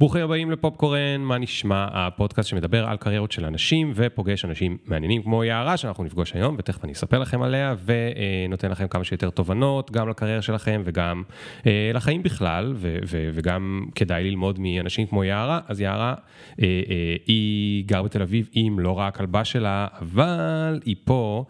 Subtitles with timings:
[0.00, 1.86] ברוכים הבאים לפופקורן, מה נשמע?
[1.92, 6.84] הפודקאסט שמדבר על קריירות של אנשים ופוגש אנשים מעניינים כמו יערה שאנחנו נפגוש היום ותכף
[6.84, 11.22] אני אספר לכם עליה ונותן לכם כמה שיותר תובנות גם לקריירה שלכם וגם
[11.66, 12.74] אה, לחיים בכלל
[13.34, 16.14] וגם כדאי ללמוד מאנשים כמו יערה, אז יערה
[16.62, 21.44] אה, אה, היא גר בתל אביב עם לא רק הכלבה שלה אבל היא פה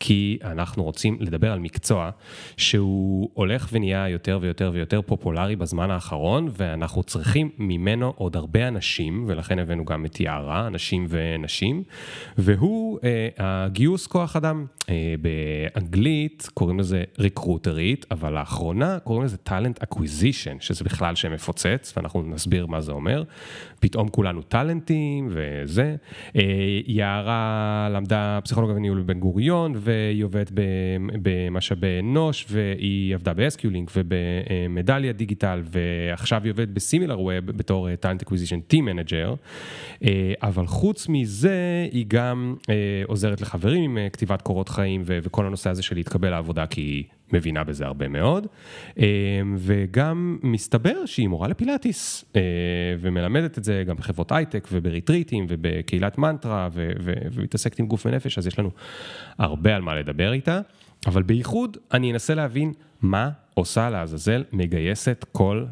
[0.00, 2.10] כי אנחנו רוצים לדבר על מקצוע
[2.56, 9.24] שהוא הולך ונהיה יותר ויותר ויותר פופולרי בזמן האחרון, ואנחנו צריכים ממנו עוד הרבה אנשים,
[9.26, 11.82] ולכן הבאנו גם את יערה, אנשים ונשים,
[12.38, 14.66] והוא אה, הגיוס כוח אדם.
[14.88, 21.92] אה, באנגלית קוראים לזה ריקרוטרית, אבל לאחרונה קוראים לזה talent acquisition, שזה בכלל שם מפוצץ,
[21.96, 23.24] ואנחנו נסביר מה זה אומר.
[23.80, 25.96] פתאום כולנו טאלנטים וזה.
[26.36, 26.42] אה,
[26.86, 30.50] יערה למדה פסיכולוגיה וניהול בבן גוריון, והיא עובדת
[31.22, 37.94] במשאבי אנוש, והיא עבדה ב SQLink וב Medallia Digital, ועכשיו היא עובדת ב Similarweb בתור
[37.96, 39.34] talent acquisition team manager.
[40.42, 42.74] אבל חוץ מזה, היא גם אה,
[43.06, 47.04] עוזרת לחברים עם אה, כתיבת קורות חיים וכל הנושא הזה של להתקבל לעבודה, כי היא
[47.34, 48.46] מבינה בזה הרבה מאוד.
[49.56, 52.24] וגם מסתבר שהיא מורה לפילאטיס,
[53.00, 56.68] ומלמדת את זה גם בחברות הייטק ובריטריטים ובקהילת מנטרה,
[57.34, 58.70] ומתעסקת עם גוף ונפש, אז יש לנו
[59.38, 60.60] הרבה על מה לדבר איתה.
[61.06, 65.64] אבל בייחוד אני אנסה להבין מה עושה לעזאזל מגייסת כל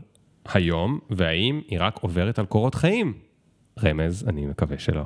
[0.55, 3.15] היום, והאם היא רק עוברת על קורות חיים.
[3.83, 5.05] רמז, אני מקווה שלא.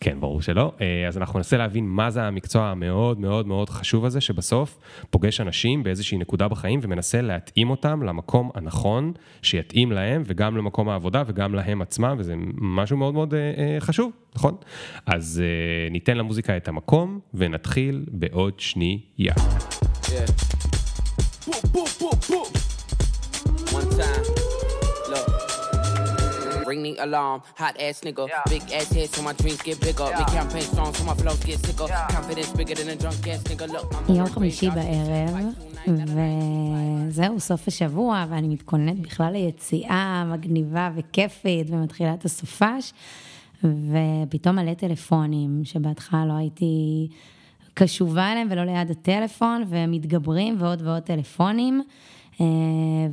[0.00, 0.72] כן, ברור שלא.
[1.08, 4.78] אז אנחנו ננסה להבין מה זה המקצוע המאוד מאוד מאוד חשוב הזה, שבסוף
[5.10, 11.22] פוגש אנשים באיזושהי נקודה בחיים ומנסה להתאים אותם למקום הנכון, שיתאים להם, וגם למקום העבודה
[11.26, 13.34] וגם להם עצמם, וזה משהו מאוד מאוד
[13.80, 14.56] חשוב, נכון?
[15.06, 15.42] אז
[15.90, 19.34] ניתן למוזיקה את המקום, ונתחיל בעוד שנייה.
[20.02, 20.10] Yeah.
[21.46, 22.48] Boom, boom, boom, boom.
[23.72, 24.37] One time.
[26.70, 27.38] Ring the alarm.
[27.62, 28.42] Hot ass nigga, yeah.
[28.52, 30.08] big ass head so my dreams get bigger.
[30.08, 30.18] Yeah.
[30.18, 31.88] Make campaign strong so my flows get sicker.
[31.88, 32.16] Yeah.
[32.16, 33.66] Confidence bigger than a drunk ass nigga.
[33.74, 35.36] Look, I'm יום חמישי בערב,
[35.88, 42.92] וזהו, סוף השבוע, ואני מתכוננת בכלל ליציאה מגניבה וכיפית, ומתחילה את הסופש,
[43.64, 47.08] ופתאום מלא טלפונים, שבהתחלה לא הייתי
[47.74, 51.82] קשובה אליהם ולא ליד הטלפון, ומתגברים ועוד ועוד טלפונים.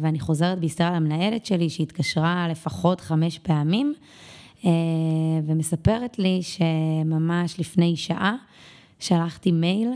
[0.02, 3.94] ואני חוזרת בהיסטריה אל המנהלת שלי, שהתקשרה לפחות חמש פעמים,
[5.46, 8.36] ומספרת לי שממש לפני שעה
[9.00, 9.90] שלחתי מייל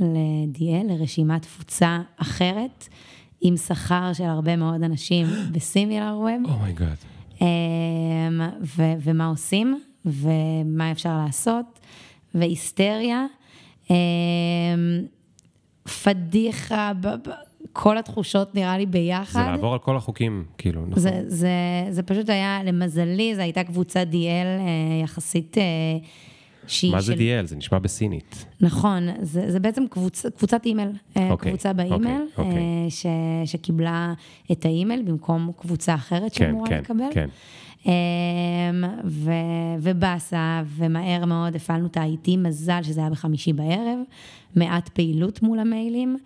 [0.00, 2.88] ל DL, לרשימת תפוצה אחרת,
[3.40, 6.54] עם שכר של הרבה מאוד אנשים ב Similarweb.
[6.54, 6.96] Oh my god.
[9.04, 11.80] ומה עושים, ומה אפשר לעשות,
[12.34, 13.26] והיסטריה.
[16.02, 16.92] פדיחה,
[17.72, 19.42] כל התחושות נראה לי ביחד.
[19.44, 21.02] זה לעבור על כל החוקים, כאילו, נכון.
[21.02, 21.48] זה, זה,
[21.90, 24.46] זה פשוט היה, למזלי, זו הייתה קבוצת דיאל
[25.02, 25.56] יחסית
[26.66, 27.18] שהיא מה זה של...
[27.18, 27.46] דיאל?
[27.46, 28.46] זה נשמע בסינית.
[28.60, 32.42] נכון, זה, זה בעצם קבוצ, קבוצת אימייל, okay, אוקיי, קבוצה באימייל, okay, okay.
[32.88, 33.06] ש,
[33.44, 34.14] שקיבלה
[34.52, 37.04] את האימייל במקום קבוצה אחרת כן, שאמורה כן, לקבל.
[37.10, 37.28] כן,
[37.82, 37.90] כן.
[39.04, 39.30] ו,
[39.80, 43.98] ובאסה, ומהר מאוד הפעלנו את ה-IT, מזל שזה היה בחמישי בערב,
[44.56, 46.16] מעט פעילות מול המיילים.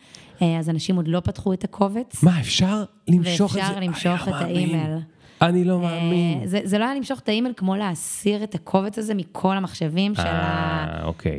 [0.41, 2.23] אז אנשים עוד לא פתחו את הקובץ.
[2.23, 3.69] מה, אפשר למשוך את זה?
[3.69, 4.97] ואפשר למשוך את האימייל.
[5.43, 6.47] אני לא מאמין.
[6.47, 10.27] זה, זה לא היה למשוך את האימייל כמו להסיר את הקובץ הזה מכל המחשבים של
[10.27, 11.39] ה-15 אוקיי.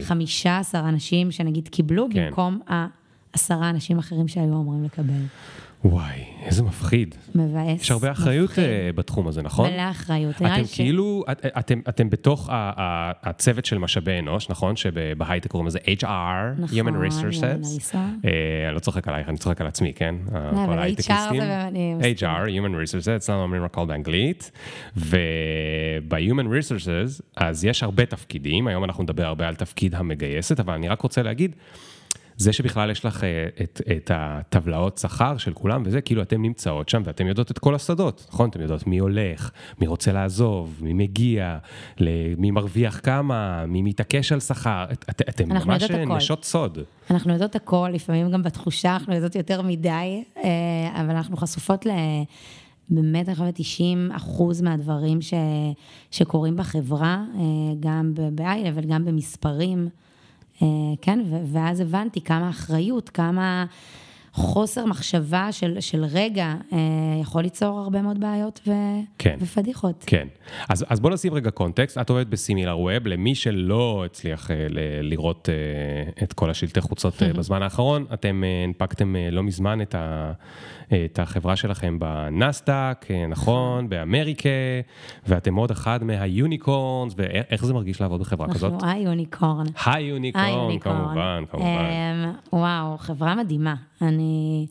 [0.76, 2.26] אנשים שנגיד קיבלו, כן.
[2.26, 5.24] במקום העשרה אנשים אחרים שהיו אמורים לקבל.
[5.86, 7.16] וואי, איזה מפחיד.
[7.36, 7.82] מבאס.
[7.82, 8.66] יש הרבה אחריות מפחיד.
[8.96, 9.72] בתחום הזה, נכון?
[9.72, 10.36] מלא אחריות.
[10.36, 14.76] אתם כאילו, את, אתם, אתם בתוך הצוות של משאבי אנוש, נכון?
[14.76, 16.06] שבהייטק קוראים לזה HR,
[16.58, 17.96] נכון, Human Resources.
[17.96, 20.16] אה, אני לא צוחק עלייך, אני צוחק על עצמי, כן?
[20.34, 22.12] לא, אבל HR זה...
[22.18, 24.52] HR, Human Resources, אצלנו אומרים הכל באנגלית.
[24.98, 30.88] וב-Human Resources, אז יש הרבה תפקידים, היום אנחנו נדבר הרבה על תפקיד המגייסת, אבל אני
[30.88, 31.56] רק רוצה להגיד,
[32.42, 36.90] זה שבכלל יש לך אה, את, את הטבלאות שכר של כולם וזה, כאילו אתן נמצאות
[36.90, 38.50] שם ואתן יודעות את כל השדות, נכון?
[38.50, 41.58] אתן יודעות מי הולך, מי רוצה לעזוב, מי מגיע,
[42.38, 46.78] מי מרוויח כמה, מי מתעקש על שכר, את, אתן ממש נשות סוד.
[47.12, 51.90] אנחנו יודעות הכל, לפעמים גם בתחושה אנחנו יודעות יותר מדי, אה, אבל אנחנו חשופות ל...
[52.90, 55.34] באמת, אני חושבת 90 אחוז מהדברים ש,
[56.12, 57.42] שקורים בחברה, אה,
[57.80, 59.90] גם ב-i-level, גם במספרים.
[60.62, 60.68] אה,
[61.02, 61.20] כן,
[61.52, 63.66] ואז הבנתי כמה אחריות, כמה
[64.34, 66.78] חוסר מחשבה של, של רגע אה,
[67.22, 68.72] יכול ליצור הרבה מאוד בעיות ו,
[69.18, 69.38] כן.
[69.40, 70.04] ופדיחות.
[70.08, 70.28] כן.
[70.70, 71.98] אז, אז בוא נשים רגע קונטקסט.
[71.98, 74.80] את עובדת בסימילר ווב, למי שלא הצליח אה, ל-
[75.10, 75.50] לראות
[76.24, 80.32] את כל השלטי חוצות בזמן האחרון, אתם הנפקתם לא מזמן את, ה,
[81.06, 84.50] את החברה שלכם בנסדק, אה, נכון, באמריקה,
[85.28, 88.74] ואתם עוד אחד מהיוניקורנס, ואיך זה מרגיש לעבוד בחברה כזאת?
[88.74, 89.66] אנחנו היוניקורן.
[89.86, 90.80] היוניקורן.
[90.80, 91.68] כמובן, כמובן.
[91.68, 93.76] אמ, וואו, חברה מדהימה.
[94.02, 94.68] אני,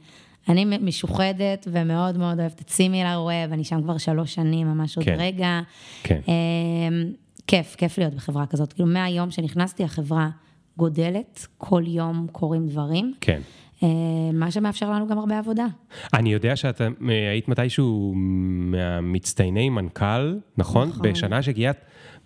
[0.49, 5.07] אני משוחדת ומאוד מאוד אוהבת את סימילר ווב, אני שם כבר שלוש שנים, ממש עוד
[5.07, 5.17] כן.
[5.19, 5.61] רגע.
[6.03, 6.21] כן.
[6.29, 7.13] אמ,
[7.47, 8.73] כיף, כיף להיות בחברה כזאת.
[8.73, 10.29] כאילו, מהיום שנכנסתי, החברה
[10.77, 13.15] גודלת, כל יום קורים דברים.
[13.21, 13.41] כן.
[13.83, 13.89] אמ,
[14.33, 15.67] מה שמאפשר לנו גם הרבה עבודה.
[16.15, 16.87] אני יודע שאת אה,
[17.31, 20.89] היית מתישהו מהמצטייני מנכ"ל, נכון?
[20.89, 21.03] נכון.
[21.03, 21.79] בשנה שגייסת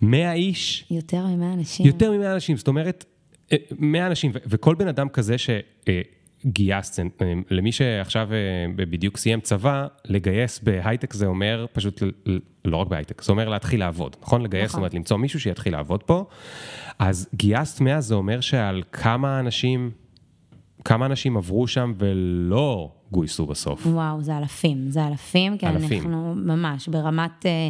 [0.02, 1.86] 100 איש, יותר מ-100 אנשים.
[1.86, 3.04] יותר מ-100 אנשים, זאת אומרת,
[3.52, 8.36] אה, 100 אנשים, ו- וכל בן אדם כזה שגייסת, אה, למי שעכשיו אה,
[8.76, 12.02] בדיוק סיים צבא, לגייס בהייטק זה אומר פשוט,
[12.64, 14.42] לא רק בהייטק, זה אומר להתחיל לעבוד, נכון?
[14.42, 14.70] לגייס, נכון.
[14.70, 16.24] זאת אומרת, למצוא מישהו שיתחיל לעבוד פה.
[16.98, 19.90] אז גייסת 100 זה אומר שעל כמה אנשים,
[20.84, 23.86] כמה אנשים עברו שם ולא גויסו בסוף.
[23.86, 25.98] וואו, זה אלפים, זה אלפים, כי אלפים.
[25.98, 27.46] אנחנו ממש ברמת...
[27.46, 27.68] אה,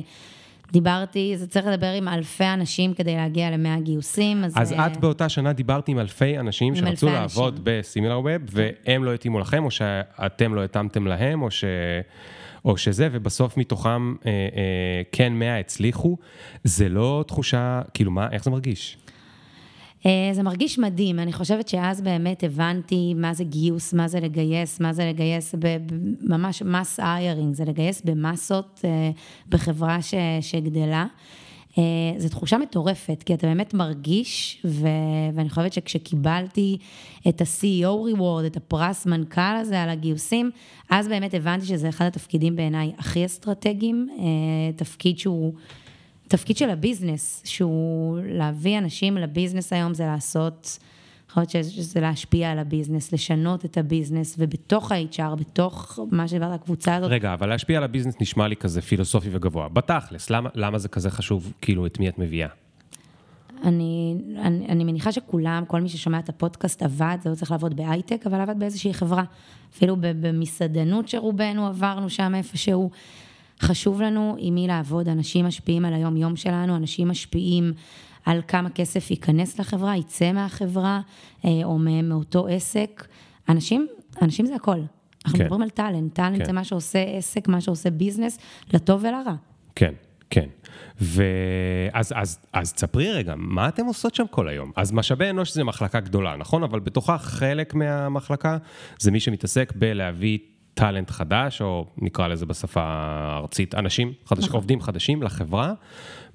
[0.72, 4.52] דיברתי, זה צריך לדבר עם אלפי אנשים כדי להגיע למאה גיוסים, אז...
[4.56, 7.60] אז אה, את באותה שנה דיברת עם אלפי אנשים עם שרצו אלפי לעבוד.
[7.62, 11.64] בסימילר ווב, והם לא התאימו לכם, או שאתם לא התאמתם להם, או, ש...
[12.64, 16.16] או שזה, ובסוף מתוכם אה, אה, כן 100 הצליחו.
[16.64, 18.96] זה לא תחושה, כאילו מה, איך זה מרגיש?
[20.06, 24.80] אה, זה מרגיש מדהים, אני חושבת שאז באמת הבנתי מה זה גיוס, מה זה לגייס,
[24.80, 25.54] מה זה לגייס
[26.20, 29.10] ממש מס איירינג, זה לגייס במסות אה,
[29.48, 31.06] בחברה ש, שגדלה.
[31.78, 31.82] אה,
[32.18, 34.88] זו תחושה מטורפת, כי אתה באמת מרגיש, ו,
[35.34, 36.78] ואני חושבת שכשקיבלתי
[37.28, 40.50] את ה-CEO reward, את הפרס מנכ"ל הזה על הגיוסים,
[40.90, 44.08] אז באמת הבנתי שזה אחד התפקידים בעיניי הכי אסטרטגיים,
[44.76, 45.52] תפקיד שהוא...
[46.34, 50.78] תפקיד של ה business, שהוא להביא אנשים ל business היום זה לעשות,
[51.30, 56.28] יכול להיות שזה להשפיע על ה business, לשנות את ה business, ובתוך ה-HR, בתוך מה
[56.28, 59.68] שדיברת, הקבוצה הזאת, רגע, אבל להשפיע על ה business נשמע לי כזה פילוסופי וגבוה.
[59.68, 62.48] בתכלס, למה, למה זה כזה חשוב, כאילו, את מי את מביאה?
[63.64, 67.76] אני, אני, אני מניחה שכולם, כל מי ששומע את הפודקאסט עבד, זה לא צריך לעבוד
[67.76, 69.24] בהייטק, אבל עבד באיזושהי חברה.
[69.74, 72.90] אפילו במסעדנות שרובנו עברנו שם איפשהו.
[73.62, 77.72] חשוב לנו עם מי לעבוד, אנשים משפיעים על היום-יום שלנו, אנשים משפיעים
[78.24, 81.00] על כמה כסף ייכנס לחברה, יצא מהחברה,
[81.44, 83.06] אה, או מאותו עסק.
[83.48, 83.86] אנשים,
[84.22, 84.78] אנשים זה הכל.
[85.24, 85.44] אנחנו כן.
[85.44, 86.44] מדברים על טאלנט, טאלנט כן.
[86.44, 88.38] זה מה שעושה עסק, מה שעושה ביזנס,
[88.72, 89.34] לטוב ולרע.
[89.74, 89.92] כן,
[90.30, 90.48] כן.
[91.00, 94.72] ואז אז, אז תספרי רגע, מה אתם עושות שם כל היום?
[94.76, 96.62] אז משאבי אנוש זה מחלקה גדולה, נכון?
[96.62, 98.58] אבל בתוכה חלק מהמחלקה
[98.98, 100.38] זה מי שמתעסק בלהביא
[100.74, 104.56] טאלנט חדש, או נקרא לזה בשפה הארצית, אנשים, חדש, נכון.
[104.56, 105.72] עובדים חדשים לחברה.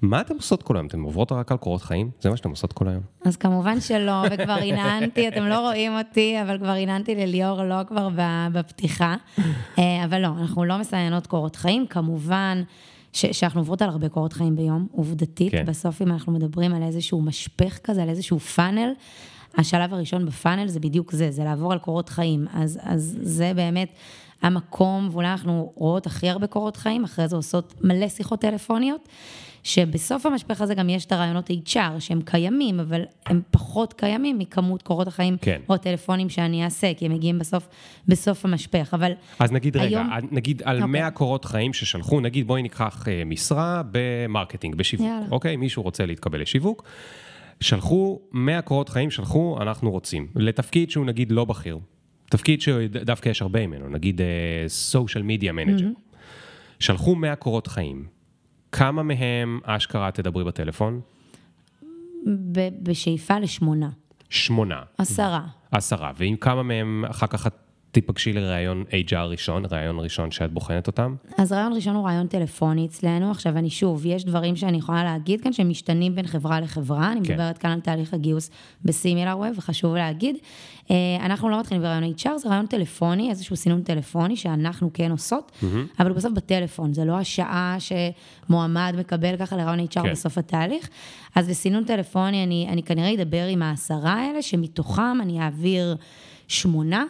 [0.02, 0.86] מה אתם עוסות כל היום?
[0.86, 2.10] אתם עוברות רק על קורות חיים?
[2.20, 3.02] זה מה שאתם עושות כל היום?
[3.24, 8.08] אז כמובן שלא, וכבר הנענתי, אתם לא רואים אותי, אבל כבר הנענתי לליאור לא כבר
[8.52, 9.16] בפתיחה.
[9.78, 12.62] אה, אבל לא, אנחנו לא מסיינות קורות חיים, כמובן
[13.12, 15.52] ש- שאנחנו עוברות על הרבה קורות חיים ביום, עובדתית.
[15.52, 15.64] כן.
[15.66, 18.92] בסוף אם אנחנו מדברים על איזשהו משפך כזה, על איזשהו פאנל,
[19.58, 22.46] השלב הראשון ב funnel זה בדיוק זה, זה לעבור על קורות חיים.
[22.54, 23.88] אז, אז זה באמת
[24.42, 29.08] המקום, ואולי אנחנו רואות הכי הרבה קורות חיים, אחרי זה עושות מלא שיחות טלפוניות,
[29.62, 34.82] שבסוף המשפך הזה גם יש את הראיונות HR, שהם קיימים, אבל הם פחות קיימים מכמות
[34.82, 35.60] קורות החיים, כן.
[35.68, 37.68] או הטלפונים שאני אעשה, כי הם מגיעים בסוף,
[38.08, 38.94] בסוף המשפך.
[38.94, 40.90] אבל אז נגיד רגע, היום- נגיד על אוקיי.
[41.00, 45.26] 100 קורות חיים ששלחו, נגיד בואי ניקח אה, משרה ב marketing, בשיווק, יאללה.
[45.30, 45.56] אוקיי?
[45.56, 46.82] מישהו רוצה להתקבל לשיווק.
[47.60, 50.26] שלחו 100 קורות חיים, שלחו, אנחנו רוצים.
[50.36, 51.78] לתפקיד שהוא נגיד לא בכיר,
[52.30, 54.20] תפקיד שדווקא יש הרבה ממנו, נגיד
[54.66, 55.88] social media manager.
[56.80, 58.06] שלחו 100 קורות חיים.
[58.72, 61.00] כמה מהם אשכרה תדברי בטלפון?
[62.26, 63.88] ב- בשאיפה לשמונה,
[64.30, 64.82] שמונה.
[64.98, 65.46] עשרה.
[65.72, 66.12] עשרה.
[66.16, 67.54] ועם כמה מהם אחר כך את
[67.92, 71.14] תיפגשי לראיון HR ראשון, ראיון ראשון שאת בוחנת אותם?
[71.38, 73.30] אז ראיון ראשון הוא ראיון טלפוני אצלנו.
[73.30, 77.12] עכשיו, אני שוב, יש דברים שאני יכולה להגיד כאן שמשתנים בין חברה לחברה.
[77.12, 77.32] אני כן.
[77.32, 78.50] מדברת כאן על תהליך הגיוס
[78.84, 80.36] בסימילר ווב, וחשוב להגיד.
[80.90, 85.52] אה, אנחנו לא מתחילים ברעיון HR, זה רעיון טלפוני, איזשהו סינון טלפוני שאנחנו כן עושות,
[86.00, 90.12] אבל בסוף בטלפון, זה לא השעה שמועמד מקבל ככה לרעיון HR כן.
[90.12, 90.88] בסוף התהליך.
[91.34, 95.96] אז בסינון טלפוני אני, אני כנראה אדבר עם העשרה האלה, שמתוכם אני אעביר
[96.48, 97.04] שמונה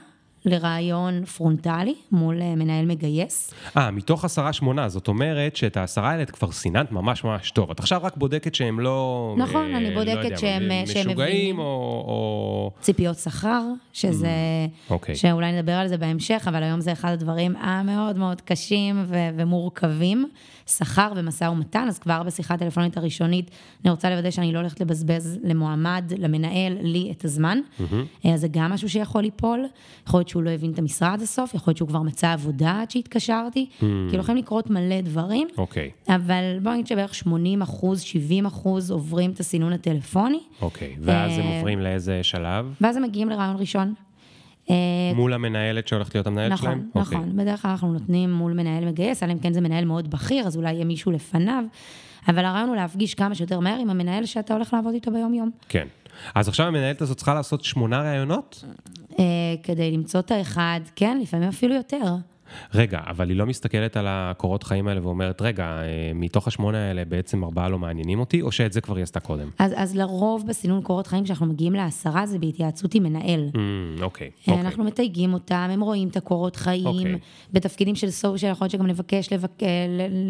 [0.44, 3.54] לרעיון פרונטלי מול אה, מנהל מגייס.
[3.76, 7.70] אה, מתוך עשרה שמונה, זאת אומרת שאת העשרה האלה את כבר סיננת ממש ממש טוב.
[7.70, 9.34] את עכשיו רק בודקת שהם לא...
[9.38, 11.58] נכון, אה, אני לא בודקת יודע, שהם- מה, שהם משוגעים מבינים.
[11.58, 11.64] או...
[12.08, 12.70] או...
[12.80, 14.28] ציפיות שכר, שזה,
[14.90, 15.14] אוקיי.
[15.14, 20.28] שאולי נדבר על זה בהמשך, אבל היום זה אחד הדברים המאוד מאוד קשים ו- ומורכבים,
[20.66, 23.50] שכר ומשא ומתן, אז כבר בשיחה הטלפונית הראשונית,
[23.84, 27.58] אני רוצה לוודא שאני לא הולכת לבזבז למועמד, למנהל, לי את הזמן.
[28.24, 29.64] אז זה גם משהו שיכול ליפול,
[30.06, 32.80] יכול להיות שהוא לא הבין את המשרה עד הסוף, יכול להיות שהוא כבר מצא עבודה
[32.82, 35.48] עד שהתקשרתי, כאילו יכולים לקרות מלא דברים.
[35.58, 40.96] אוקיי, אבל בוא נגיד שבערך 80 אחוז, 70 אחוז עוברים את הסינון הטלפוני, אוקיי.
[41.00, 42.74] ואז הם אה, עוברים לאיזה שלב?
[42.80, 43.94] ואז הם מגיעים לרעיון ראשון.
[44.70, 46.88] אה, מול המנהלת שהולכת להיות המנהלת שלהם?
[46.88, 47.18] נכון, אוקיי.
[47.18, 47.36] נכון.
[47.36, 50.56] בדרך כלל אנחנו נותנים מול מנהל מגייס, אלא אם כן זה מנהל מאוד בכיר, אז
[50.56, 51.64] אולי יהיה מישהו לפניו.
[52.28, 55.50] אבל הרעיון הוא להפגיש כמה שיותר מהר עם המנהל שאתה הולך לעבוד איתו ביום-יום.
[55.68, 55.86] כן.
[56.34, 58.64] אז עכשיו המנהלת הזאת צריכה לעשות שמונה ראיונות?
[59.18, 59.24] אה,
[59.62, 62.04] כדי למצוא את האחד, כן, לפעמים אפילו יותר.
[62.74, 67.04] רגע, אבל היא לא מסתכלת על הקורות חיים האלה ואומרת, רגע, אה, מתוך השמונה האלה
[67.04, 69.50] בעצם ארבעה לא מעניינים אותי, או שאת זה כבר היא עשתה קודם?
[69.58, 73.50] אז, אז לרוב בסינון קורות חיים, כשאנחנו מגיעים לעשרה, זה בהתייעצות עם מנהל.
[73.52, 74.66] Mm, אוקיי, אה, אוקיי.
[74.66, 77.18] אנחנו מתייגים אותם, הם רואים את הקורות חיים, אוקיי.
[77.52, 79.62] בתפקידים של סושיאל, יכול להיות שגם נבקש לבק...
[79.62, 79.68] אה,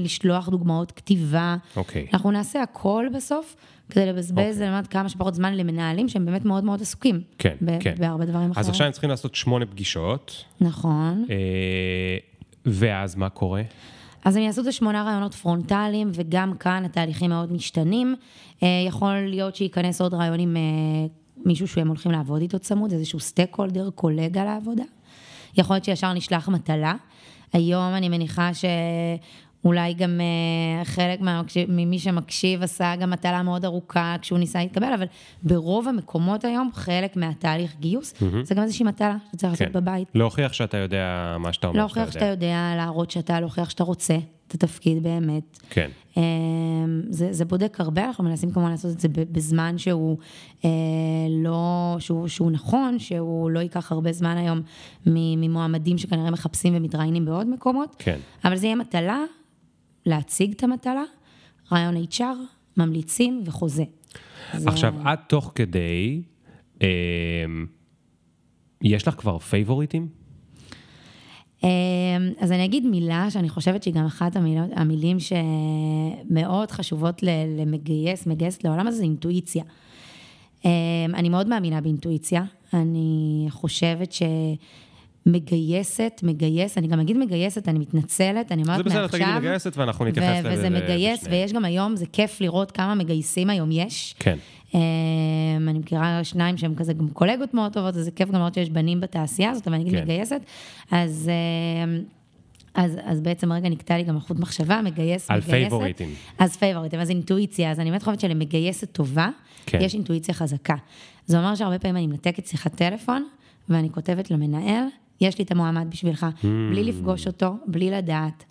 [0.05, 1.57] לשלוח דוגמאות כתיבה.
[1.77, 2.07] אוקיי.
[2.13, 3.57] אנחנו נעשה הכל בסוף,
[3.91, 7.21] כדי לבזבז באמת כמה שפחות זמן למנהלים שהם באמת מאוד מאוד עסוקים.
[7.39, 7.95] כן, ב- כן.
[7.99, 8.65] בהרבה דברים אחרים.
[8.65, 11.25] אז עכשיו הם צריכים לעשות שמונה פגישות, נכון.
[11.31, 11.37] אה,
[12.67, 13.63] ואז מה קורה?
[14.25, 18.15] אז הם יעשו את השמונה רעיונות פרונטליים, וגם כאן התהליכים מאוד משתנים.
[18.63, 20.63] אה, יכול להיות שייכנס עוד רעיון עם אה,
[21.47, 24.85] מישהו שהם הולכים לעבוד איתו צמוד, איזשהו סטייק הולדר, קולגה לעבודה.
[25.59, 26.95] יכול להיות שישר נשלח מטלה.
[27.53, 28.51] היום אני מניחה
[29.63, 34.93] שאולי גם אה, חלק מהמקשיב, ממי שמקשיב עשה גם מטלה מאוד ארוכה כשהוא ניסה להתקבל,
[34.93, 35.07] אבל
[35.43, 40.09] ברוב המקומות היום, חלק מהתהליך גיוס, זה גם איזושהי מטלה שצריך לעשות בבית.
[40.15, 44.17] להוכיח שאתה יודע מה שאתה אומר להוכיח שאתה יודע, להראות שאתה, להוכיח שאתה רוצה
[44.49, 45.59] את התפקיד באמת.
[45.71, 45.91] כן.
[46.17, 46.23] אמ,
[47.11, 50.19] זה, זה בודק הרבה, אנחנו מנסים כמובן לעשות את זה בזמן שהוא
[50.65, 50.71] אה,
[51.31, 54.61] לא, שהוא, שהוא נכון, שהוא לא ייקח הרבה זמן היום
[55.07, 58.19] ממועמדים שכנראה מחפשים ומתראיינים בעוד מקומות, כן.
[58.45, 59.25] אבל זה יהיה מטלה,
[60.07, 61.03] להציג את המטלה,
[61.73, 62.23] רעיון HR,
[62.77, 63.85] ממליצים וחוזה.
[64.57, 66.23] זה- עכשיו, את תוך כדי,
[66.83, 66.89] אה,
[68.83, 70.09] יש לך כבר פייבוריטים?
[71.65, 71.69] אמ,
[72.39, 77.23] אז אני אגיד מילה שאני חושבת שהיא גם אחת המילות, המילים שמאוד חשובות
[77.59, 79.65] למגייס, מגייסת לעולם הזה, זה אינטואיציה.
[80.65, 80.71] אמ,
[81.15, 84.13] אני מאוד מאמינה באינטואיציה, אני חושבת
[85.25, 89.21] שמגייסת, מגייס, אני גם אגיד מגייסת, אני מתנצלת, אני אומרת זה בסדר, מעכשיו.
[89.21, 90.53] תגידי מגייסת ואנחנו נתייחס לזה.
[90.53, 91.43] וזה מגייס, בשנייה.
[91.43, 94.15] ויש גם היום, זה כיף לראות כמה מגייסים היום יש.
[94.19, 94.39] כן.
[94.75, 94.81] אמ,
[95.69, 98.71] אני מכירה שניים שהם כזה גם קולגות מאוד טובות, אז זה כיף גם לראות שיש
[98.71, 100.03] בנים בתעשייה הזאת, אבל אני אגיד כן.
[100.03, 100.41] מגייסת.
[100.91, 101.31] אז,
[101.85, 102.03] אמ,
[102.75, 105.51] אז, אז בעצם רגע נקטע לי גם החוט מחשבה, מגייס, על מגייסת.
[105.51, 106.15] פייבוריטים.
[106.39, 109.29] אז פייבוריטים, אז אינטואיציה, אז אני באמת חושבת שלמגייסת טובה,
[109.67, 109.79] כן.
[109.83, 110.75] יש אינטואיציה חזקה.
[111.27, 113.25] זה אומר שהרבה פעמים אני מנתקת שיחת טלפון,
[113.69, 114.85] ואני כותבת למנהל,
[115.21, 116.47] יש לי את המועמד בשבילך, Hmm.
[116.71, 118.45] בלי לפגוש אותו, בלי לדעת.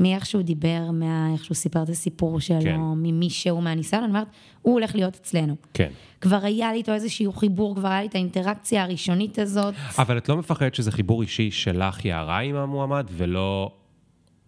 [0.00, 2.76] מאיך שהוא דיבר, מאיך שהוא סיפר את הסיפור שלו, כן.
[2.80, 4.26] ממי שהוא, מהניסיון, אני אומרת,
[4.62, 5.54] הוא הולך להיות אצלנו.
[5.74, 5.88] כן.
[6.20, 9.74] כבר היה לי איתו איזשהו חיבור, כבר היה לי את האינטראקציה הראשונית הזאת.
[9.98, 13.70] אבל את לא מפחדת שזה חיבור אישי שלך יערה עם המועמד, ולא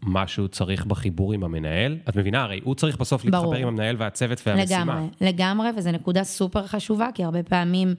[0.02, 1.96] מה שהוא צריך בחיבור עם המנהל?
[2.08, 3.54] את מבינה, הרי הוא צריך בסוף להתחבר ברור.
[3.54, 4.80] עם המנהל והצוות והמשימה.
[4.80, 7.94] לגמרי, לגמרי, וזו נקודה סופר חשובה, כי הרבה פעמים,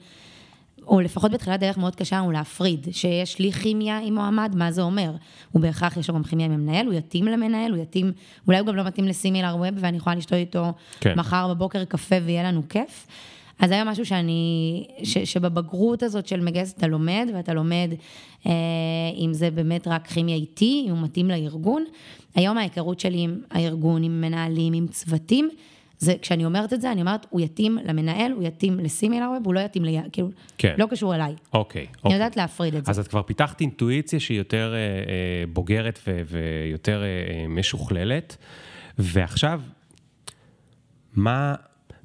[0.88, 4.82] או לפחות בתחילת דרך מאוד קשה לנו להפריד, שיש לי כימיה עם מועמד, מה זה
[4.82, 5.12] אומר?
[5.52, 8.12] הוא בהכרח יש לו גם כימיה עם המנהל, הוא יתאים למנהל, הוא יתאים,
[8.48, 11.20] אולי הוא גם לא מתאים לסימילר ווב, ואני יכולה לשתות איתו כן.
[11.20, 13.08] מחר בבוקר קפה ויהיה לנו כיף.
[13.60, 17.92] אז היה משהו שאני, ש, שבבגרות הזאת של מגייס אתה לומד, ואתה לומד
[18.46, 18.52] אה,
[19.18, 21.86] אם זה באמת רק כימיה איתי, אם הוא מתאים לארגון.
[22.36, 25.50] היום ההיכרות שלי עם הארגון, עם מנהלים, עם צוותים,
[26.01, 29.53] זה, כשאני אומרת את זה, אני אומרת, הוא יתאים למנהל, הוא יתאים לסימילר ווב, הוא
[29.53, 29.89] לא יתאים ל...
[30.12, 30.75] כאילו, כן.
[30.77, 31.36] לא קשור אליי.
[31.53, 32.13] אוקיי, אני אוקיי.
[32.13, 32.91] יודעת להפריד את זה.
[32.91, 38.38] אז את כבר פיתחת אינטואיציה שהיא יותר אה, אה, בוגרת ו- ויותר אה, אה, משוכללת,
[38.98, 39.62] ועכשיו,
[41.13, 41.55] מה,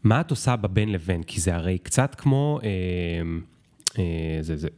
[0.04, 1.22] מה את עושה בבין לבין?
[1.22, 2.68] כי זה הרי קצת כמו, אה,
[3.98, 4.68] אה, זה, זה,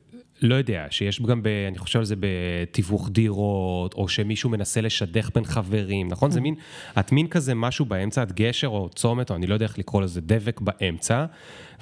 [0.43, 5.31] לא יודע, שיש גם, ב, אני חושב על זה בתיווך דירות, או שמישהו מנסה לשדך
[5.35, 6.31] בין חברים, נכון?
[6.31, 6.55] זה מין,
[6.99, 10.03] את מין כזה משהו באמצע, את גשר או צומת, או אני לא יודע איך לקרוא
[10.03, 11.25] לזה, דבק באמצע,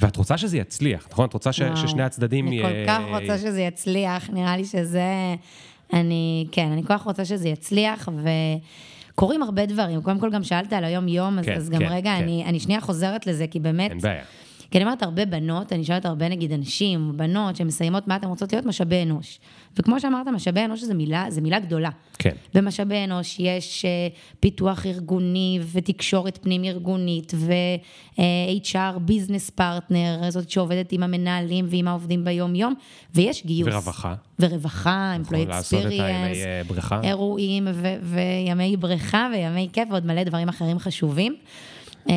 [0.00, 1.28] ואת רוצה שזה יצליח, נכון?
[1.28, 1.76] את רוצה ש, וואו.
[1.76, 2.48] ששני הצדדים...
[2.48, 5.04] אני כל כך רוצה שזה יצליח, נראה לי שזה...
[5.92, 8.08] אני, כן, אני כל כך רוצה שזה יצליח,
[9.12, 10.02] וקורים הרבה דברים.
[10.02, 12.22] קודם כל, גם שאלת על היום-יום, אז, כן, אז גם כן, רגע, כן.
[12.22, 14.22] אני, אני שנייה חוזרת לזה, כי באמת, אין בעיה.
[14.70, 18.52] כי אני אומרת הרבה בנות, אני שואלת הרבה נגיד אנשים, בנות שמסיימות מה אתן רוצות
[18.52, 19.38] להיות, משאבי אנוש.
[19.78, 21.90] וכמו שאמרת, משאבי אנוש זה מילה, זה מילה גדולה.
[22.18, 22.34] כן.
[22.54, 31.64] במשאבי אנוש יש uh, פיתוח ארגוני ותקשורת פנים-ארגונית ו-HR business partner, זאת שעובדת עם המנהלים
[31.68, 32.74] ועם העובדים ביום-יום,
[33.14, 33.68] ויש גיוס.
[33.72, 34.14] ורווחה.
[34.40, 37.00] ורווחה, נכון, הימי experience, אה.
[37.02, 37.68] אירועים
[38.02, 41.36] וימי בריכה וימי כיף ועוד מלא דברים אחרים חשובים.
[42.08, 42.14] אה,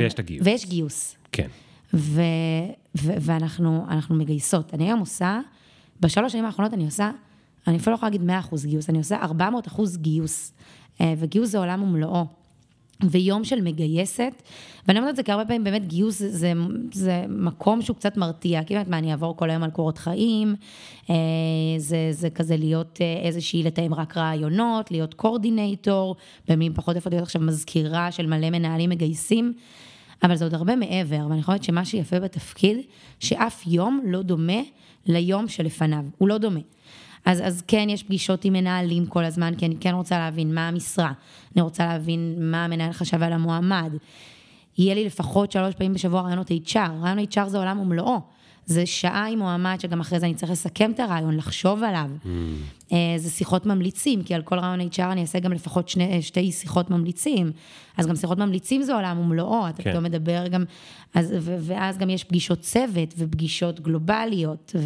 [0.00, 0.46] ויש את הגיוס.
[0.46, 1.16] ויש גיוס.
[1.32, 1.48] כן.
[1.94, 2.22] ו-
[2.98, 4.74] ו- ואנחנו אנחנו מגייסות.
[4.74, 5.40] אני היום עושה,
[6.00, 7.10] בשלוש שנים האחרונות אני עושה,
[7.66, 10.52] אני אפילו לא יכולה להגיד 100% גיוס, אני עושה 400% גיוס.
[11.00, 12.26] אה, וגיוס זה עולם ומלואו.
[13.10, 14.42] ויום של מגייסת,
[14.88, 16.52] ואני אומרת את זה כי הרבה פעמים באמת גיוס זה, זה,
[16.92, 20.54] זה מקום שהוא קצת מרתיע, כי באמת מה, אני אעבור כל היום על קורות חיים,
[21.10, 21.14] אה,
[21.78, 26.16] זה, זה כזה להיות אה, איזושהי, לתאם רק רעיונות, להיות קורדינטור,
[26.48, 29.52] במילים פחות איפה להיות עכשיו מזכירה של מלא מנהלים מגייסים,
[30.22, 32.76] אבל זה עוד הרבה מעבר, ואני חושבת שמה שיפה בתפקיד,
[33.20, 34.60] שאף יום לא דומה
[35.06, 36.60] ליום שלפניו, הוא לא דומה.
[37.24, 40.68] אז, אז כן, יש פגישות עם מנהלים כל הזמן, כי אני כן רוצה להבין מה
[40.68, 41.12] המשרה,
[41.54, 43.92] אני רוצה להבין מה המנהל חשב על המועמד.
[44.78, 48.20] יהיה לי לפחות שלוש פעמים בשבוע רעיונות HR, רעיון HR זה עולם ומלואו.
[48.72, 52.10] זה שעה עם מועמד שגם אחרי זה אני צריך לסכם את הרעיון, לחשוב עליו.
[52.24, 52.88] Mm.
[53.16, 56.90] זה שיחות ממליצים, כי על כל רעיון HR אני אעשה גם לפחות שני, שתי שיחות
[56.90, 57.52] ממליצים.
[57.96, 59.90] אז גם שיחות ממליצים זה עולם ומלואו, אתה כן.
[59.90, 60.64] פתאום מדבר גם,
[61.14, 64.76] אז, ו, ואז גם יש פגישות צוות ופגישות גלובליות,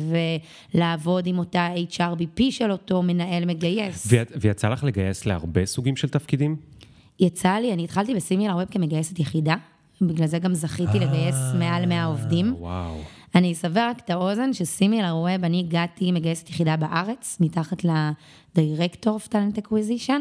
[0.74, 4.06] ולעבוד עם אותה HRBP של אותו מנהל מגייס.
[4.10, 6.56] ו- ויצא לך לגייס להרבה סוגים של תפקידים?
[7.20, 9.54] יצא לי, אני התחלתי בסימילר ווב כמגייסת יחידה,
[10.00, 12.54] בגלל זה גם זכיתי לגייס מעל 100 עובדים.
[12.58, 13.00] וואו.
[13.36, 19.32] אני אסבר רק את האוזן שסימילר ווב, אני הגעתי מגייסת יחידה בארץ, מתחת ל-Director of
[19.32, 20.20] Talent Acquisition.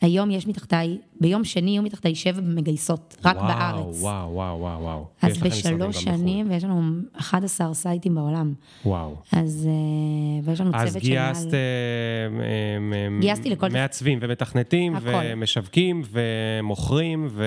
[0.00, 4.00] היום יש מתחתיי, ביום שני יהיו מתחתיי שבע מגייסות, רק וואו, בארץ.
[4.00, 5.06] וואו, וואו, וואו, וואו.
[5.22, 6.16] אז בשלוש בחו"ל.
[6.16, 6.82] שנים, ויש לנו
[7.16, 8.52] 11 סייטים בעולם.
[8.84, 9.16] וואו.
[9.32, 11.32] אז, אה, ויש לנו אז צוות של מעל...
[11.32, 11.54] גייסת...
[11.54, 15.08] אה, גייסתי לכל מעצבים ומתכנתים הכל.
[15.08, 17.44] ומשווקים ומוכרים ו...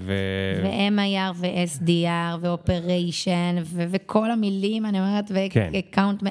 [0.00, 5.72] ו- ו-MIR ו-SDR ו-Operation ו- וכל המילים, אני אומרת, כן.
[5.72, 6.28] ו-account...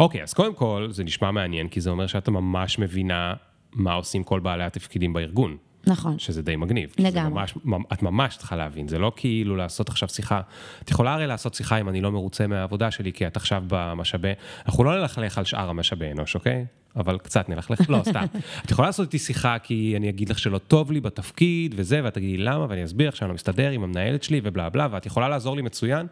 [0.00, 3.32] אוקיי, אז קודם כל, זה נשמע מעניין, כי זה אומר שאתה ממש מבינה
[3.74, 5.56] מה עושים כל בעלי התפקידים בארגון.
[5.86, 6.18] נכון.
[6.18, 6.94] שזה די מגניב.
[6.98, 7.32] לגמרי.
[7.32, 10.40] ממש, ממ- את ממש צריכה להבין, זה לא כאילו לעשות עכשיו שיחה.
[10.82, 14.32] את יכולה הרי לעשות שיחה אם אני לא מרוצה מהעבודה שלי, כי את עכשיו במשאבי...
[14.66, 16.64] אנחנו לא נלכלך על שאר המשאבי אנוש, אוקיי?
[16.96, 18.24] אבל קצת נלכלך, לא, סתם.
[18.64, 22.14] את יכולה לעשות איתי שיחה כי אני אגיד לך שלא טוב לי בתפקיד וזה, ואת
[22.14, 25.28] תגידי למה, ואני אסביר לך שאני לא מסתדר עם המנהלת שלי ובלה בלה, ואת יכולה
[25.28, 26.06] לעזור לי מצוין,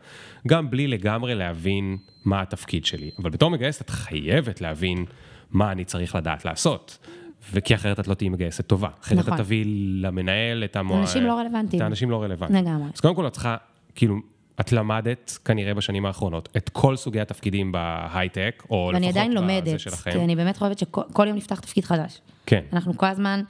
[0.49, 3.11] גם בלי לגמרי להבין מה התפקיד שלי.
[3.19, 5.05] אבל בתור מגייסת את חייבת להבין
[5.51, 6.99] מה אני צריך לדעת לעשות.
[7.53, 8.89] וכי אחרת את לא תהיי מגייסת טובה.
[9.03, 9.33] אחרת נכון.
[9.35, 9.65] את תביאי
[10.03, 11.01] למנהל את המוע...
[11.01, 11.81] אנשים לא רלוונטיים.
[11.83, 12.65] את האנשים לא רלוונטיים.
[12.65, 12.89] לגמרי.
[12.95, 13.57] אז קודם כל את צריכה,
[13.95, 14.17] כאילו,
[14.61, 19.41] את למדת כנראה בשנים האחרונות את כל סוגי התפקידים בהייטק, או לפחות ואני עדיין בזה
[19.41, 20.11] לומדת, שלכם.
[20.13, 22.21] כי אני באמת חושבת שכל כל יום נפתח תפקיד חדש.
[22.47, 22.61] כן.
[22.73, 23.43] אנחנו כל הזמן,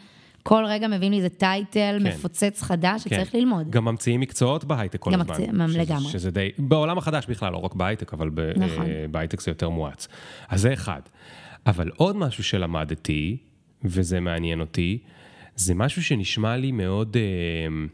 [0.42, 2.06] כל רגע מביאים לי איזה title כן.
[2.08, 3.38] מפוצץ חדש שצריך כן.
[3.38, 3.70] ללמוד.
[3.70, 5.34] גם ממציאים מקצועות בהייטק כל גם הזמן.
[5.34, 6.10] ממציאים- שזה- לגמרי.
[6.12, 8.86] שזה די, בעולם החדש בכלל, לא רק בהייטק, אבל נכון.
[8.86, 10.08] אה, בהייטק זה יותר מואץ.
[10.48, 11.00] אז זה אחד.
[11.66, 13.36] אבל עוד משהו שלמדתי,
[13.84, 14.98] וזה מעניין אותי,
[15.56, 17.16] זה משהו שנשמע לי מאוד...
[17.16, 17.86] אה,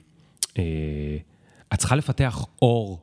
[0.58, 1.16] אה,
[1.74, 3.00] את צריכה לפתח אור,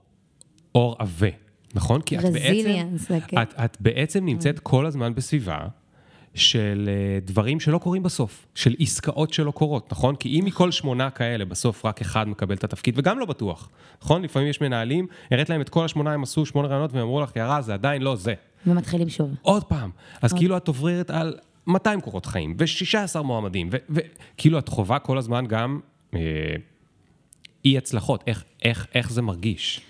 [0.75, 1.27] אור עבה,
[1.75, 2.01] נכון?
[2.01, 3.41] כי את בעצם, זה כן.
[3.41, 5.67] את, את בעצם נמצאת כל הזמן בסביבה
[6.35, 10.15] של אה, דברים שלא קורים בסוף, של עסקאות שלא קורות, נכון?
[10.15, 13.69] כי אם מכל שמונה כאלה בסוף רק אחד מקבל את התפקיד, וגם לא בטוח,
[14.01, 14.21] נכון?
[14.21, 17.35] לפעמים יש מנהלים, הראת להם את כל השמונה, הם עשו שמונה רעיונות והם אמרו לך,
[17.35, 18.33] ירה, זה עדיין לא זה.
[18.67, 19.29] ומתחילים שוב.
[19.41, 19.89] עוד פעם.
[20.21, 21.37] אז כאילו את עוברת על
[21.67, 25.80] 200 קורות חיים, ו-16 מועמדים, וכאילו את חווה כל הזמן גם
[26.13, 26.19] אה,
[27.65, 29.82] אי הצלחות, איך, איך, איך זה מרגיש?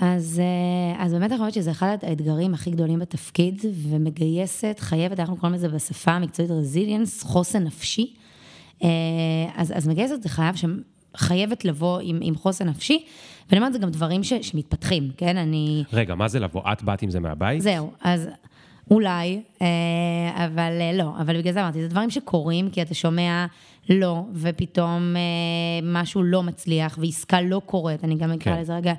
[0.00, 5.36] אז, אה, אז באמת אני חושבת שזה אחד האתגרים הכי גדולים בתפקיד, ומגייסת, חייבת, אנחנו
[5.36, 8.14] קוראים לזה בשפה המקצועית רזיליאנס, חוסן נפשי.
[8.82, 8.88] אה,
[9.54, 10.54] אז, אז מגייסת זה חייב,
[11.16, 13.04] חייבת לבוא עם, עם חוסן נפשי,
[13.50, 15.36] ואני אומרת, זה גם דברים ש, שמתפתחים, כן?
[15.36, 15.84] אני...
[15.92, 16.62] רגע, מה זה לבוא?
[16.72, 17.60] את באת עם זה מהבית?
[17.62, 18.28] זהו, אז
[18.90, 23.46] אולי, אה, אבל אה, לא, אבל בגלל זה אמרתי, זה דברים שקורים, כי אתה שומע
[23.90, 25.22] לא, ופתאום אה,
[25.82, 28.60] משהו לא מצליח, ועסקה לא קורית, אני גם אקרא כן.
[28.60, 28.92] לזה רגע,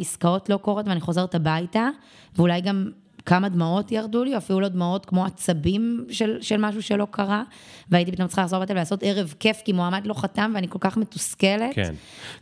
[0.00, 1.88] עסקאות לא קורות, ואני חוזרת הביתה,
[2.36, 2.90] ואולי גם...
[3.26, 7.42] כמה דמעות ירדו לי, אפילו לא דמעות כמו עצבים של, של משהו שלא קרה,
[7.90, 10.96] והייתי פתאום צריכה לחזור הביתה ולעשות ערב כיף, כי מועמד לא חתם ואני כל כך
[10.96, 11.74] מתוסכלת.
[11.74, 11.94] כן.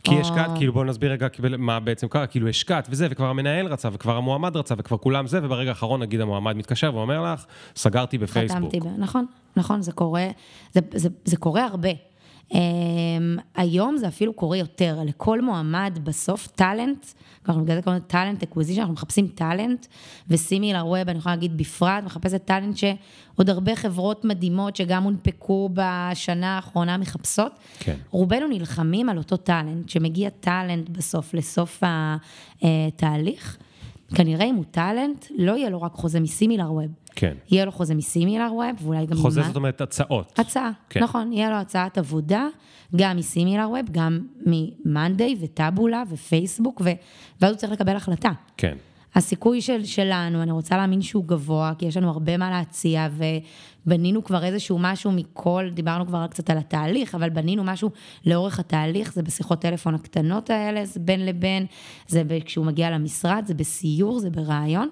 [0.03, 3.67] כי או- השקעת, כאילו בואו נסביר רגע מה בעצם קרה, כאילו השקעת וזה, וכבר המנהל
[3.67, 8.17] רצה, וכבר המועמד רצה, וכבר כולם זה, וברגע האחרון נגיד המועמד מתקשר ואומר לך, סגרתי
[8.17, 8.57] בפייסבוק.
[8.71, 9.25] חתמתי, ב- נכון,
[9.57, 10.27] נכון, זה קורה,
[10.71, 11.89] זה, זה, זה קורה הרבה.
[12.51, 17.05] אמ, היום זה אפילו קורה יותר, לכל מועמד בסוף talent,
[17.47, 19.87] אנחנו בגלל זה קוראים talent acquisition, אנחנו מחפשים talent,
[20.29, 26.55] ו Similarweb, אני יכולה להגיד בפרט, מחפשת talent שעוד הרבה חברות מדהימות שגם הונפקו בשנה
[26.55, 27.51] האחרונה מחפשות.
[27.79, 27.95] כן.
[28.09, 31.83] רובנו נלחמים על אותו טאלנט, שמגיע טאלנט בסוף, לסוף
[32.61, 33.57] התהליך.
[34.15, 36.91] כנראה אם הוא טאלנט, לא יהיה לו רק חוזה מסימילר ווב.
[37.15, 37.33] כן.
[37.51, 39.17] יהיה לו חוזה מסימילר ווב, ואולי גם...
[39.17, 40.39] חוזה ממה- זאת אומרת הצעות.
[40.39, 41.03] הצעה, כן.
[41.03, 42.47] נכון, יהיה לו הצעת עבודה,
[42.95, 46.89] גם מסימילר ווב, גם ממאנדיי וטאבולה ופייסבוק, ו...
[47.41, 48.31] ואז הוא צריך לקבל החלטה.
[48.57, 48.77] כן.
[49.15, 53.07] הסיכוי של, שלנו, אני רוצה להאמין שהוא גבוה, כי יש לנו הרבה מה להציע,
[53.85, 57.89] ובנינו כבר איזשהו משהו מכל, דיברנו כבר קצת על התהליך, אבל בנינו משהו
[58.25, 61.65] לאורך התהליך, זה בשיחות טלפון הקטנות האלה, זה בין לבין,
[62.07, 64.89] זה כשהוא מגיע למשרד, זה בסיור, זה ברעיון,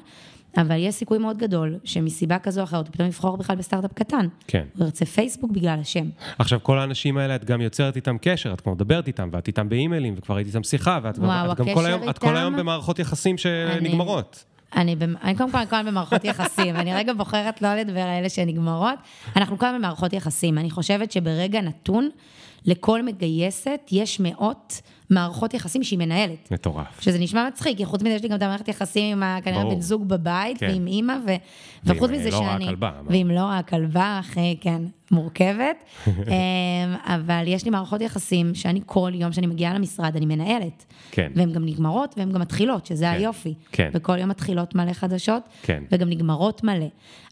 [0.57, 4.27] אבל יש סיכוי מאוד גדול שמסיבה כזו או אחרת, הוא פתאום יבחור בכלל בסטארט-אפ קטן.
[4.47, 4.63] כן.
[4.77, 6.09] הוא ירצה פייסבוק בגלל השם.
[6.39, 9.69] עכשיו, כל האנשים האלה, את גם יוצרת איתם קשר, את כבר מדברת איתם, ואת איתם
[9.69, 12.59] באימיילים, וכבר הייתי איתם שיחה, ואת וואו, את גם כל היום, את כל היום איתם-
[12.63, 14.45] במערכות יחסים שנגמרות.
[14.75, 17.99] אני, במ- אני קודם כל אני כל הזמן במערכות יחסים, אני רגע בוחרת לא לדבר
[17.99, 18.95] על אלה שנגמרות.
[19.35, 20.57] אנחנו כל הזמן במערכות יחסים.
[20.57, 22.09] אני חושבת שברגע נתון,
[22.65, 26.51] לכל מגייסת יש מאות מערכות יחסים שהיא מנהלת.
[26.51, 27.01] מטורף.
[27.01, 29.65] שזה נשמע מצחיק, כי חוץ מזה יש לי גם את המערכת יחסים עם כנראה.
[29.65, 30.67] בן זוג בבית, כן.
[30.67, 31.27] ועם אימא, ו...
[31.83, 32.65] ועם, וחוץ אה, מזה לא רע שאני...
[32.65, 33.11] הכלבה, אמרת.
[33.11, 34.19] ועם לא הכלבה,
[34.61, 35.83] כן, מורכבת.
[36.07, 36.13] אמ,
[37.03, 40.85] אבל יש לי מערכות יחסים שאני כל יום שאני מגיעה למשרד, אני מנהלת.
[41.11, 41.31] כן.
[41.35, 43.53] והן גם נגמרות והן גם מתחילות, שזה כן, היופי.
[43.71, 43.89] כן.
[43.93, 45.83] וכל יום מתחילות מלא חדשות, כן.
[45.91, 46.87] וגם נגמרות מלא.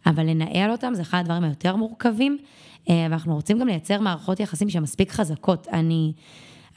[0.06, 2.46] אבל לנהל אותם זה אחד הדברים היותר מורכבים, אה,
[2.90, 5.68] ואנחנו רוצים גם לייצר מערכות יחסים שהן מספיק חזקות.
[5.74, 6.14] אני,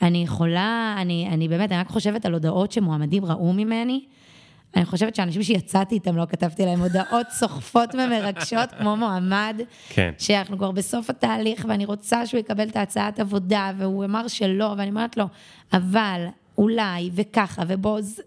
[0.02, 4.04] אני יכולה, אני, אני באמת, אני רק חושבת על הודעות שמועמדים ראו ממני.
[4.76, 10.12] אני חושבת שאנשים שיצאתי איתם, לא כתבתי להם הודעות סוחפות ומרגשות, כמו מועמד, כן.
[10.18, 14.90] שאנחנו כבר בסוף התהליך, ואני רוצה שהוא יקבל את ההצעת עבודה, והוא אמר שלא, ואני
[14.90, 15.24] אומרת לו,
[15.72, 16.26] אבל,
[16.58, 18.20] אולי, וככה, ובוז,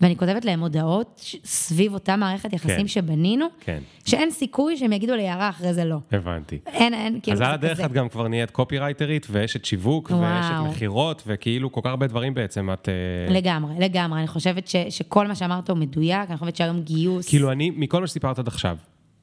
[0.00, 2.88] ואני כותבת להם הודעות סביב אותה מערכת יחסים כן.
[2.88, 3.78] שבנינו, כן.
[4.04, 5.96] שאין סיכוי שהם יגידו ליערה אחרי זה לא.
[6.12, 6.58] הבנתי.
[6.66, 7.80] אין, אין, כאילו, אז על הדרך.
[7.80, 10.20] את גם כבר נהיית קופירייטרית, ואשת שיווק, וואו.
[10.20, 12.88] ואשת מכירות, וכאילו כל כך הרבה דברים בעצם את...
[12.88, 14.18] אה, לגמרי, לגמרי.
[14.18, 17.28] אני חושבת ש, שכל מה שאמרת הוא מדויק, אני חושבת שהיום גיוס...
[17.28, 18.76] כאילו אני, מכל מה שסיפרת עד עכשיו,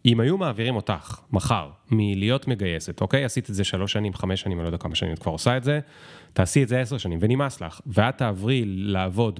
[0.05, 3.25] אם היו מעבירים אותך מחר מלהיות מגייסת, אוקיי?
[3.25, 5.57] עשית את זה שלוש שנים, חמש שנים, אני לא יודע כמה שנים את כבר עושה
[5.57, 5.79] את זה,
[6.33, 9.39] תעשי את זה עשר שנים ונמאס לך, ואת תעברי לעבוד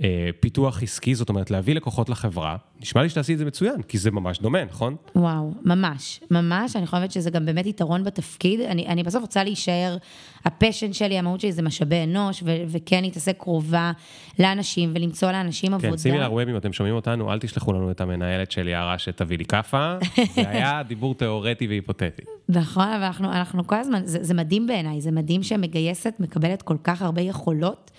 [0.00, 4.10] בפיתוח עסקי, זאת אומרת להביא לקוחות לחברה, נשמע לי שתעשי את זה מצוין, כי זה
[4.10, 4.96] ממש דומה, נכון?
[5.16, 8.60] וואו, ממש, ממש, אני חושבת שזה גם באמת יתרון בתפקיד.
[8.60, 9.96] אני, אני בסוף רוצה להישאר,
[10.44, 13.92] הפשן שלי, המהות שלי זה משאבי אנוש, ו- וכן להתעסק קרובה
[14.38, 16.02] לאנשים ולמצוא לאנשים כן, עבודה.
[16.02, 19.44] שימי לרוב, אם אתם שומעים אותנו, אל תשלחו לנו את המנהלת של יערה שתביא לי
[19.44, 19.94] כאפה,
[20.34, 22.22] זה היה דיבור תיאורטי והיפותטי.
[22.48, 26.76] נכון, אבל אנחנו, אנחנו כל הזמן, זה, זה מדהים בעיניי, זה מדהים שמגייסת מקבלת כל
[26.84, 27.90] כך הרבה יכולות,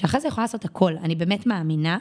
[0.00, 0.96] שאחרי זה יכולה לעשות הכל.
[1.02, 1.98] אני באמת מאמינה,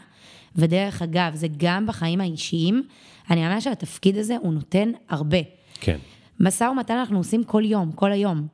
[0.56, 2.84] ודרך אגב, זה גם בחיים האישיים,
[3.30, 5.38] אני מאמינה שהתפקיד הזה הוא נותן הרבה.
[5.80, 5.98] כן.
[6.40, 8.48] משא ומתן אנחנו עושים כל יום, כל היום.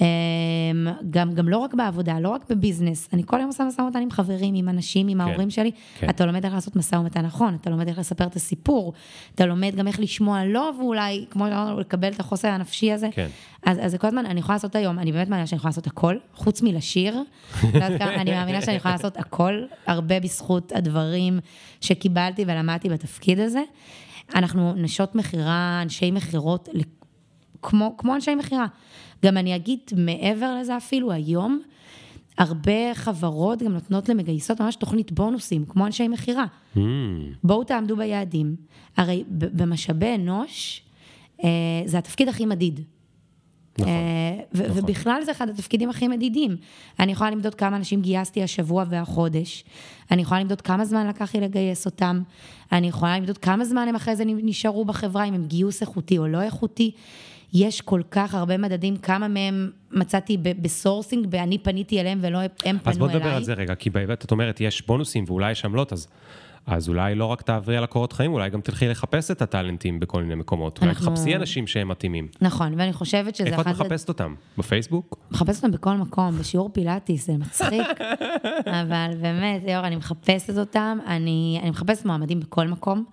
[0.00, 0.06] אמ,
[1.10, 3.08] גם, גם לא רק בעבודה, לא רק בביזנס.
[3.12, 5.70] אני כל היום עושה משא ומתן עם חברים, עם אנשים, עם ההורים שלי.
[5.98, 6.08] כן.
[6.08, 8.92] אתה לומד איך לעשות משא ומתן נכון, אתה לומד איך לספר את הסיפור,
[9.34, 13.08] אתה לומד גם איך לשמוע לא, ואולי, כמו שאמרנו, לקבל את החוסר הנפשי הזה.
[13.12, 13.26] כן.
[13.66, 15.86] אז, אז זה כל הזמן, אני יכולה לעשות היום, אני באמת מאמינה שאני יכולה לעשות
[15.86, 17.22] הכל, חוץ מלשיר.
[18.20, 21.40] אני מאמינה שאני יכולה לעשות הכל, הרבה בזכות הדברים
[21.80, 23.62] שקיבלתי ולמדתי בתפקיד הזה.
[24.34, 26.68] אנחנו נשות מכירה, אנשי מכירות,
[27.62, 28.66] כמו, כמו אנשי מכירה.
[29.24, 31.60] גם אני אגיד, מעבר לזה אפילו, היום,
[32.38, 36.44] הרבה חברות גם נותנות למגייסות ממש תוכנית בונוסים, כמו אנשי מכירה.
[36.76, 36.78] Mm,
[37.44, 38.56] בואו תעמדו ביעדים.
[38.96, 40.82] הרי במשאבי אנוש,
[41.44, 41.48] אה,
[41.86, 42.80] זה התפקיד הכי מדיד.
[43.78, 44.78] נכון, אה, ו- נכון.
[44.78, 46.56] ובכלל זה אחד התפקידים הכי מדידים.
[46.98, 49.64] אני יכולה למדוד כמה אנשים גייסתי השבוע והחודש,
[50.10, 52.22] אני יכולה למדוד כמה זמן לקח לי לגייס אותם,
[52.72, 56.26] אני יכולה למדוד כמה זמן הם אחרי זה נשארו בחברה, אם הם גיוס איכותי או
[56.26, 56.92] לא איכותי.
[57.54, 62.48] יש כל כך הרבה מדדים, כמה מהם מצאתי ב sourcing, ואני פניתי אליהם ולא הם
[62.58, 62.80] פנו אליי.
[62.86, 65.92] אז בוא נדבר על זה רגע, כי באמת את אומרת, יש בונוסים ואולי יש עמלות,
[65.92, 66.08] אז...
[66.66, 70.22] אז אולי לא רק תעברי על הקורות חיים, אולי גם תלכי לחפש את הטאלנטים בכל
[70.22, 70.78] מיני מקומות.
[70.78, 72.28] אולי אנחנו- תחפשי אנשים שהם מתאימים.
[72.40, 73.66] נכון, ואני חושבת שזה איפה את.
[73.66, 74.34] מחפשת אותם?
[74.58, 75.18] בפייסבוק?
[75.30, 77.86] מחפשת אותם בכל מקום, בשיעור פילאטיס, זה מצחיק,
[78.80, 83.04] אבל באמת, ליאור, אני מחפשת אותם, אני, אני מחפשת מועמדים בכל מקום.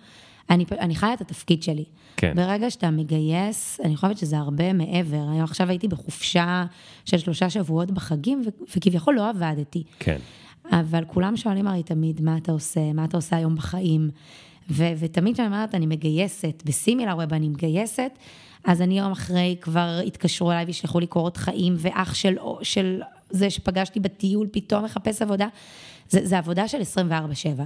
[0.50, 1.86] אני, אני חיה את התפקיד שלי.
[2.18, 2.34] כן.
[2.36, 5.30] ברגע שאתה מגייס, אני חושבת שזה הרבה מעבר.
[5.32, 6.66] היום עכשיו הייתי בחופשה
[7.06, 9.84] של שלושה שבועות בחגים, ו- וכביכול לא עבדתי.
[10.00, 10.18] כן.
[10.72, 12.94] אבל כולם שואלים הרי תמיד, מה אתה עושה?
[12.94, 14.10] מה אתה עושה היום בחיים?
[14.70, 18.12] ו- ותמיד כשאני אומרת, אני מגייסת, בסימילר ווב אני מגייסת,
[18.64, 23.50] אז אני יום אחרי כבר התקשרו אליי וישלחו לי קורות חיים, ואח של, של זה
[23.50, 25.48] שפגשתי בטיול פתאום מחפש עבודה.
[26.10, 27.12] זה, זה עבודה של 24-7.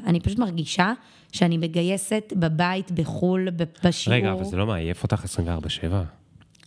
[0.05, 0.93] אני פשוט מרגישה
[1.31, 3.47] שאני מגייסת בבית, בחו"ל,
[3.83, 4.17] בשיעור.
[4.17, 5.27] רגע, אבל זה לא מעייף אותך 24-7?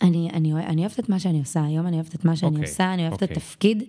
[0.03, 2.55] אני, אני, אני אוהבת את מה שאני עושה, היום אני אוהבת את מה שאני okay,
[2.55, 3.25] אוקיי, עושה, אני אוהבת okay.
[3.25, 3.37] את אוקיי.
[3.37, 3.83] התפקיד.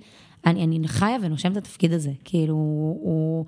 [0.46, 2.12] אני, אני חיה ונושמת את התפקיד הזה.
[2.26, 3.46] כאילו, הוא...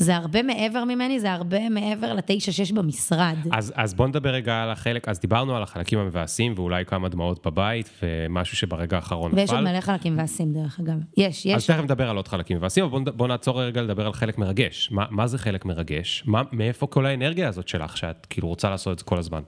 [0.00, 3.36] זה הרבה מעבר ממני, זה הרבה מעבר לתשע-שש במשרד.
[3.52, 7.46] אז, אז בוא נדבר רגע על החלק, אז דיברנו על החלקים המבאסים, ואולי כמה דמעות
[7.46, 9.40] בבית, ומשהו שברגע האחרון נפל.
[9.40, 10.94] ויש עוד מלא חלקים מבאסים, דרך אגב.
[11.16, 11.54] יש, יש.
[11.54, 14.38] אז תכף נדבר על עוד חלקים מבאסים, אבל בוא, בוא נעצור רגע לדבר על חלק
[14.38, 14.88] מרגש.
[14.92, 16.22] מה, מה זה חלק מרגש?
[16.26, 19.42] מה, מאיפה כל האנרגיה הזאת שלך, שאת כאילו רוצה לעשות את זה כל הזמן?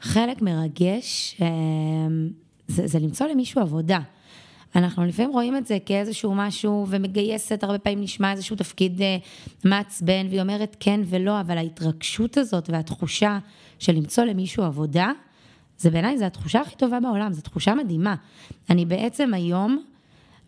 [0.00, 1.46] חלק מרגש, אה,
[2.66, 3.98] זה, זה למצוא למישהו עבודה.
[4.76, 9.16] אנחנו לפעמים רואים את זה כאיזשהו משהו, ומגייסת, הרבה פעמים נשמע איזשהו תפקיד אה,
[9.64, 13.38] מעצבן, והיא אומרת כן ולא, אבל ההתרגשות הזאת והתחושה
[13.78, 15.12] של למצוא למישהו עבודה,
[15.78, 18.14] זה בעיניי, זו התחושה הכי טובה בעולם, זו תחושה מדהימה.
[18.70, 19.84] אני בעצם היום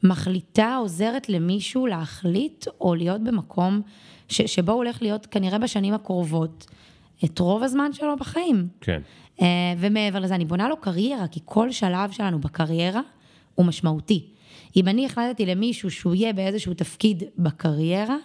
[0.02, 3.80] מחליטה, עוזרת למישהו להחליט או להיות במקום
[4.28, 6.66] ש, שבו הוא הולך להיות כנראה בשנים הקרובות,
[7.24, 8.68] את רוב הזמן שלו בחיים.
[8.80, 9.00] כן.
[9.42, 9.46] אה,
[9.78, 13.00] ומעבר לזה, אני בונה לו קריירה, כי כל שלב שלנו בקריירה,
[13.56, 14.26] הוא משמעותי.
[14.76, 18.16] אם אני החלטתי למישהו שהוא יהיה באיזשהו תפקיד בקריירה,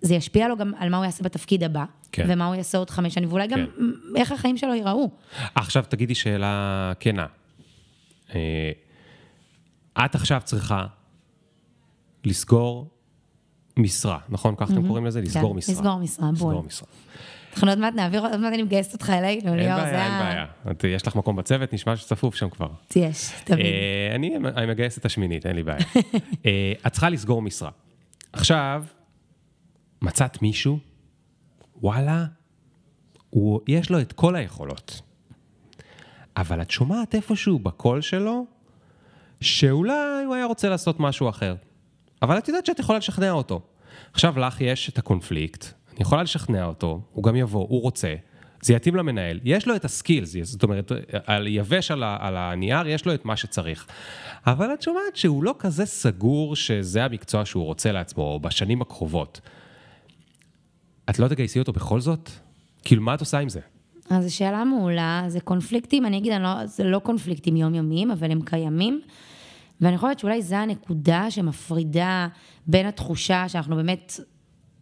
[0.00, 2.26] זה ישפיע לו גם על מה הוא יעשה בתפקיד הבא, כן.
[2.28, 3.54] ומה הוא יעשה עוד חמש שנים, ואולי כן.
[3.60, 5.10] גם איך החיים שלו ייראו.
[5.54, 7.26] עכשיו תגידי שאלה כנה.
[8.34, 8.70] אה,
[10.04, 10.86] את עכשיו צריכה
[12.24, 12.90] לסגור
[13.76, 14.54] משרה, נכון?
[14.56, 15.20] ככה אתם קוראים לזה?
[15.20, 15.74] לסגור כן, משרה.
[15.74, 16.56] לסגור משרה, בואי.
[16.56, 16.88] לסגור משרה.
[17.52, 20.46] אנחנו עוד מעט נעביר, עוד מעט אני מגייסת אותך אלינו, ליאור, זה ה...
[20.64, 22.68] אין בעיה, יש לך מקום בצוות, נשמע שצפוף שם כבר.
[22.96, 23.66] יש, תמיד.
[23.66, 24.14] אה,
[24.56, 25.78] אני מגייס את השמינית, אין לי בעיה.
[26.46, 27.70] אה, את צריכה לסגור משרה.
[28.32, 28.84] עכשיו,
[30.02, 30.78] מצאת מישהו,
[31.76, 32.24] וואלה,
[33.68, 35.02] יש לו את כל היכולות.
[36.36, 38.46] אבל את שומעת איפשהו בקול שלו,
[39.40, 41.54] שאולי הוא היה רוצה לעשות משהו אחר.
[42.22, 43.60] אבל את יודעת שאת יכולה לשכנע אותו.
[44.12, 48.14] עכשיו לך יש את הקונפליקט, אני יכולה לשכנע אותו, הוא גם יבוא, הוא רוצה,
[48.62, 50.92] זה יתאים למנהל, יש לו את הסקילס, זאת אומרת,
[51.26, 53.86] על יבש על, על הנייר, יש לו את מה שצריך.
[54.46, 59.40] אבל את שומעת שהוא לא כזה סגור שזה המקצוע שהוא רוצה לעצמו, בשנים הקרובות.
[61.10, 62.30] את לא תגייסי אותו בכל זאת?
[62.84, 63.60] כאילו, מה את עושה עם זה?
[64.10, 68.30] אז זו שאלה מעולה, זה קונפליקטים, אני אגיד, אני לא, זה לא קונפליקטים יומיומיים, אבל
[68.30, 69.00] הם קיימים.
[69.80, 72.28] ואני חושבת שאולי זו הנקודה שמפרידה
[72.66, 74.20] בין התחושה שאנחנו באמת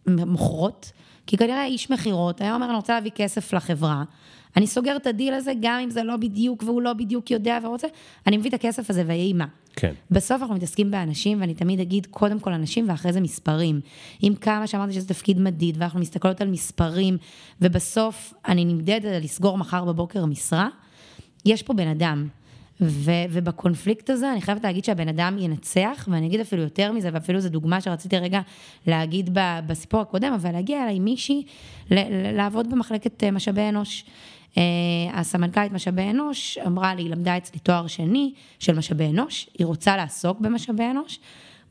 [0.07, 0.91] מוכרות,
[1.27, 4.03] כי כנראה איש מכירות היה אומר, אני רוצה להביא כסף לחברה,
[4.57, 7.87] אני סוגר את הדיל הזה, גם אם זה לא בדיוק והוא לא בדיוק יודע ורוצה,
[8.27, 9.45] אני מביא את הכסף הזה ויהי מה.
[9.75, 9.93] כן.
[10.11, 13.79] בסוף אנחנו מתעסקים באנשים, ואני תמיד אגיד, קודם כל אנשים ואחרי זה מספרים.
[14.21, 17.17] עם כמה שאמרתי שזה תפקיד מדיד, ואנחנו מסתכלות על מספרים,
[17.61, 20.67] ובסוף אני נמדדת לסגור מחר בבוקר משרה,
[21.45, 22.27] יש פה בן אדם.
[22.81, 27.39] ו, ובקונפליקט הזה אני חייבת להגיד שהבן אדם ינצח, ואני אגיד אפילו יותר מזה, ואפילו
[27.39, 28.41] זו דוגמה שרציתי רגע
[28.87, 29.29] להגיד
[29.67, 31.43] בסיפור הקודם, אבל להגיע אליי מישהי
[32.33, 34.05] לעבוד במחלקת אה, משאבי אנוש.
[34.57, 34.63] אה,
[35.13, 39.97] הסמנכ"לית משאבי אנוש אמרה לי, היא למדה אצלי תואר שני של משאבי אנוש, היא רוצה
[39.97, 41.19] לעסוק במשאבי אנוש.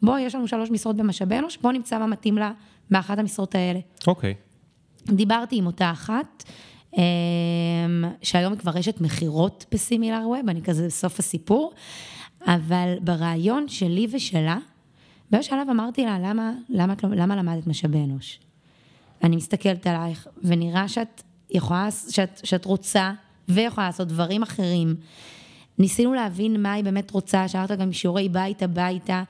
[0.02, 2.52] בואי, יש לנו שלוש משרות במשאבי אנוש, בואו נמצא מה מתאים לה
[2.90, 3.80] מאחת המשרות האלה.
[4.06, 4.34] אוקיי.
[4.34, 4.50] Okay.
[5.12, 6.44] דיברתי עם אותה אחת,
[8.22, 11.72] שהיום היא כבר רשת מכירות בסימילר ווב, אני כזה בסוף הסיפור,
[12.46, 14.58] אבל ברעיון שלי ושלה,
[15.30, 18.40] באיזשהו שלב אמרתי לה, למה, למה, למה למדת משאבי אנוש?
[19.24, 23.12] אני מסתכלת עלייך, ונראה שאת יכולה, שאת, שאת רוצה
[23.48, 24.96] ויכולה לעשות דברים אחרים.
[25.78, 29.22] ניסינו להבין מה היא באמת רוצה, שאלת גם שיעורי בית הביתה.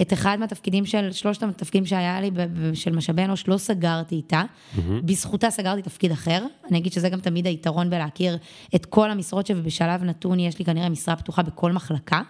[0.00, 2.30] את אחד מהתפקידים של, שלושת התפקידים שהיה לי
[2.74, 4.42] של משאבי אנוש, לא סגרתי איתה.
[4.42, 4.80] Mm-hmm.
[5.04, 6.44] בזכותה סגרתי תפקיד אחר.
[6.70, 8.38] אני אגיד שזה גם תמיד היתרון בלהכיר
[8.74, 12.22] את כל המשרות שבשלב נתון יש לי כנראה משרה פתוחה בכל מחלקה.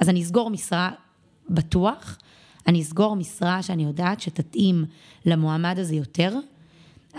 [0.00, 0.90] אז אני אסגור משרה
[1.50, 2.18] בטוח,
[2.66, 4.84] אני אסגור משרה שאני יודעת שתתאים
[5.26, 6.34] למועמד הזה יותר.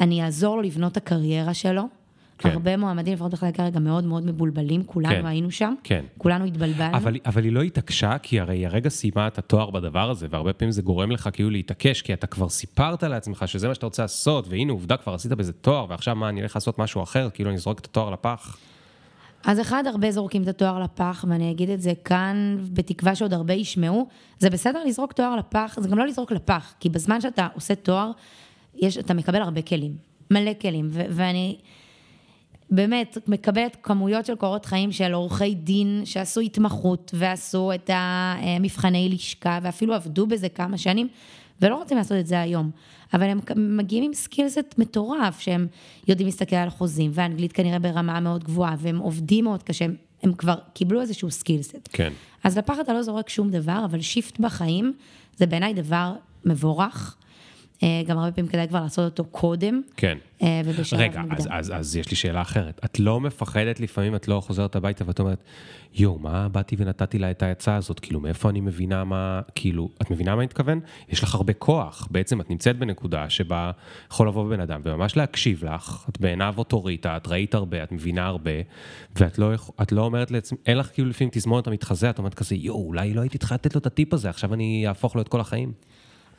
[0.01, 1.83] אני אעזור לו לבנות את הקריירה שלו.
[2.37, 2.49] כן.
[2.49, 5.25] הרבה מועמדים, לפחות בכלל כרגע, מאוד מאוד מבולבלים, כולנו כן.
[5.25, 6.05] היינו שם, כן.
[6.17, 6.97] כולנו התבלבלנו.
[6.97, 10.53] אבל, אבל היא לא התעקשה, כי הרי היא הרגע סיימה את התואר בדבר הזה, והרבה
[10.53, 14.01] פעמים זה גורם לך כאילו להתעקש, כי אתה כבר סיפרת לעצמך שזה מה שאתה רוצה
[14.01, 17.49] לעשות, והנה עובדה, כבר עשית בזה תואר, ועכשיו מה, אני אלך לעשות משהו אחר, כאילו
[17.49, 18.57] אני אזרוק את התואר לפח.
[19.45, 23.53] אז אחד, הרבה זורקים את התואר לפח, ואני אגיד את זה כאן, בתקווה שעוד הרבה
[23.53, 24.07] ישמעו.
[24.39, 28.11] זה בסדר לזרוק תואר לפח, זה גם לא לזרוק לפח, כי בזמן שאתה עושה תואר,
[28.75, 29.95] יש, אתה מקבל הרבה כלים,
[30.31, 31.57] מלא כלים, ו- ואני...
[32.69, 39.59] באמת, מקבלת כמויות של קורות חיים של עורכי דין שעשו התמחות ועשו את המבחני לשכה
[39.61, 41.07] ואפילו עבדו בזה כמה שנים,
[41.61, 42.71] ולא רוצים לעשות את זה היום.
[43.13, 45.67] אבל הם מגיעים עם סקילסט מטורף, שהם
[46.07, 50.33] יודעים להסתכל על חוזים, ואנגלית כנראה ברמה מאוד גבוהה, והם עובדים מאוד קשה, הם, הם
[50.33, 51.89] כבר קיבלו איזשהו skillset.
[51.93, 52.13] כן.
[52.43, 54.93] אז לפח אתה לא זורק שום דבר, אבל shift בחיים
[55.37, 56.13] זה בעיניי דבר
[56.45, 57.17] מבורך.
[57.83, 59.81] אה, גם הרבה פעמים כדאי כבר לעשות אותו קודם.
[59.97, 60.17] כן.
[60.41, 61.35] אה, ובשלב רגע, מוקדם.
[61.37, 62.79] אז, אז, אז יש לי שאלה אחרת.
[62.85, 65.43] את לא מפחדת לפעמים, את לא חוזרת הביתה ואת אומרת,
[65.93, 67.99] יואו, מה באתי ונתתי לה את העצה הזאת?
[67.99, 70.79] כאילו, מאיפה אני מבינה מה, כאילו, את מבינה מה אני מתכוון?
[71.09, 72.07] יש לך הרבה כוח.
[72.11, 73.71] בעצם את נמצאת בנקודה שבה
[74.11, 78.25] יכול לבוא בן אדם וממש להקשיב לך, את בעיניו אוטוריטה, את ראית הרבה, את מבינה
[78.25, 78.51] הרבה,
[79.15, 79.51] ואת לא,
[79.91, 83.21] לא אומרת לעצמך, אין לך כאילו לפעמים תזמורת המתחזה, את אומרת כזה, יואו, אולי לא
[83.21, 85.71] הייתי צריכה לתת לו את הטיפ הזה, עכשיו אני אהפוך לו את כל החיים.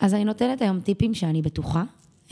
[0.00, 1.82] אז אני נותנת היום טיפים שאני בטוחה.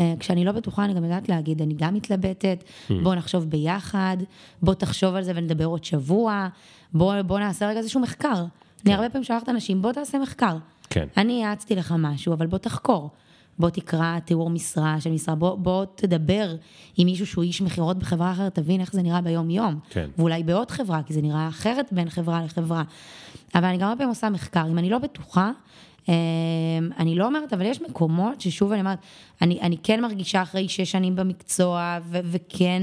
[0.01, 2.65] אה, כשאני לא בטוחה, אני גם יודעת להגיד, אני גם מתלבטת,
[3.03, 4.17] בוא נחשוב ביחד,
[4.63, 6.49] בוא תחשוב על זה ונדבר עוד שבוע,
[6.93, 8.45] בוא, בוא נעשה רגע איזשהו מחקר.
[8.87, 10.57] אני הרבה פעמים שולחת אנשים, בוא תעשה מחקר.
[10.91, 11.07] כן.
[11.17, 13.11] אני יעצתי לך משהו, אבל בוא תחקור.
[13.59, 16.55] בוא תקרא תיאור משרה של משרה, בוא, בוא תדבר
[16.97, 19.79] עם מישהו שהוא איש מכירות בחברה אחרת, תבין איך זה נראה ביום-יום.
[19.91, 20.09] כן.
[20.19, 22.83] ואולי בעוד חברה, כי זה נראה אחרת בין חברה לחברה.
[23.55, 24.67] אבל אני גם הרבה פעמים עושה מחקר.
[24.67, 25.51] אם אני לא בטוחה,
[26.99, 28.99] אני לא אומרת, אבל יש מקומות ששוב אני אומרת,
[29.43, 32.83] אני, אני כן מרגישה אחרי שש שנים במקצוע, ו- וכן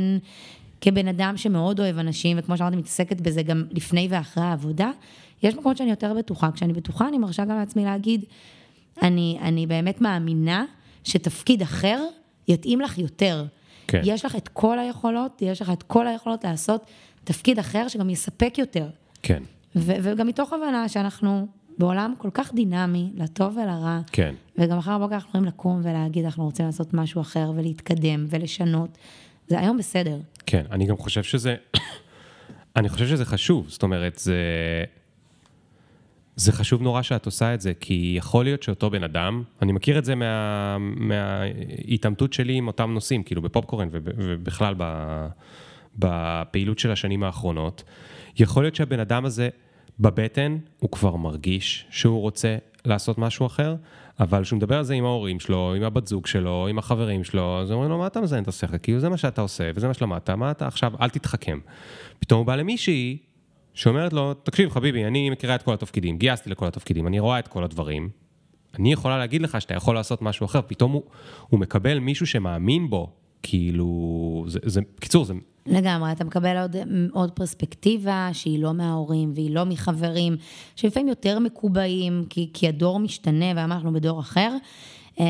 [0.81, 4.91] כבן אדם שמאוד אוהב אנשים, וכמו שאמרתי, מתעסקת בזה גם לפני ואחרי העבודה,
[5.43, 6.51] יש מקומות שאני יותר בטוחה.
[6.51, 8.25] כשאני בטוחה, אני מרשה גם לעצמי להגיד,
[9.01, 10.65] אני, אני באמת מאמינה
[11.03, 12.03] שתפקיד אחר
[12.47, 13.45] יתאים לך יותר.
[13.87, 14.01] כן.
[14.03, 16.85] יש לך את כל היכולות, יש לך את כל היכולות לעשות
[17.23, 18.87] תפקיד אחר שגם יספק יותר.
[19.23, 19.43] כן,
[19.75, 24.35] ו- וגם מתוך הבנה שאנחנו בעולם כל כך דינמי, לטוב ולרע, כן.
[24.57, 28.97] וגם מחר בבוקר אנחנו יכולים לקום ולהגיד, אנחנו רוצים לעשות משהו אחר ולהתקדם ולשנות.
[29.47, 30.17] זה היום בסדר.
[30.45, 31.55] כן, אני גם חושב שזה,
[32.77, 34.35] אני חושב שזה חשוב, זאת אומרת, זה,
[36.35, 39.99] זה חשוב נורא שאת עושה את זה, כי יכול להיות שאותו בן אדם, אני מכיר
[39.99, 44.75] את זה מה, מההתעמתות שלי עם אותם נושאים, כאילו בפופקורן וב, ובכלל
[45.97, 47.83] בפעילות של השנים האחרונות,
[48.37, 49.49] יכול להיות שהבן אדם הזה
[49.99, 53.75] בבטן, הוא כבר מרגיש שהוא רוצה לעשות משהו אחר,
[54.19, 57.59] אבל כשהוא מדבר על זה עם ההורים שלו, עם הבת זוג שלו, עם החברים שלו,
[57.59, 58.77] אז אומרים לו, מה אתה מזיין את השכל?
[58.77, 61.59] כאילו זה מה שאתה עושה, וזה מה שלמדת, מה אתה עכשיו, אל תתחכם.
[62.19, 63.17] פתאום הוא בא למישהי
[63.73, 67.47] שאומרת לו, תקשיב חביבי, אני מכירה את כל התפקידים, גייסתי לכל התפקידים, אני רואה את
[67.47, 68.09] כל הדברים,
[68.79, 71.03] אני יכולה להגיד לך שאתה יכול לעשות משהו אחר, פתאום הוא,
[71.49, 73.09] הוא מקבל מישהו שמאמין בו,
[73.43, 75.33] כאילו, זה, זה, בקיצור, זה,
[75.65, 76.75] לגמרי, אתה מקבל עוד,
[77.11, 80.37] עוד פרספקטיבה שהיא לא מההורים והיא לא מחברים,
[80.75, 84.57] שלפעמים יותר מקובעים, כי, כי הדור משתנה ואנחנו בדור אחר.
[85.19, 85.25] אה,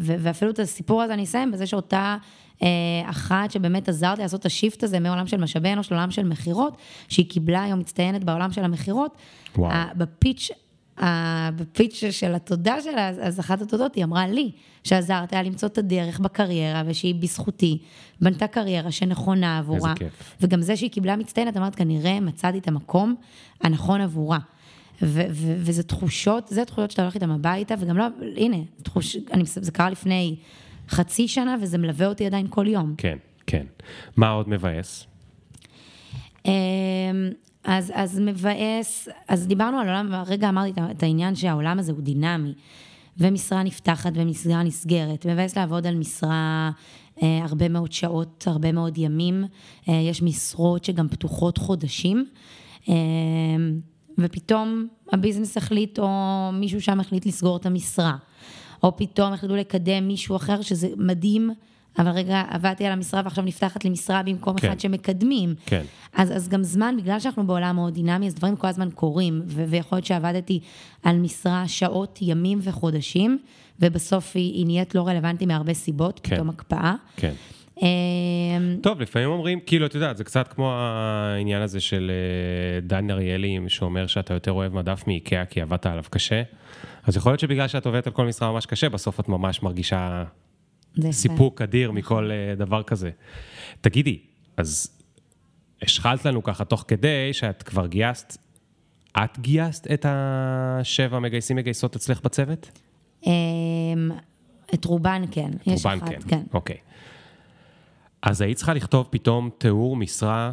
[0.00, 2.16] ו- ואפילו את הסיפור הזה אני אסיים בזה שאותה
[2.62, 2.68] אה,
[3.10, 6.76] אחת שבאמת עזרת לי לעשות את השיפט הזה מעולם של משאבי אנוש לעולם של מכירות,
[7.08, 9.16] שהיא קיבלה היום מצטיינת בעולם של המכירות,
[9.96, 10.50] בפיץ'
[11.56, 14.50] בפיץ' של התודה שלה, אז- אחת התודות היא אמרה לי,
[14.84, 17.78] שעזרת לה למצוא את הדרך בקריירה, ושהיא בזכותי
[18.20, 19.94] בנתה קריירה שנכונה עבורה.
[19.94, 20.36] כיף.
[20.40, 23.14] וגם זה שהיא קיבלה מצטיינת, אמרת, כנראה מצאתי את המקום
[23.62, 24.38] הנכון עבורה.
[25.02, 28.04] ו- ו- וזה תחושות, זה תחושות שאתה הולך איתן הביתה, וגם לא,
[28.36, 30.36] הנה, תחוש, אני, זה קרה לפני
[30.88, 32.94] חצי שנה, וזה מלווה אותי עדיין כל יום.
[32.98, 33.66] כן, כן.
[34.16, 35.06] מה עוד מבאס?
[37.66, 42.54] אז, אז מבאס, אז דיברנו על עולם, הרגע אמרתי את העניין שהעולם הזה הוא דינמי,
[43.18, 45.26] ומשרה נפתחת ומשרה נסגרת.
[45.26, 46.70] מבאס לעבוד על משרה
[47.22, 49.44] אה, הרבה מאוד שעות, הרבה מאוד ימים.
[49.88, 52.26] אה, יש משרות שגם פתוחות חודשים,
[52.88, 52.94] אה,
[54.18, 56.08] ופתאום הביזנס החליט, או
[56.52, 58.16] מישהו שם החליט לסגור את המשרה,
[58.82, 61.50] או פתאום החליטו לקדם מישהו אחר, שזה מדהים.
[61.98, 64.68] אבל רגע, עבדתי על המשרה ועכשיו נפתחת לי משרה במקום כן.
[64.68, 65.54] אחד שמקדמים.
[65.66, 65.82] כן.
[66.14, 69.64] אז, אז גם זמן, בגלל שאנחנו בעולם מאוד דינמי, אז דברים כל הזמן קורים, ו-
[69.68, 70.60] ויכול להיות שעבדתי
[71.02, 73.38] על משרה שעות, ימים וחודשים,
[73.80, 76.34] ובסוף היא, היא נהיית לא רלוונטית מהרבה סיבות, כן.
[76.34, 76.94] פתאום הקפאה.
[77.16, 77.32] כן.
[77.82, 83.10] אמ, טוב, לפעמים אומרים, כאילו, את יודעת, זה קצת כמו העניין הזה של אה, דן
[83.10, 86.42] אריאלי, שאומר שאתה יותר אוהב מדף מאיקאה כי עבדת עליו קשה.
[87.04, 90.24] אז יכול להיות שבגלל שאת עובדת על כל משרה ממש קשה, בסוף את ממש מרגישה.
[91.10, 93.10] סיפוק אדיר מכל אה, דבר כזה.
[93.80, 94.18] תגידי,
[94.56, 94.98] אז
[95.82, 98.36] השחלת לנו ככה תוך כדי שאת כבר גייסת,
[99.24, 102.70] את גייסת את השבע מגייסים מגייסות אצלך בצוות?
[103.26, 103.30] אמ,
[104.74, 106.28] את רובן כן, יש רובן אחת, כן.
[106.28, 106.42] כן.
[106.54, 106.76] אוקיי.
[108.22, 110.52] אז היית צריכה לכתוב פתאום תיאור משרה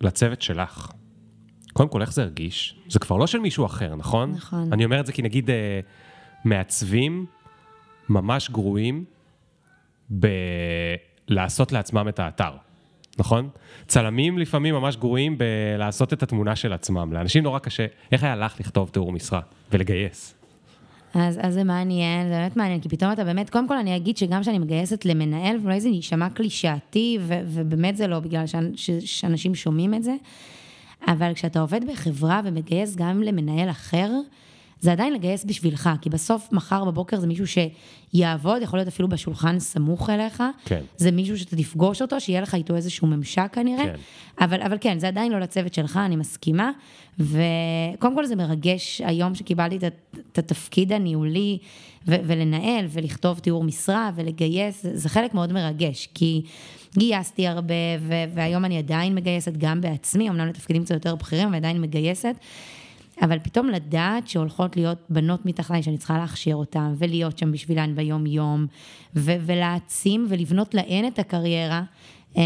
[0.00, 0.92] לצוות שלך.
[1.72, 2.76] קודם כל, איך זה הרגיש?
[2.88, 4.32] זה כבר לא של מישהו אחר, נכון?
[4.32, 4.72] נכון.
[4.72, 5.80] אני אומר את זה כי נגיד אה,
[6.44, 7.26] מעצבים
[8.08, 9.04] ממש גרועים
[10.10, 12.50] בלעשות לעצמם את האתר,
[13.18, 13.48] נכון?
[13.86, 17.12] צלמים לפעמים ממש גרועים בלעשות את התמונה של עצמם.
[17.12, 17.86] לאנשים נורא קשה.
[18.12, 19.40] איך היה לך לכתוב תיאור משרה
[19.72, 20.34] ולגייס?
[21.14, 24.16] אז, אז זה מעניין, זה באמת מעניין, כי פתאום אתה באמת, קודם כל אני אגיד
[24.16, 28.44] שגם כשאני מגייסת למנהל, ואולי זה יישמע קלישאתי, ובאמת זה לא בגלל
[29.04, 30.14] שאנשים שומעים את זה,
[31.06, 34.10] אבל כשאתה עובד בחברה ומגייס גם למנהל אחר,
[34.80, 39.58] זה עדיין לגייס בשבילך, כי בסוף מחר בבוקר זה מישהו שיעבוד, יכול להיות אפילו בשולחן
[39.58, 40.42] סמוך אליך.
[40.64, 40.80] כן.
[40.96, 43.84] זה מישהו שאתה תפגוש אותו, שיהיה לך איתו איזשהו ממשק כנראה.
[43.84, 43.94] כן.
[44.44, 46.70] אבל, אבל כן, זה עדיין לא לצוות שלך, אני מסכימה.
[47.18, 49.84] וקודם כל זה מרגש היום שקיבלתי את,
[50.32, 51.58] את התפקיד הניהולי,
[52.06, 56.42] ו- ולנהל, ולכתוב תיאור משרה, ולגייס, זה, זה חלק מאוד מרגש, כי
[56.98, 61.80] גייסתי הרבה, ו- והיום אני עדיין מגייסת גם בעצמי, אמנם לתפקידים קצת יותר בכירים, ועדיין
[61.80, 62.34] מגייסת.
[63.22, 68.66] אבל פתאום לדעת שהולכות להיות בנות מתחתיי, שאני צריכה להכשיר אותן, ולהיות שם בשבילן ביום-יום,
[69.16, 71.82] ו- ולהעצים ולבנות להן את הקריירה,
[72.34, 72.40] זה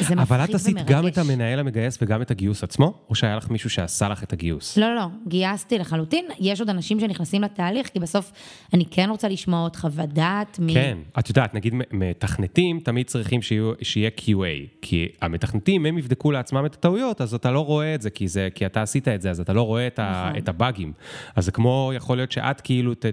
[0.00, 0.30] מפחיד ומרגש.
[0.30, 3.70] אבל את עשית גם את המנהל המגייס וגם את הגיוס עצמו, או שהיה לך מישהו
[3.70, 4.76] שעשה לך את הגיוס?
[4.76, 6.24] לא, לא, גייסתי לחלוטין.
[6.40, 8.32] יש עוד אנשים שנכנסים לתהליך, כי בסוף
[8.74, 10.58] אני כן רוצה לשמוע עוד חוות דעת.
[10.58, 10.72] מ...
[10.72, 16.66] כן, את יודעת, נגיד מתכנתים תמיד צריכים שיהיו, שיהיה QA, כי המתכנתים, הם יבדקו לעצמם
[16.66, 19.30] את הטעויות, אז אתה לא רואה את זה, כי, זה, כי אתה עשית את זה,
[19.30, 20.38] אז אתה לא רואה את, ה, נכון.
[20.38, 20.92] את הבאגים.
[21.36, 23.04] אז זה כמו, יכול להיות שאת כאילו ת,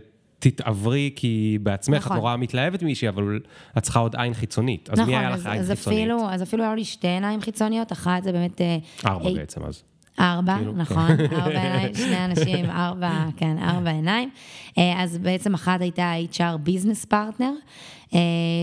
[0.50, 2.18] תתעברי, כי בעצמך נכון.
[2.18, 3.40] את נורא מתלהבת ממישהי, אבל
[3.78, 4.90] את צריכה עוד עין חיצונית.
[4.90, 6.00] אז נכון, מי היה אז, לך עין אז חיצונית?
[6.00, 8.62] אפילו, אז אפילו היו לי שתי עיניים חיצוניות, אחת זה באמת...
[8.62, 9.84] אה, ארבע אה, בעצם אז.
[10.20, 14.30] ארבע, כאילו, נכון, ארבע עיניים, שני אנשים, ארבע, כן, ארבע עיניים.
[14.78, 17.52] אה, אז בעצם אחת הייתה HR business partner,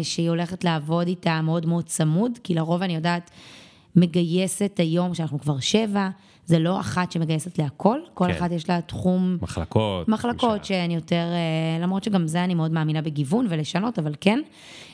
[0.03, 3.31] שהיא הולכת לעבוד איתה מאוד מאוד צמוד, כי לרוב אני יודעת,
[3.97, 6.09] מגייסת היום, שאנחנו כבר שבע,
[6.47, 8.31] זה לא אחת שמגייסת להכל, כל כן.
[8.31, 10.09] אחת יש לה תחום מחלקות.
[10.09, 10.65] מחלקות למשל.
[10.65, 14.41] שהן יותר, אה, למרות שגם זה אני מאוד מאמינה בגיוון ולשנות, אבל כן.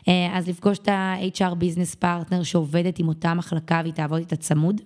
[0.08, 4.80] אה, אז לפגוש את ה-HR business partner שעובדת עם אותה מחלקה והיא תעבוד איתה צמוד.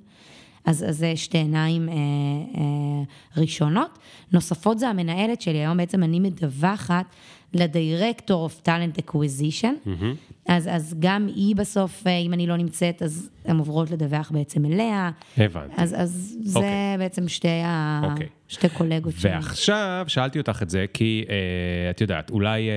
[0.65, 3.03] אז, אז זה שתי עיניים אה, אה,
[3.37, 3.99] ראשונות.
[4.33, 7.07] נוספות זה המנהלת שלי, היום בעצם אני מדווחת
[7.55, 9.89] לדירקטור of talent acquisition,
[10.49, 14.65] אז, אז גם היא בסוף, אה, אם אני לא נמצאת, אז הן עוברות לדווח בעצם
[14.65, 15.11] אליה.
[15.37, 15.75] הבנתי.
[15.77, 16.97] אז, אז זה אוקיי.
[16.99, 18.01] בעצם שתי, ה...
[18.11, 18.27] אוקיי.
[18.49, 19.33] שתי קולגות שלי.
[19.33, 22.75] ועכשיו שאלתי אותך את זה, כי אה, את יודעת, אולי אה,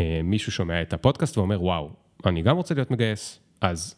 [0.00, 1.90] אה, מישהו שומע את הפודקאסט ואומר, וואו,
[2.26, 3.94] אני גם רוצה להיות מגייס, אז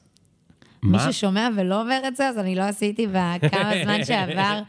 [0.83, 1.13] מי מה?
[1.13, 4.61] ששומע ולא אומר את זה, אז אני לא עשיתי בכמה זמן שעבר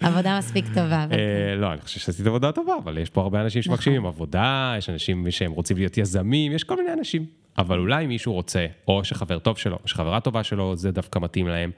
[0.00, 1.06] עבודה מספיק טובה.
[1.12, 3.76] אה, לא, אני חושב שעשית עבודה טובה, אבל יש פה הרבה אנשים נכון.
[3.76, 7.26] שמקשיבים עבודה, יש אנשים שהם רוצים להיות יזמים, יש כל מיני אנשים.
[7.58, 11.48] אבל אולי מישהו רוצה, או שחבר טוב שלו, או שחברה טובה שלו, זה דווקא מתאים
[11.48, 11.70] להם.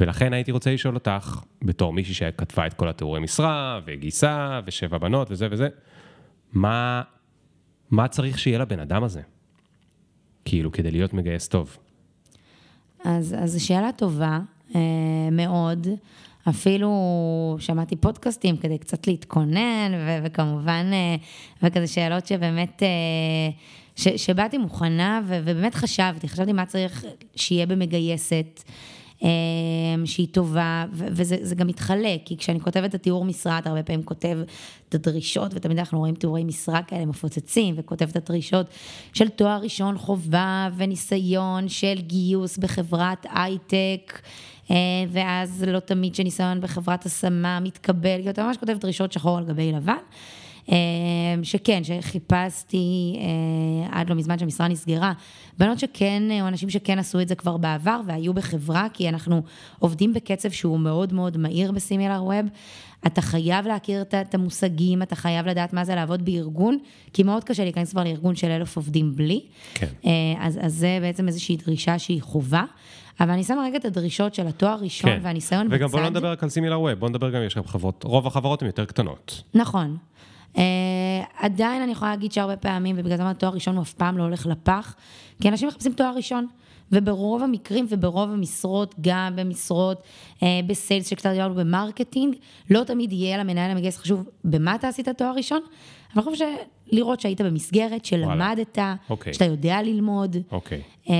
[0.00, 5.30] ולכן הייתי רוצה לשאול אותך, בתור מישהי שכתבה את כל התיאורי משרה, וגייסה, ושבע בנות,
[5.30, 5.68] וזה וזה,
[6.52, 7.02] מה,
[7.90, 9.20] מה צריך שיהיה לבן אדם הזה?
[10.44, 11.76] כאילו, כדי להיות מגייס טוב.
[13.04, 14.38] אז, אז זו שאלה טובה
[14.74, 14.80] אה,
[15.32, 15.86] מאוד.
[16.48, 16.90] אפילו
[17.58, 21.16] שמעתי פודקאסטים כדי קצת להתכונן, ו- וכמובן, אה,
[21.62, 22.88] וכזה שאלות שבאמת, אה,
[23.96, 27.04] ש- שבאתי מוכנה, ו- ובאמת חשבתי, חשבתי מה צריך
[27.36, 28.62] שיהיה במגייסת.
[29.24, 29.28] אה,
[30.04, 34.02] שהיא טובה, וזה זה גם מתחלק, כי כשאני כותבת את התיאור משרה, אתה הרבה פעמים
[34.02, 34.38] כותב
[34.88, 38.66] את הדרישות, ותמיד אנחנו רואים תיאורי משרה כאלה מפוצצים, וכותב את הדרישות
[39.12, 44.20] של תואר ראשון חובה וניסיון של גיוס בחברת הייטק,
[45.08, 49.72] ואז לא תמיד שניסיון בחברת השמה מתקבל, כי אתה ממש כותב דרישות שחור על גבי
[49.72, 49.94] לבן.
[50.72, 50.76] אה,
[51.42, 55.12] שכן, שחיפשתי אה, עד לא מזמן שהמשרה נסגרה,
[55.58, 59.42] בנות שכן, אה, או אנשים שכן עשו את זה כבר בעבר והיו בחברה, כי אנחנו
[59.78, 62.46] עובדים בקצב שהוא מאוד מאוד מהיר בסימילר ווב.
[63.06, 66.78] אתה חייב להכיר את- המושגים, אתה חייב לדעת מה זה לעבוד בארגון,
[67.12, 69.40] כי מאוד קשה להיכנס כבר לארגון של אלף עובדים בלי.
[69.74, 69.86] כן.
[70.06, 72.64] אה, אז, אז זה בעצם איזושהי דרישה שהיא חובה.
[73.20, 75.18] אבל אני שמה רגע את הדרישות של התואר הראשון כן.
[75.22, 75.76] והניסיון בצד.
[75.76, 78.62] וגם בוא לא נדבר רק על Similarweb, בוא נדבר גם, יש גם חברות, רוב החברות
[78.62, 79.42] הן יותר קטנות.
[79.54, 79.96] נכון.
[80.54, 80.58] Uh,
[81.38, 84.46] עדיין אני יכולה להגיד שהרבה פעמים, ובגלל זה תואר ראשון הוא אף פעם לא הולך
[84.46, 84.94] לפח,
[85.42, 86.46] כי אנשים מחפשים תואר ראשון.
[86.92, 90.02] וברוב המקרים וברוב המשרות, גם במשרות
[90.36, 92.34] uh, ב sales שקצת דיברנו ב marketing,
[92.70, 95.60] לא תמיד יהיה למנהל המגייס חשוב במה אתה עשית תואר ראשון,
[96.14, 96.46] אבל אני חושב
[96.92, 98.78] לראות שהיית במסגרת, שלמדת,
[99.10, 99.32] אוקיי.
[99.34, 100.36] שאתה יודע ללמוד.
[100.52, 100.80] אוקיי.
[101.08, 101.14] אמ,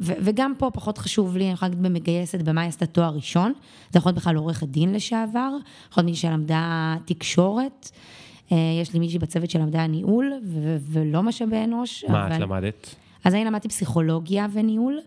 [0.00, 3.52] ו- וגם פה פחות חשוב לי, אני יכולה להגיד במגייסת, במה היא עשתה תואר ראשון.
[3.90, 5.50] זה יכול להיות בכלל עורכת דין לשעבר,
[5.90, 7.90] יכול להיות מישהי שלמדה תקשורת.
[8.52, 12.04] אה, יש לי מישהי בצוות שלמדה ניהול, ו- ולא משאבי אנוש.
[12.08, 12.94] מה אבל- את למדת?
[13.24, 14.98] אז אני למדתי פסיכולוגיה וניהול.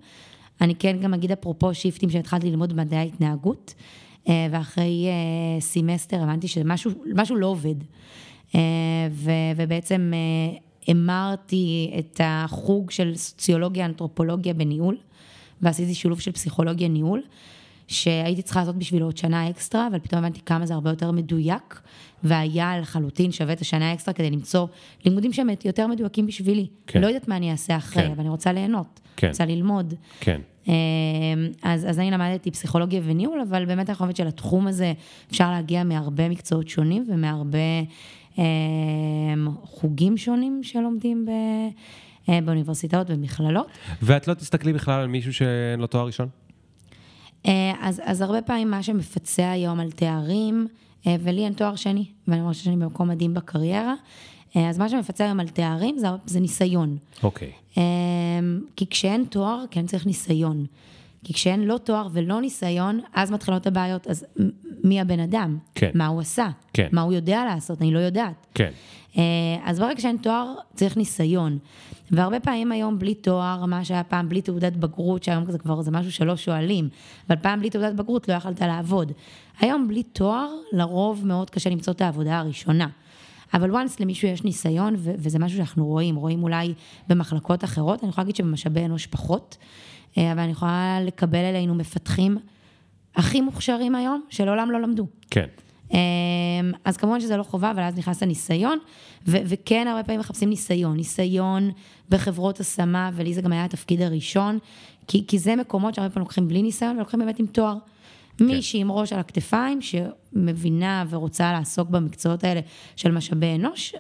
[0.62, 3.74] אני כן גם אגיד אפרופו שיפטים שהתחלתי ללמוד מדעי ההתנהגות,
[4.30, 7.76] אה, ואחרי אה, סמסטר הבנתי שמשהו משהו לא עובד.
[8.56, 8.60] אה,
[9.12, 14.98] ו- ובעצם אה, המרתי את החוג של סוציולוגיה, אנתרופולוגיה בניהול,
[15.62, 17.22] ועשיתי שילוב של פסיכולוגיה ניהול,
[17.88, 21.82] שהייתי צריכה לעשות בשבילו עוד שנה אקסטרה, אבל פתאום הבנתי כמה זה הרבה יותר מדויק,
[22.24, 24.68] והיה לחלוטין שווה את השנה האקסטרה כדי למצוא
[25.06, 26.68] לימודים שהם יותר מדויקים בשבילי.
[26.88, 27.02] כן.
[27.02, 28.12] לא יודעת מה אני אעשה אחרי, כן.
[28.12, 29.28] אבל אני רוצה ליהנות, כן.
[29.28, 29.94] רוצה ללמוד.
[30.20, 30.42] כן.
[30.68, 30.74] אה,
[31.64, 34.94] אז, אז אני למדתי פסיכולוגיה וניהול, אבל באמת אני חושבת שלתחום הזה
[35.32, 37.58] אפשר להגיע מהרבה מקצועות שונים ומהרבה
[39.64, 41.30] חוגים שונים שלומדים ב,
[42.30, 43.68] אה, באוניברסיטאות ובמכללות.
[44.02, 46.28] ואת לא תסתכלי בכלל על מישהו שאין לו תואר ראשון?
[47.46, 50.68] אה, אז, אז הרבה פעמים מה שמפצה היום על תארים,
[51.08, 53.94] אה, ולי אין תואר שני, ואני חושבת שאני במקום מדהים בקריירה,
[54.56, 56.98] אז מה שמפצה היום על תארים זה, זה ניסיון.
[57.24, 57.52] אוקיי.
[57.78, 57.82] אמ,
[58.76, 60.66] כי כשאין תואר, כן צריך ניסיון.
[61.24, 64.08] כי כשאין לא תואר ולא ניסיון, אז מתחילות הבעיות.
[64.08, 64.26] אז
[64.84, 65.58] מי הבן אדם?
[65.76, 65.92] כן.
[65.94, 66.50] מה הוא עשה?
[66.74, 66.88] כן.
[66.92, 67.82] מה הוא יודע לעשות?
[67.82, 68.48] אני לא יודעת.
[68.56, 68.72] כן.
[69.18, 69.24] אה,
[69.64, 71.58] אז ברגע שאין תואר, צריך ניסיון.
[72.12, 75.92] והרבה פעמים היום בלי תואר, מה שהיה פעם בלי תעודת בגרות, שהיום זה כבר זה
[75.92, 76.90] משהו שלא שואלים,
[77.30, 79.12] אבל פעם בלי תעודת בגרות לא יכלת לעבוד.
[79.60, 82.88] היום בלי תואר, לרוב מאוד קשה למצוא את העבודה הראשונה.
[83.54, 86.74] אבל once למישהו יש ניסיון, ו- וזה משהו שאנחנו רואים, רואים אולי
[87.08, 89.58] במחלקות אחרות, אני יכולה להגיד שבמשאבי אנוש פחות,
[90.18, 92.38] אבל אני יכולה לקבל אלינו מפתחים
[93.16, 95.08] הכי מוכשרים היום, שלעולם לא למדו.
[95.32, 95.46] כן.
[95.92, 95.98] אמ,
[96.86, 98.80] אז כמובן שזה לא חובה, אבל אז נכנס הניסיון,
[99.28, 101.72] ו- וכן הרבה פעמים מחפשים ניסיון, ניסיון
[102.10, 104.60] בחברות השמה, ולי זה גם היה התפקיד הראשון,
[105.08, 107.76] כי, כי זה מקומות שהרבה פעמים לוקחים בלי ניסיון, ולוקחים באמת עם תואר.
[108.42, 112.62] מישהי עם ראש על הכתפיים, שמבינה ורוצה לעסוק במקצועות האלה
[112.96, 113.96] של משאבי אנוש,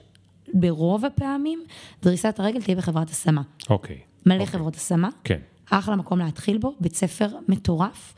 [0.53, 1.63] ברוב הפעמים,
[2.03, 3.41] דריסת הרגל תהיה בחברת השמה.
[3.69, 3.99] אוקיי.
[4.25, 4.45] מלא אוקיי.
[4.45, 5.39] חברות השמה, כן.
[5.71, 8.13] אחלה מקום להתחיל בו, בית ספר מטורף,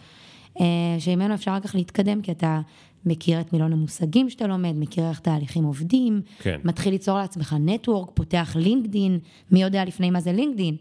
[0.59, 0.65] אה,
[0.99, 2.61] שממנו אפשר רק כך להתקדם, כי אתה
[3.05, 6.59] מכיר את מילון המושגים שאתה לומד, מכיר איך תהליכים עובדים, כן.
[6.63, 9.19] מתחיל ליצור לעצמך נטוורק, פותח לינקדין,
[9.51, 10.75] מי יודע לפני מה זה לינקדין,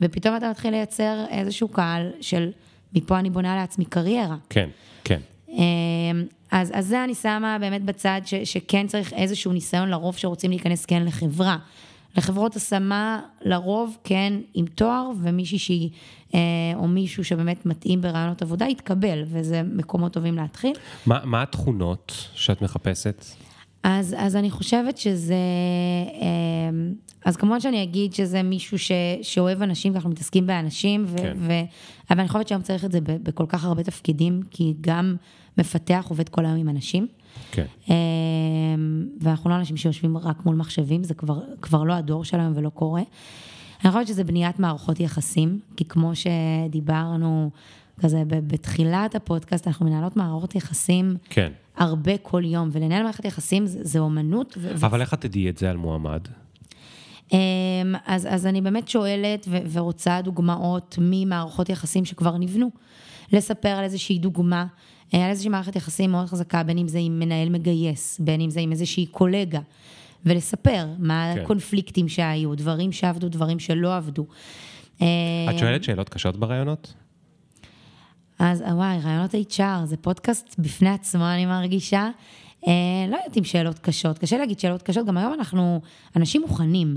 [0.00, 2.50] ופתאום אתה מתחיל לייצר איזשהו קהל של
[2.94, 4.36] מפה אני בונה לעצמי קריירה.
[4.50, 4.68] כן.
[5.04, 5.20] כן.
[5.50, 5.56] אה,
[6.50, 10.86] אז, אז זה אני שמה באמת בצד ש, שכן צריך איזשהו ניסיון לרוב שרוצים להיכנס
[10.86, 11.56] כן לחברה.
[12.18, 15.90] לחברות השמה לרוב כן עם תואר ומישהי שהיא,
[16.34, 16.40] אה,
[16.74, 20.72] או מישהו שבאמת מתאים ברעיונות עבודה, יתקבל, וזה מקומות טובים להתחיל.
[21.06, 23.24] מה, מה התכונות שאת מחפשת?
[23.82, 25.34] אז, אז אני חושבת שזה,
[26.20, 26.28] אה,
[27.24, 28.92] אז כמובן שאני אגיד שזה מישהו ש,
[29.22, 31.32] שאוהב אנשים, אנחנו מתעסקים באנשים, ו, כן.
[31.36, 31.52] ו,
[32.10, 35.16] אבל אני חושבת שהיום צריך את זה בכל כך הרבה תפקידים, כי גם
[35.58, 37.06] מפתח עובד כל היום עם אנשים.
[37.52, 37.66] כן.
[37.90, 37.94] אה,
[39.20, 43.02] ואנחנו לא אנשים שיושבים רק מול מחשבים, זה כבר, כבר לא הדור שלנו ולא קורה.
[43.84, 47.50] אני חושבת שזה בניית מערכות יחסים, כי כמו שדיברנו
[48.00, 51.52] כזה בתחילת הפודקאסט, אנחנו מנהלות מערכות יחסים כן.
[51.76, 54.54] הרבה כל יום, ולנהל מערכת יחסים זה, זה אומנות.
[54.60, 56.20] ו- ו- אבל איך את תדעי את זה על מועמד?
[57.32, 57.38] אמ,
[58.06, 62.70] אז, אז אני באמת שואלת ו- ורוצה דוגמאות ממערכות יחסים שכבר נבנו.
[63.32, 64.66] לספר על איזושהי דוגמה,
[65.14, 68.50] אה, על איזושהי מערכת יחסים מאוד חזקה, בין אם זה עם מנהל מגייס, בין אם
[68.50, 69.60] זה עם איזושהי קולגה,
[70.26, 71.40] ולספר מה כן.
[71.40, 74.26] הקונפליקטים שהיו, דברים שעבדו, דברים שלא עבדו.
[74.96, 76.94] את שואלת שאלות קשות בראיונות?
[78.38, 82.10] אז אה, וואי, רעיונות HR, זה פודקאסט בפני עצמו, אני מרגישה.
[82.66, 82.72] אה,
[83.08, 85.80] לא יודעת אם שאלות קשות, קשה להגיד שאלות קשות, גם היום אנחנו
[86.16, 86.96] אנשים מוכנים.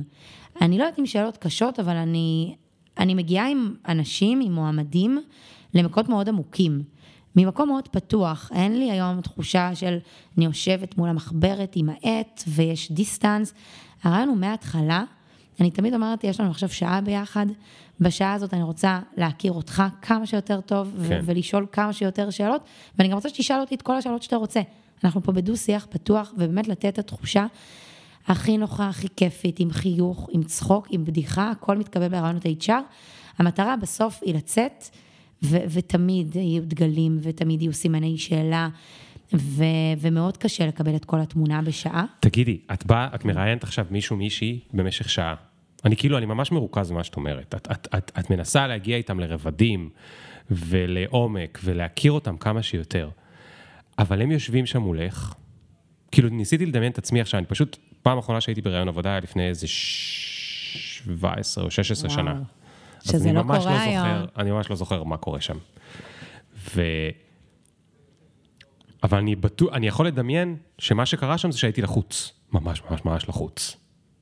[0.62, 2.56] אני לא יודעת אם שאלות קשות, אבל אני,
[2.98, 5.22] אני מגיעה עם אנשים, עם מועמדים,
[5.74, 6.84] למקומות מאוד עמוקים.
[7.36, 9.98] ממקום מאוד פתוח, אין לי היום תחושה של
[10.38, 13.54] אני יושבת מול המחברת עם העט ויש דיסטנס.
[14.04, 15.04] הרעיון הוא מההתחלה,
[15.60, 17.46] אני תמיד אומרת, יש לנו עכשיו שעה ביחד,
[18.00, 21.22] בשעה הזאת אני רוצה להכיר אותך כמה שיותר טוב, ו- כן.
[21.26, 22.62] ולשאול כמה שיותר שאלות,
[22.98, 24.62] ואני גם רוצה שתשאל אותי את כל השאלות שאתה רוצה.
[25.04, 27.46] אנחנו פה בדו-שיח פתוח, ובאמת לתת את התחושה
[28.28, 32.72] הכי נוחה, הכי כיפית, עם חיוך, עם צחוק, עם בדיחה, הכל מתקבל ברעיונות HR.
[33.38, 34.90] המטרה בסוף היא לצאת,
[35.44, 38.70] ו- ותמיד יהיו דגלים, ותמיד יהיו סימני שאלה,
[39.34, 39.64] ו-
[40.00, 42.06] ומאוד קשה לקבל את כל התמונה בשעה.
[42.20, 45.36] תגידי, את באה, את מראיינת עכשיו מישהו, מישהי, במשך שעה.
[45.86, 47.56] אני כאילו, אני ממש מרוכז במה שאת אומרת.
[47.56, 49.90] את, את, את, את מנסה להגיע איתם לרבדים
[50.52, 53.10] ולעומק ולהכיר אותם כמה שיותר.
[54.00, 55.34] אבל הם יושבים שם מולך,
[56.12, 59.48] כאילו ניסיתי לדמיין את עצמי עכשיו, אני פשוט, פעם אחרונה שהייתי בראיון עבודה היה לפני
[59.48, 62.20] איזה ש- 17 או 16 וואו.
[62.20, 62.42] שנה.
[63.04, 64.08] שזה לא ממש קורה לא היום.
[64.08, 65.58] זוכר, אני ממש לא זוכר מה קורה שם.
[66.76, 66.82] ו...
[69.04, 72.32] אבל אני בטוח, אני יכול לדמיין שמה שקרה שם זה שהייתי לחוץ.
[72.54, 73.78] ממש ממש ממש לחוץ.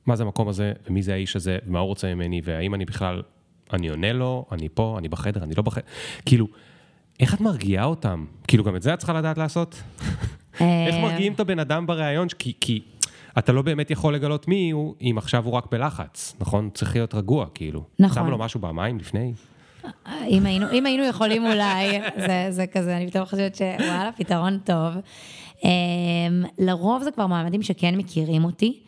[0.06, 3.22] מה זה המקום הזה, ומי זה האיש הזה, ומה הוא רוצה ממני, והאם אני בכלל,
[3.72, 5.82] אני עונה לו, אני פה, אני בחדר, אני לא בחדר.
[6.26, 6.46] כאילו,
[7.20, 8.24] איך את מרגיעה אותם?
[8.48, 9.74] כאילו, גם את זה את צריכה לדעת לעשות?
[10.60, 12.28] איך אה, מרגיעים את הבן אדם בריאיון?
[12.38, 12.82] כי, כי
[13.38, 16.70] אתה לא באמת יכול לגלות מי הוא, אם עכשיו הוא רק בלחץ, נכון?
[16.74, 17.84] צריך להיות רגוע, כאילו.
[17.98, 18.22] נכון.
[18.22, 19.32] שם לו משהו במים לפני?
[20.28, 24.94] אם היינו, אם היינו יכולים אולי, זה, זה כזה, אני פתאום חושבת שוואלה, פתרון טוב.
[25.64, 25.70] אמ,
[26.58, 28.80] לרוב זה כבר מועמדים שכן מכירים אותי.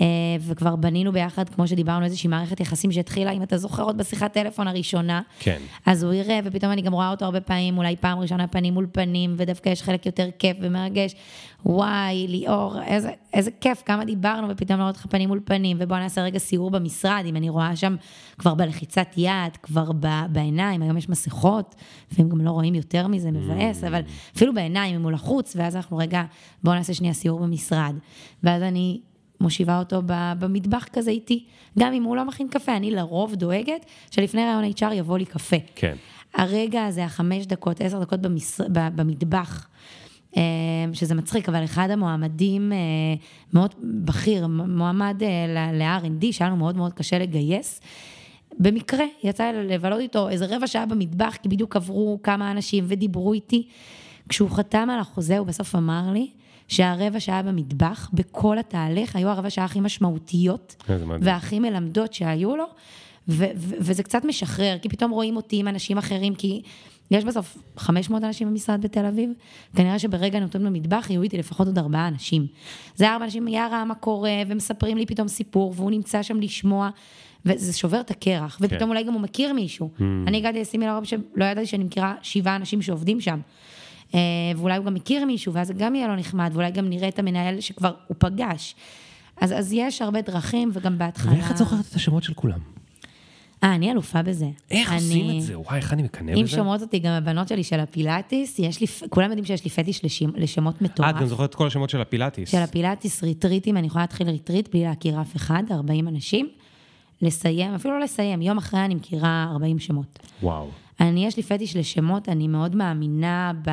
[0.00, 0.06] אה,
[0.40, 4.68] וכבר בנינו ביחד, כמו שדיברנו, איזושהי מערכת יחסים שהתחילה, אם אתה זוכר עוד בשיחת טלפון
[4.68, 5.22] הראשונה.
[5.38, 5.58] כן.
[5.86, 8.86] אז הוא יראה, ופתאום אני גם רואה אותו הרבה פעמים, אולי פעם ראשונה פנים מול
[8.92, 11.14] פנים, ודווקא יש חלק יותר כיף ומרגש.
[11.66, 16.22] וואי, ליאור, איזה, איזה כיף, כמה דיברנו, ופתאום לראות אותך פנים מול פנים, ובוא נעשה
[16.22, 17.96] רגע סיור במשרד, אם אני רואה שם
[18.38, 19.90] כבר בלחיצת יד, כבר
[20.28, 21.74] בעיניים, היום יש מסכות,
[22.12, 23.86] לפעמים גם לא רואים יותר מזה, מבאס, mm.
[23.86, 24.00] אבל
[24.36, 26.22] אפילו בעיניים, אם הוא לחוץ, ואז אנחנו רגע,
[26.64, 27.94] בוא נעשה שנייה סיור במשרד.
[28.42, 29.00] ואז אני
[29.44, 30.02] מושיבה אותו
[30.38, 31.44] במטבח כזה איתי,
[31.78, 35.56] גם אם הוא לא מכין קפה, אני לרוב דואגת שלפני רעיון HR יבוא לי קפה.
[35.74, 35.96] כן.
[36.34, 38.64] הרגע הזה, החמש דקות, עשר דקות במשר...
[38.70, 39.68] במטבח,
[40.36, 40.42] אה,
[40.92, 42.78] שזה מצחיק, אבל אחד המועמדים אה,
[43.52, 43.74] מאוד
[44.04, 47.80] בכיר, מועמד אה, ל-R&D, שהיה לנו מאוד מאוד קשה לגייס,
[48.58, 53.66] במקרה יצא לבלות איתו איזה רבע שעה במטבח, כי בדיוק עברו כמה אנשים ודיברו איתי.
[54.28, 56.30] כשהוא חתם על החוזה, הוא בסוף אמר לי,
[56.68, 60.76] שהרבע שעה במטבח, בכל התהליך, היו הרבע שעה הכי משמעותיות
[61.20, 62.64] והכי מלמדות שהיו לו,
[63.28, 66.62] ו- ו- וזה קצת משחרר, כי פתאום רואים אותי עם אנשים אחרים, כי
[67.10, 69.30] יש בסוף 500 אנשים במשרד בתל אביב,
[69.76, 72.46] כנראה שברגע נתון במטבח יהיו איתי לפחות עוד ארבעה אנשים.
[72.96, 76.90] זה ארבעה אנשים, יארה, מה קורה, ומספרים לי פתאום סיפור, והוא נמצא שם לשמוע.
[77.46, 78.88] וזה שובר את הקרח, ופתאום כן.
[78.88, 79.90] אולי גם הוא מכיר מישהו.
[79.98, 80.02] Mm.
[80.26, 83.40] אני הגעתי לסימי לרוב שלא ידעתי שאני מכירה שבעה אנשים שעובדים שם.
[84.14, 84.20] אה,
[84.56, 87.18] ואולי הוא גם מכיר מישהו, ואז זה גם יהיה לו נחמד, ואולי גם נראה את
[87.18, 88.74] המנהל שכבר הוא פגש.
[89.40, 91.32] אז, אז יש הרבה דרכים, וגם בהתחלה...
[91.32, 92.58] ואיך את זוכרת את השמות של כולם?
[93.64, 94.48] אה, אני אלופה בזה.
[94.70, 94.96] איך אני...
[94.98, 95.58] עושים את זה?
[95.58, 96.40] וואי, איך אני מקנא בזה?
[96.40, 100.04] אם שומעות אותי גם הבנות שלי של הפילאטיס, יש לי, כולם יודעים שיש לי פטיש
[100.04, 100.30] לשמ...
[100.36, 101.10] לשמות מטורף.
[101.10, 102.50] את גם זוכרת את כל השמות של הפילאטיס.
[102.50, 106.48] של הפילאטיס, ריטריטים, אני יכולה להתחיל ריטריט בלי להכיר אף אחד, 40 אנשים.
[107.22, 110.18] לסיים, אפילו לא לסיים, יום אחרי אני מכירה 40 שמות.
[110.42, 110.68] וואו.
[111.00, 113.70] אני, יש לי פטיש לשמות, אני מאוד מאמינה ב,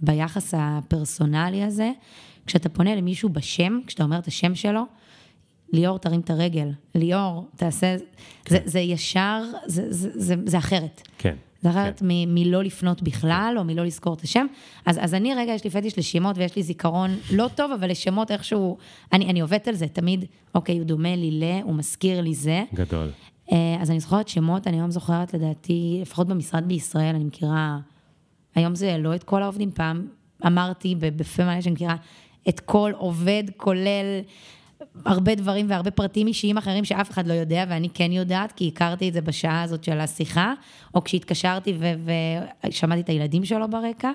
[0.00, 1.90] ביחס הפרסונלי הזה.
[2.46, 4.82] כשאתה פונה למישהו בשם, כשאתה אומר את השם שלו,
[5.72, 6.68] ליאור, תרים את הרגל.
[6.94, 7.96] ליאור, תעשה...
[8.44, 8.54] כן.
[8.54, 11.02] זה, זה ישר, זה, זה, זה, זה אחרת.
[11.18, 11.34] כן.
[11.62, 12.06] זה אחרת כן.
[12.08, 14.46] מ- מלא לפנות בכלל, או מלא לזכור את השם.
[14.86, 18.30] אז, אז אני, רגע, יש לי פטיש לשמות ויש לי זיכרון לא טוב, אבל לשמות
[18.30, 18.76] איכשהו...
[19.12, 22.64] אני, אני עובדת על זה תמיד, אוקיי, הוא דומה לי ל, הוא מזכיר לי זה.
[22.74, 23.10] גדול.
[23.52, 27.78] אה, אז אני זוכרת שמות, אני היום זוכרת לדעתי, לפחות במשרד בישראל, אני מכירה,
[28.54, 30.06] היום זה לא את כל העובדים, פעם
[30.46, 31.96] אמרתי בפה מלא שאני מכירה
[32.48, 34.20] את כל עובד, כולל
[35.04, 39.08] הרבה דברים והרבה פרטים אישיים אחרים שאף אחד לא יודע, ואני כן יודעת, כי הכרתי
[39.08, 40.52] את זה בשעה הזאת של השיחה,
[40.94, 41.78] או כשהתקשרתי
[42.64, 44.10] ושמעתי את הילדים שלו ברקע.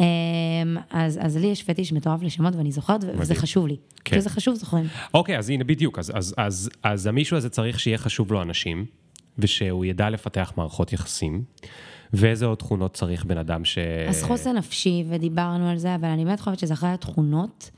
[0.00, 3.76] אמ, אז, אז לי יש פטיש מטורף לשמות ואני זוכרת, וזה חשוב לי.
[4.04, 4.16] כן.
[4.16, 4.86] כשזה חשוב, זוכרים.
[5.14, 8.84] אוקיי, אז הנה בדיוק, אז, אז, אז, אז המישהו הזה צריך שיהיה חשוב לו אנשים,
[9.38, 11.42] ושהוא ידע לפתח מערכות יחסים.
[12.12, 13.78] ואיזה עוד תכונות צריך בן אדם ש...
[14.08, 17.70] אז חוסן נפשי, ודיברנו על זה, אבל אני באמת חושבת שזה אחרי התכונות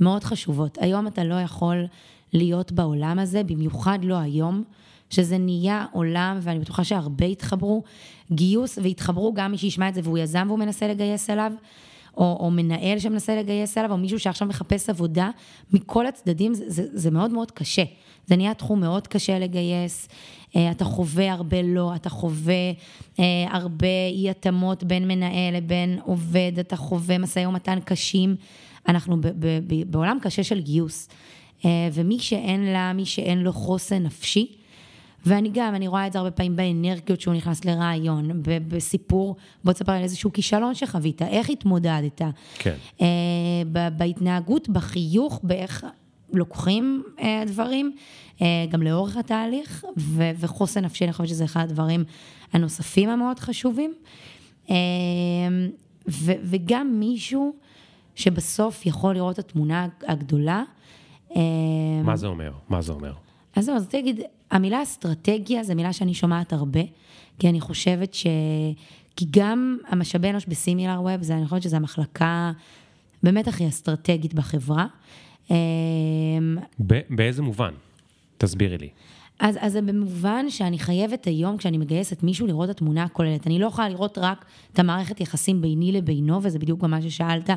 [0.00, 0.78] מאוד חשובות.
[0.80, 1.86] היום אתה לא יכול
[2.32, 4.64] להיות בעולם הזה, במיוחד לא היום,
[5.10, 7.82] שזה נהיה עולם, ואני בטוחה שהרבה התחברו,
[8.32, 11.52] גיוס, והתחברו גם מי שישמע את זה והוא יזם והוא מנסה לגייס אליו.
[12.16, 15.30] או, או מנהל שמנסה לגייס אליו, או מישהו שעכשיו מחפש עבודה,
[15.72, 17.82] מכל הצדדים זה, זה, זה מאוד מאוד קשה.
[18.26, 20.08] זה נהיה תחום מאוד קשה לגייס,
[20.56, 22.70] אה, אתה חווה הרבה לא, אתה חווה
[23.18, 28.36] אה, הרבה אי התאמות בין מנהל לבין עובד, אתה חווה משאי ומתן קשים.
[28.88, 31.08] אנחנו ב, ב, ב, בעולם קשה של גיוס.
[31.64, 34.52] אה, ומי שאין לה, מי שאין לו חוסן נפשי,
[35.26, 38.30] ואני גם, אני רואה את זה הרבה פעמים באנרגיות שהוא נכנס לרעיון,
[38.68, 42.22] בסיפור, בוא תספר על איזשהו כישלון שחווית, איך התמודדת.
[42.58, 42.74] כן.
[43.00, 43.06] אה,
[43.96, 45.86] בהתנהגות, בחיוך, באיך
[46.32, 47.92] לוקחים אה, דברים,
[48.42, 52.04] אה, גם לאורך התהליך, ו- וחוסן נפשי, אני חושבת שזה אחד הדברים
[52.52, 53.94] הנוספים המאוד חשובים.
[54.70, 54.76] אה,
[56.08, 57.54] ו- וגם מישהו
[58.14, 60.62] שבסוף יכול לראות את התמונה הגדולה.
[61.36, 61.42] אה,
[62.04, 62.52] מה זה אומר?
[62.68, 63.12] מה זה אומר?
[63.56, 64.20] אז זהו, אז אגיד,
[64.50, 66.80] המילה אסטרטגיה זו מילה שאני שומעת הרבה,
[67.38, 68.26] כי אני חושבת ש...
[69.16, 72.52] כי גם המשאבי אנוש בסימילר ווב, אני חושבת שזו המחלקה
[73.22, 74.86] באמת הכי אסטרטגית בחברה.
[75.50, 76.56] אמ,
[77.10, 77.72] באיזה מובן?
[78.38, 78.88] תסבירי לי.
[79.40, 83.46] אז, אז זה במובן שאני חייבת היום, כשאני מגייסת מישהו, לראות את התמונה הכוללת.
[83.46, 87.50] אני לא יכולה לראות רק את המערכת יחסים ביני לבינו, וזה בדיוק גם מה ששאלת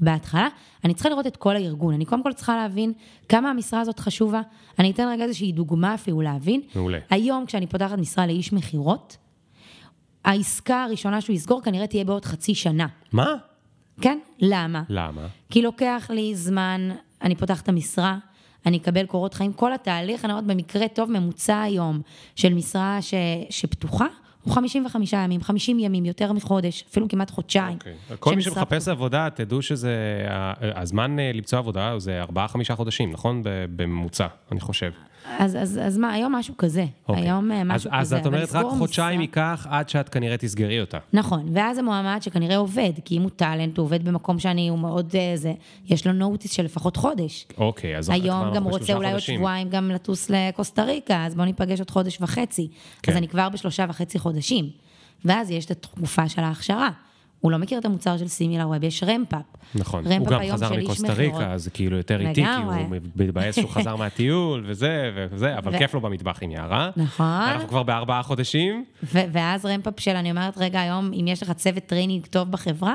[0.00, 0.48] בהתחלה.
[0.84, 1.94] אני צריכה לראות את כל הארגון.
[1.94, 2.92] אני קודם כל צריכה להבין
[3.28, 4.40] כמה המשרה הזאת חשובה.
[4.78, 6.60] אני אתן רגע איזושהי דוגמה אפילו להבין.
[6.74, 6.98] מעולה.
[7.10, 9.16] היום, כשאני פותחת משרה לאיש מכירות,
[10.24, 12.86] העסקה הראשונה שהוא יסגור כנראה תהיה בעוד חצי שנה.
[13.12, 13.26] מה?
[14.00, 14.82] כן, למה?
[14.88, 15.26] למה?
[15.50, 16.90] כי לוקח לי זמן,
[17.22, 18.18] אני פותחת את המשרה.
[18.66, 19.52] אני אקבל קורות חיים.
[19.52, 22.00] כל התהליך, אני אומרת, במקרה טוב, ממוצע היום
[22.36, 23.14] של משרה ש,
[23.50, 24.06] שפתוחה,
[24.42, 27.74] הוא 55 ימים, 50 ימים, יותר מחודש, אפילו כמעט חודשיים.
[27.74, 27.94] אוקיי.
[28.20, 28.90] כל מי שמחפש פתוחה.
[28.90, 30.26] עבודה, תדעו שזה,
[30.60, 32.28] הזמן אה, למצוא עבודה זה 4-5
[32.74, 33.42] חודשים, נכון?
[33.76, 34.90] בממוצע, אני חושב.
[35.38, 36.86] אז, אז, אז מה, היום משהו כזה.
[37.08, 37.22] אוקיי.
[37.22, 38.16] היום אה, משהו אז, כזה.
[38.16, 40.98] אז את אומרת, רק חודשיים ייקח עד שאת כנראה תסגרי אותה.
[41.12, 45.16] נכון, ואז המועמד שכנראה עובד, כי אם הוא טאלנט, הוא עובד במקום שאני, הוא מאוד
[45.16, 45.52] אה, זה,
[45.86, 47.46] יש לו נוטיס של לפחות חודש.
[47.58, 49.20] אוקיי, אז היום גם רוצה אולי עוד.
[49.20, 52.68] שבועיים גם לטוס לקוסטה ריקה, אז בואו ניפגש עוד חודש וחצי.
[53.02, 53.12] כן.
[53.12, 54.70] אז אני כבר בשלושה וחצי חודשים.
[55.24, 56.90] ואז יש את התקופה של ההכשרה.
[57.40, 59.40] הוא לא מכיר את המוצר של סימילרווב, יש ramp-up.
[59.74, 62.50] נכון, ramp-up הוא גם חזר מקוסטה ריקה, אז כאילו יותר איטי, כי.
[62.50, 66.90] הוא מתבאס שהוא חזר מהטיול וזה וזה, אבל ו- כיף לו במטבח עם יערה.
[66.96, 67.26] נכון.
[67.26, 68.84] אנחנו כבר בארבעה חודשים.
[69.02, 72.94] ו- ואז ramp-up של, אני אומרת, רגע, היום, אם יש לך צוות training טוב בחברה,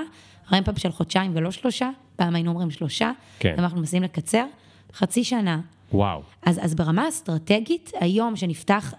[0.54, 3.56] ramp-up של חודשיים ולא שלושה, פעם היינו אומרים שלושה, כן.
[3.58, 4.46] אנחנו מנסים לקצר,
[4.94, 5.60] חצי שנה.
[5.94, 6.22] וואו.
[6.44, 8.94] אז, אז ברמה האסטרטגית, היום שנפתח.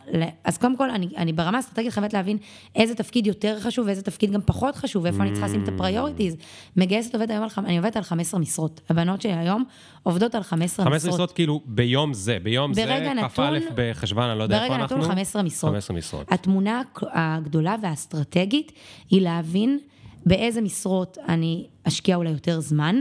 [0.44, 2.36] אז קודם כל, אני, אני ברמה האסטרטגית חייבת להבין
[2.76, 5.74] איזה תפקיד יותר חשוב ואיזה תפקיד גם פחות חשוב, ואיפה אני צריכה לשים את ה
[5.74, 6.36] priorities.
[6.76, 8.80] מגייסת עובד היום, על, אני עובדת על 15 משרות.
[8.88, 9.64] הבנות שלי היום
[10.02, 11.14] עובדות על 15 15 משרות.
[11.14, 14.96] משרות כאילו ביום זה, ביום זה, ברגע כ"א בחשוון, אני לא יודע איפה ברגע אנחנו.
[14.96, 15.70] נתון 15 משרות.
[15.72, 16.32] 15 משרות.
[16.32, 16.82] התמונה
[17.12, 18.72] הגדולה והאסטרטגית
[19.10, 19.78] היא להבין
[20.26, 23.00] באיזה משרות אני אשקיע אולי יותר זמן,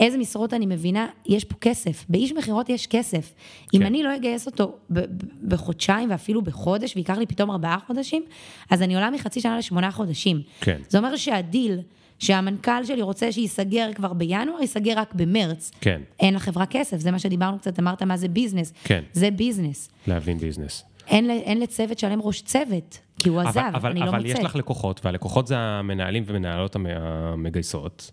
[0.00, 2.04] איזה משרות אני מבינה, יש פה כסף.
[2.08, 3.32] באיש מכירות יש כסף.
[3.74, 3.86] אם כן.
[3.86, 5.04] אני לא אגייס אותו ב- ב-
[5.48, 8.22] בחודשיים ואפילו בחודש, וייקח לי פתאום ארבעה חודשים,
[8.70, 10.42] אז אני עולה מחצי שנה לשמונה חודשים.
[10.60, 10.78] כן.
[10.88, 11.78] זה אומר שהדיל
[12.18, 15.70] שהמנכ"ל שלי רוצה שייסגר כבר בינואר, ייסגר רק במרץ.
[15.80, 16.00] כן.
[16.20, 18.72] אין לחברה כסף, זה מה שדיברנו קצת, אמרת מה זה business.
[18.84, 19.02] כן.
[19.12, 19.88] זה ביזנס.
[20.06, 20.84] להבין ביזנס.
[21.08, 24.38] אין, אין לצוות שלם ראש צוות, כי הוא עזב, אבל, אבל, אני לא אבל מוצאת.
[24.38, 28.10] יש לך לקוחות, והלקוחות זה המנהלים ומנהלות המ- המגייסות,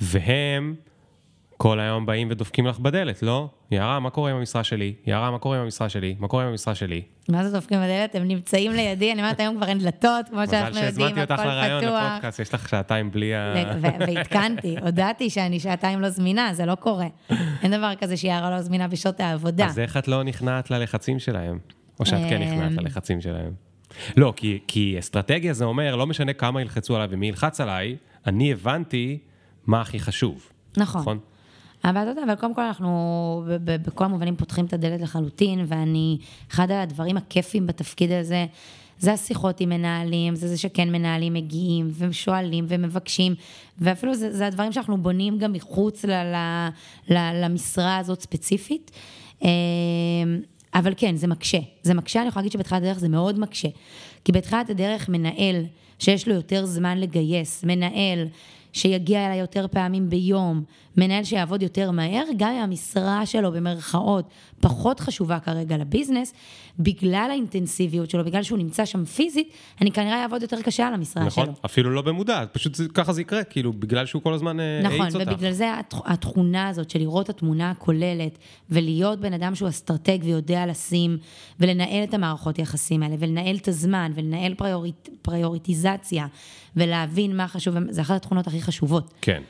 [0.00, 0.74] והם
[1.58, 3.48] כל היום באים ודופקים לך בדלת, לא?
[3.70, 4.94] יערה, מה קורה עם המשרה שלי?
[5.06, 6.16] יערה, מה קורה עם המשרה שלי?
[6.18, 7.02] מה קורה עם המשרה שלי?
[7.28, 8.14] מה זה דופקים בדלת?
[8.14, 11.32] הם נמצאים לידי, אני אומרת, היום כבר אין דלתות, כמו מזל שאנחנו יודעים, שהזמנתי אותך
[11.32, 12.02] הכל לרעיון פתוח.
[12.10, 13.54] לפודקאסט, יש לך שעתיים בלי ה...
[13.80, 17.06] ועדכנתי, הודעתי שאני שעתיים לא זמינה, זה לא קורה.
[17.62, 19.66] אין דבר כזה שיערה לא זמינה בשעות העבודה.
[19.66, 21.58] אז איך את לא נכנעת ללחצים שלהם?
[22.00, 23.52] או שאת כן נכנעת אמ, ללחצים שלהם?
[24.16, 27.96] לא, כי, כי אסטרטגיה זה אומר, לא משנה כמה ילחצו עליי ומי ילחץ עליי,
[28.26, 29.18] אני הבנתי
[29.66, 30.48] מה הכי חשוב.
[30.76, 31.00] נכון.
[31.00, 31.18] נכון?
[31.84, 36.18] אבל אתה יודע, אבל קודם כל אנחנו בכל המובנים פותחים את הדלת לחלוטין, ואני,
[36.50, 38.46] אחד הדברים הכיפים בתפקיד הזה,
[38.98, 43.34] זה השיחות עם מנהלים, זה זה שכן מנהלים מגיעים ושואלים ומבקשים,
[43.78, 46.36] ואפילו זה, זה הדברים שאנחנו בונים גם מחוץ ל, ל,
[47.08, 48.90] ל, למשרה הזאת ספציפית.
[49.44, 49.48] אה,
[50.74, 51.58] אבל כן, זה מקשה.
[51.82, 53.68] זה מקשה, אני יכולה להגיד שבתחילת הדרך זה מאוד מקשה.
[54.24, 55.64] כי בתחילת הדרך מנהל
[55.98, 58.26] שיש לו יותר זמן לגייס, מנהל
[58.72, 60.62] שיגיע אליי יותר פעמים ביום,
[60.98, 64.28] מנהל שיעבוד יותר מהר, גם אם המשרה שלו במרכאות
[64.60, 66.32] פחות חשובה כרגע לביזנס,
[66.78, 69.48] בגלל האינטנסיביות שלו, בגלל שהוא נמצא שם פיזית,
[69.80, 71.44] אני כנראה אעבוד יותר קשה על המשרה נכון?
[71.44, 71.54] שלו.
[71.64, 75.00] אפילו לא במודע, פשוט זה- ככה זה יקרה, כאילו, בגלל שהוא כל הזמן אה, נכון,
[75.00, 75.28] האיץ אותך.
[75.32, 78.38] ובגלל זה התכ- התכונה הזאת של לראות את התמונה הכוללת,
[78.70, 81.18] ולהיות בן אדם שהוא אסטרטג ויודע לשים,
[81.60, 86.26] ולנהל את המערכות יחסים האלה, ולנהל את הזמן, ולנהל פריוריט, פריוריטיזציה,
[86.76, 89.14] ולהבין מה חשוב, זה אחת התכונות הכי חשובות.
[89.22, 89.42] כן.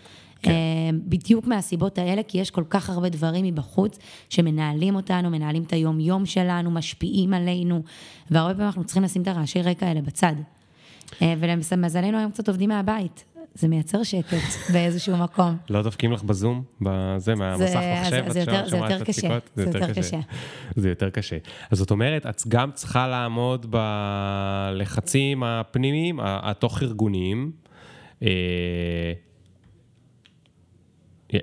[0.46, 0.52] אה,
[0.92, 3.98] בדיוק מהסיבות האלה, כי יש כל כך הרבה דברים מבחוץ
[4.30, 7.82] שמנהלים אותנו, מנהלים את היום-יום שלנו, משפיעים עלינו,
[8.30, 10.34] והרבה פעמים אנחנו צריכים לשים את הרעשי רקע האלה בצד.
[11.22, 13.24] אה, ולמזלנו היום קצת עובדים מהבית,
[13.54, 14.36] זה מייצר שקט
[14.72, 15.56] באיזשהו מקום.
[15.70, 19.34] לא דופקים לך בזום, בזה, מהמסך זה- מחשב, זה את יותר- זה שומעת את קשה,
[19.36, 19.50] הדפיקות?
[19.56, 20.20] זה יותר קשה.
[20.76, 21.36] זה יותר קשה.
[21.70, 27.52] אז זאת אומרת, את גם צריכה לעמוד בלחצים הפנימיים, התוך-ארגוניים.
[28.22, 28.28] אה,
[31.34, 31.38] אה,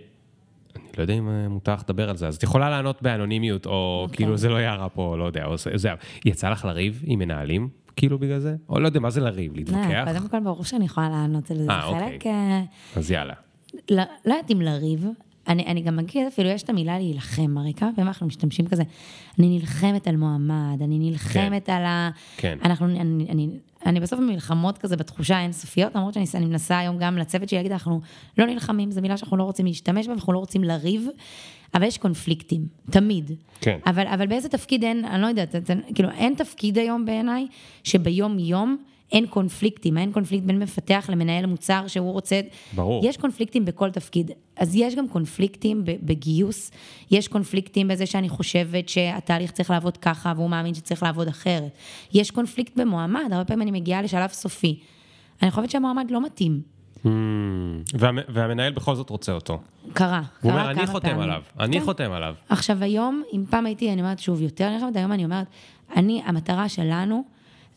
[0.75, 3.65] אני לא יודע אם אה, מותר לך לדבר על זה, אז את יכולה לענות באנונימיות,
[3.65, 4.17] או אוקיי.
[4.17, 5.89] כאילו זה לא יערה פה, לא יודע, או זה,
[6.25, 8.55] יצא לך לריב עם מנהלים, כאילו בגלל זה?
[8.69, 9.55] או לא יודע, מה זה לריב?
[9.55, 10.07] להתווכח?
[10.07, 11.69] אה, קודם כל, ברור שאני יכולה לענות על זה.
[11.69, 12.09] אה, זה אוקיי.
[12.09, 12.27] חלק...
[12.27, 12.61] אה,
[12.95, 13.33] אז יאללה.
[13.91, 15.05] לא לא יודעת אם לריב,
[15.47, 18.83] אני, אני גם אגיד, אפילו יש את המילה להילחם, הרי כמה פעמים אנחנו משתמשים כזה,
[19.39, 22.09] אני נלחמת על מועמד, אני נלחמת על ה...
[22.37, 22.57] כן.
[22.63, 23.49] אנחנו, אני, אני,
[23.85, 27.71] אני בסוף במלחמות כזה בתחושה האינסופיות, למרות שאני אני מנסה היום גם לצוות שלי להגיד,
[27.71, 28.01] אנחנו
[28.37, 31.07] לא נלחמים, זו מילה שאנחנו לא רוצים להשתמש בה, ואנחנו לא רוצים לריב,
[31.73, 33.31] אבל יש קונפליקטים, תמיד.
[33.61, 33.77] כן.
[33.85, 35.55] אבל, אבל באיזה תפקיד אין, אני לא יודעת,
[35.95, 37.47] כאילו אין תפקיד היום בעיניי,
[37.83, 38.77] שביום-יום
[39.11, 42.41] אין קונפליקטים, אין קונפליקט בין מפתח למנהל מוצר שהוא רוצה...
[42.75, 43.05] ברור.
[43.05, 44.31] יש קונפליקטים בכל תפקיד.
[44.57, 46.71] אז יש גם קונפליקטים בגיוס,
[47.11, 51.71] יש קונפליקטים בזה שאני חושבת שהתהליך צריך לעבוד ככה, והוא מאמין שצריך לעבוד אחרת.
[52.13, 54.79] יש קונפליקט במועמד, הרבה פעמים אני מגיעה לשלב סופי.
[55.41, 56.61] אני חושבת שהמועמד לא מתאים.
[57.03, 57.07] Hmm,
[57.93, 59.59] והמ- והמנהל בכל זאת רוצה אותו.
[59.93, 61.21] קרה, הוא קרה אומר, אני כמה חותם פעמים.
[61.23, 61.85] עליו, אני כן.
[61.85, 62.35] חותם עליו.
[62.49, 65.47] עכשיו היום, אם פעם הייתי, אני אומרת שוב, יותר נלחמת, היום אני אומרת,
[65.95, 67.23] אני, המטרה שלנו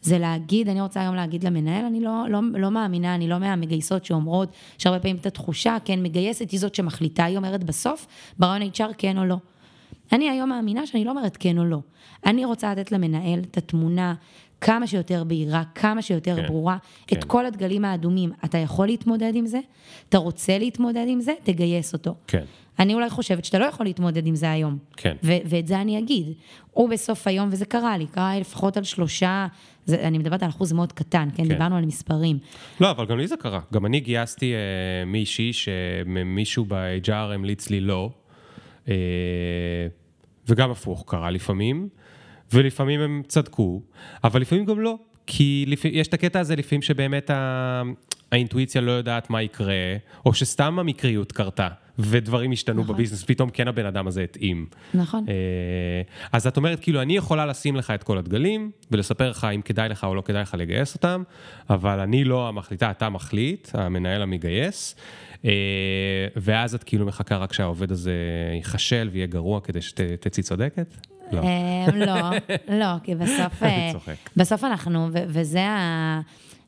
[0.02, 4.04] זה להגיד, אני רוצה היום להגיד למנהל, אני לא, לא, לא מאמינה, אני לא מהמגייסות
[4.04, 8.06] שאומרות, יש הרבה פעמים את התחושה, כן, מגייסת היא זאת שמחליטה, היא אומרת בסוף,
[8.38, 9.36] ברעיון HR כן או לא.
[10.12, 11.78] אני היום מאמינה שאני לא אומרת כן או לא.
[12.26, 14.14] אני רוצה לתת למנהל את התמונה
[14.60, 16.76] כמה שיותר בהירה, כמה שיותר כן, ברורה,
[17.06, 17.18] כן.
[17.18, 18.32] את כל הדגלים האדומים.
[18.44, 19.60] אתה יכול להתמודד עם זה?
[20.08, 21.32] אתה רוצה להתמודד עם זה?
[21.42, 22.14] תגייס אותו.
[22.26, 22.44] כן.
[22.78, 24.78] אני אולי חושבת שאתה לא יכול להתמודד עם זה היום.
[24.96, 25.16] כן.
[25.22, 26.26] ו- ואת זה אני אגיד.
[26.70, 29.46] הוא בסוף היום, וזה קרה לי, קרה לי לפחות על שלושה,
[29.86, 31.42] זה, אני מדברת על אחוז מאוד קטן, כן?
[31.42, 31.48] כן.
[31.48, 32.38] דיברנו על מספרים.
[32.80, 33.60] לא, אבל גם לי זה קרה.
[33.72, 38.10] גם אני גייסתי אה, מישהי שמישהו ב-HR המליץ לי לא,
[38.88, 38.94] אה,
[40.48, 41.88] וגם הפוך קרה לפעמים,
[42.52, 43.82] ולפעמים הם צדקו,
[44.24, 44.98] אבל לפעמים גם לא.
[45.26, 45.84] כי לפ...
[45.84, 47.82] יש את הקטע הזה לפעמים שבאמת ה...
[48.32, 49.74] האינטואיציה לא יודעת מה יקרה,
[50.26, 51.68] או שסתם המקריות קרתה,
[51.98, 52.94] ודברים השתנו נכון.
[52.94, 54.66] בביזנס, פתאום כן הבן אדם הזה התאים.
[54.94, 55.24] נכון.
[55.28, 55.34] אה,
[56.32, 59.88] אז את אומרת, כאילו, אני יכולה לשים לך את כל הדגלים, ולספר לך אם כדאי
[59.88, 61.22] לך או לא כדאי לך לגייס אותם,
[61.70, 64.96] אבל אני לא המחליטה, אתה מחליט, המנהל המגייס,
[65.44, 65.50] אה,
[66.36, 68.14] ואז את כאילו מחכה רק שהעובד הזה
[68.54, 70.94] ייכשל ויהיה גרוע כדי שתצאי צודקת?
[71.32, 71.40] לא.
[71.40, 72.38] אה, לא,
[72.78, 73.62] לא, כי בסוף.
[74.36, 76.20] בסוף אנחנו, וזה ה...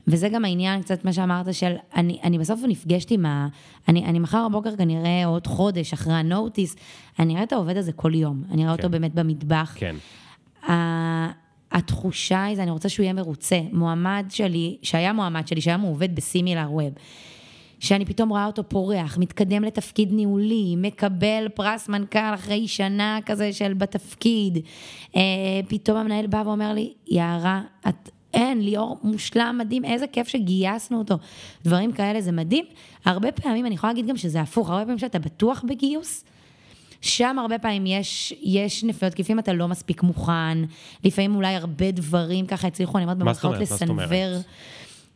[0.06, 3.48] וזה גם העניין, קצת מה שאמרת, של אני, אני בסוף נפגשת עם ה...
[3.88, 6.76] אני, אני מחר בבוקר כנראה עוד חודש אחרי הנוטיס,
[7.18, 8.42] אני אראה את העובד הזה כל יום.
[8.50, 8.82] אני אראה כן.
[8.82, 9.74] אותו באמת במטבח.
[9.78, 9.96] כן,
[10.68, 11.30] ה-
[11.72, 13.60] התחושה היא, זה, אני רוצה שהוא יהיה מרוצה.
[13.72, 16.92] מועמד שלי, שהיה מועמד שלי, שהיה מעובד בסימילר ווב,
[17.80, 23.74] שאני פתאום רואה אותו פורח, מתקדם לתפקיד ניהולי, מקבל פרס מנכ"ל אחרי שנה כזה של
[23.74, 24.58] בתפקיד.
[25.16, 25.20] אה,
[25.68, 28.10] פתאום המנהל בא ואומר לי, יערה, את...
[28.34, 31.18] אין, ליאור מושלם, מדהים, איזה כיף שגייסנו אותו.
[31.64, 32.64] דברים כאלה זה מדהים.
[33.04, 36.24] הרבה פעמים, אני יכולה להגיד גם שזה הפוך, הרבה פעמים שאתה בטוח בגיוס,
[37.00, 40.58] שם הרבה פעמים יש, יש נפילות, כי לפעמים אתה לא מספיק מוכן,
[41.04, 43.70] לפעמים אולי הרבה דברים ככה הצליחו, אני אומרת, במרכאות אומרת?
[43.70, 44.44] מה זאת אומרת?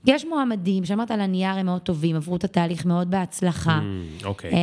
[0.07, 3.81] יש מועמדים, שאמרת על הנייר הם מאוד טובים, עברו את התהליך מאוד בהצלחה.
[3.81, 4.51] Mm, אוקיי.
[4.53, 4.57] אמ,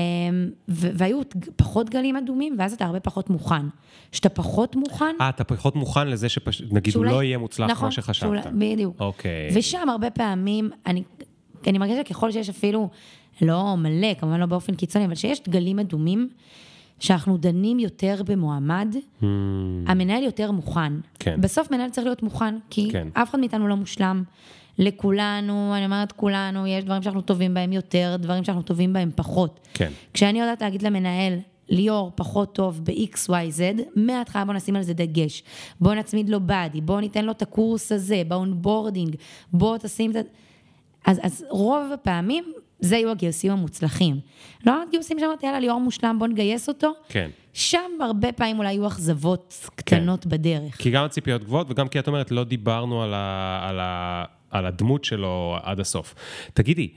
[0.69, 1.21] ו- והיו
[1.55, 3.65] פחות גלים אדומים, ואז אתה הרבה פחות מוכן.
[4.11, 7.81] כשאתה פחות מוכן, אה, אתה פחות מוכן לזה שנגיד הוא שאולי- לא יהיה מוצלח נכון,
[7.89, 8.15] כמו שחשבת.
[8.43, 8.95] שאולי- בדיוק.
[9.01, 9.49] אוקיי.
[9.53, 11.03] ושם הרבה פעמים, אני,
[11.67, 12.89] אני מרגישה ככל שיש אפילו,
[13.41, 16.29] לא מלא, כמובן לא באופן קיצוני, אבל שיש דגלים אדומים,
[16.99, 19.23] שאנחנו דנים יותר במועמד, Mm,
[19.87, 20.93] המנהל יותר מוכן.
[21.19, 21.41] כן.
[21.41, 23.07] בסוף מנהל צריך להיות מוכן, כי כן.
[23.13, 24.23] אף אחד מאיתנו לא מושלם.
[24.79, 29.67] לכולנו, אני אומרת כולנו, יש דברים שאנחנו טובים בהם יותר, דברים שאנחנו טובים בהם פחות.
[29.73, 29.91] כן.
[30.13, 35.43] כשאני יודעת להגיד למנהל, ליאור פחות טוב ב-XYZ, מההתחלה בוא נשים על זה דגש.
[35.81, 39.15] בוא נצמיד לו buddy, בוא ניתן לו את הקורס הזה, ב onboarding,
[39.53, 40.19] בוא תשים את ה...
[41.05, 42.43] אז, אז רוב הפעמים
[42.79, 44.19] זה יהיו הגיוסים המוצלחים.
[44.65, 46.91] לא גיוסים שאמרתי, יאללה, ליאור מושלם, בוא נגייס אותו.
[47.09, 47.29] כן.
[47.53, 50.77] שם הרבה פעמים אולי יהיו אכזבות קטנות בדרך.
[50.77, 54.65] כי גם הציפיות גבוהות, וגם כי את אומרת, לא דיברנו על, ה, על, ה, על
[54.65, 56.15] הדמות שלו עד הסוף.
[56.53, 56.89] תגידי,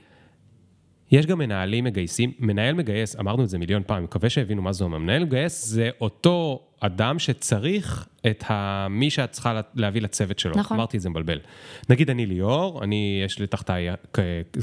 [1.10, 4.84] יש גם מנהלים מגייסים, מנהל מגייס, אמרנו את זה מיליון פעם, מקווה שהבינו מה זה
[4.84, 4.98] אומר.
[4.98, 8.86] מנהל מגייס זה אותו אדם שצריך את ה...
[8.90, 10.52] מי שאת צריכה להביא לצוות שלו.
[10.56, 10.76] נכון.
[10.76, 11.40] אמרתי את זה מבלבל.
[11.88, 13.88] נגיד אני ליאור, אני, יש לי תחתיי,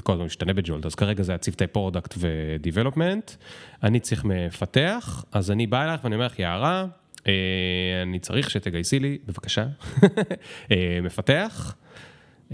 [0.03, 3.31] כל הזמן משתנה בג'ולט, אז כרגע זה הצוותי product ו development.
[3.83, 6.85] אני צריך מפתח, אז אני בא אלייך ואני אומר לך, יערה,
[7.27, 7.33] אה,
[8.03, 9.65] אני צריך שתגייסי לי, בבקשה,
[10.71, 11.75] אה, מפתח.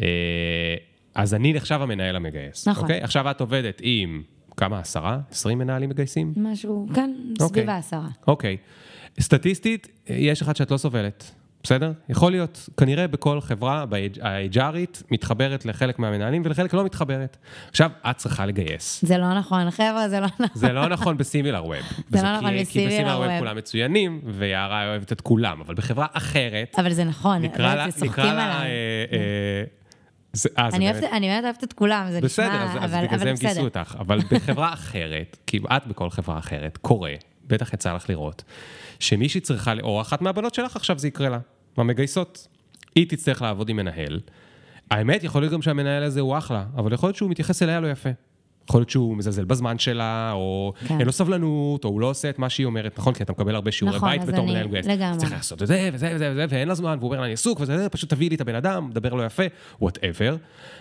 [0.02, 0.76] אה,
[1.16, 2.68] אז אני נחשב המנהל המגייס.
[2.68, 2.84] נכון.
[2.84, 3.02] אוקיי?
[3.02, 4.22] עכשיו את עובדת עם
[4.58, 5.20] כמה, עשרה?
[5.32, 6.34] עשרים מנהלים מגייסים?
[6.38, 7.48] משהו, כן, אוקיי.
[7.48, 8.08] סביב העשרה.
[8.28, 8.58] אוקיי.
[9.20, 11.32] סטטיסטית, יש אחד שאת לא סובלת,
[11.64, 11.92] בסדר?
[12.10, 13.86] יכול להיות, כנראה בכל חברה,
[14.22, 17.38] ה-HRית, מתחברת לחלק מהמנהלים ולחלק לא מתחברת.
[17.70, 19.06] עכשיו, את צריכה לגייס.
[19.06, 20.48] זה לא נכון, חבר'ה, זה לא נכון.
[20.54, 21.76] זה לא נכון בסימילר ווב.
[22.10, 23.40] זה לא נכון כי בסימילר בסימילר ווב ווב.
[23.40, 28.34] כולם מצוינים, ויערה אוהבת את כולם, אבל בחברה אחרת, אבל זה נכון, נקרא לה, נקרא
[28.34, 28.62] לה.
[28.62, 29.64] אה, אה,
[30.38, 32.84] זה- אה, זה אני באמת- אוהבת- אני באמת אוהבת את כולם, זה בסדר, נשמע, אז,
[32.84, 33.82] אז אבל בגלל זה הם גייסו בסדר.
[33.82, 33.96] אותך.
[34.00, 37.14] אבל בחברה אחרת, כמעט בכל חברה אחרת, קורה,
[37.48, 38.44] בטח יצא לך לראות,
[39.00, 41.40] שמישהי צריכה, או אחת מהבנות שלך עכשיו זה יקרה לה,
[41.78, 42.48] המגייסות.
[42.96, 44.20] היא תצטרך לעבוד עם מנהל.
[44.92, 47.88] האמת, יכול להיות גם שהמנהל הזה הוא אחלה, אבל יכול להיות שהוא מתייחס אליה לא
[47.88, 48.10] יפה.
[48.70, 50.98] יכול להיות שהוא מזלזל בזמן שלה, או כן.
[50.98, 53.14] אין לו סבלנות, או הוא לא עושה את מה שהיא אומרת, נכון?
[53.14, 54.86] כי אתה מקבל הרבה שיעורי נכון, בית בתור אני- מנהל מגייס.
[54.86, 55.18] לגמרי.
[55.18, 57.60] צריך לעשות את זה, וזה, וזה, וזה, ואין לה זמן, והוא אומר לה, אני עסוק,
[57.60, 59.44] וזה, פשוט תביאי לי את הבן אדם, מדבר לא יפה,
[59.82, 60.36] whatever.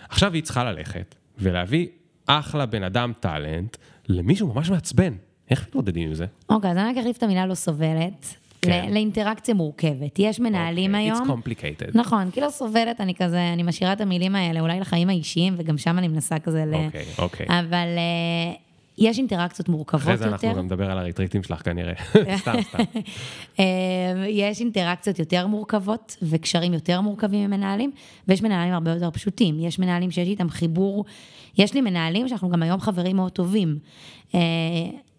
[0.09, 1.87] עכשיו היא צריכה ללכת ולהביא
[2.27, 3.77] אחלה בן אדם טאלנט
[4.09, 5.13] למישהו ממש מעצבן.
[5.49, 6.25] איך מתמודדים עם זה?
[6.49, 8.35] אוקיי, אז אני רק אחליף את המילה לא סובלת,
[8.71, 8.93] כן.
[8.93, 10.19] לאינטראקציה מורכבת.
[10.19, 11.29] יש מנהלים אוקיי, היום...
[11.29, 11.91] It's complicated.
[11.93, 15.77] נכון, כי לא סובלת, אני כזה, אני משאירה את המילים האלה אולי לחיים האישיים, וגם
[15.77, 16.73] שם אני מנסה כזה ל...
[16.73, 17.45] אוקיי, אוקיי.
[17.49, 18.53] אבל אה,
[18.97, 20.23] יש אינטראקציות מורכבות אחרי יותר.
[20.23, 21.93] זה אנחנו גם נדבר על הריטריטים שלך כנראה.
[22.41, 22.83] סתם, סתם.
[23.59, 23.65] אמ,
[24.27, 27.91] יש אינטראקציות יותר מורכבות וקשרים יותר מורכבים עם מנהלים,
[28.27, 29.59] ויש מנהלים הרבה יותר פשוטים.
[29.59, 31.05] יש מנהלים שיש איתם חיבור,
[31.57, 33.77] יש לי מנהלים שאנחנו גם היום חברים מאוד טובים.
[34.35, 34.39] אה,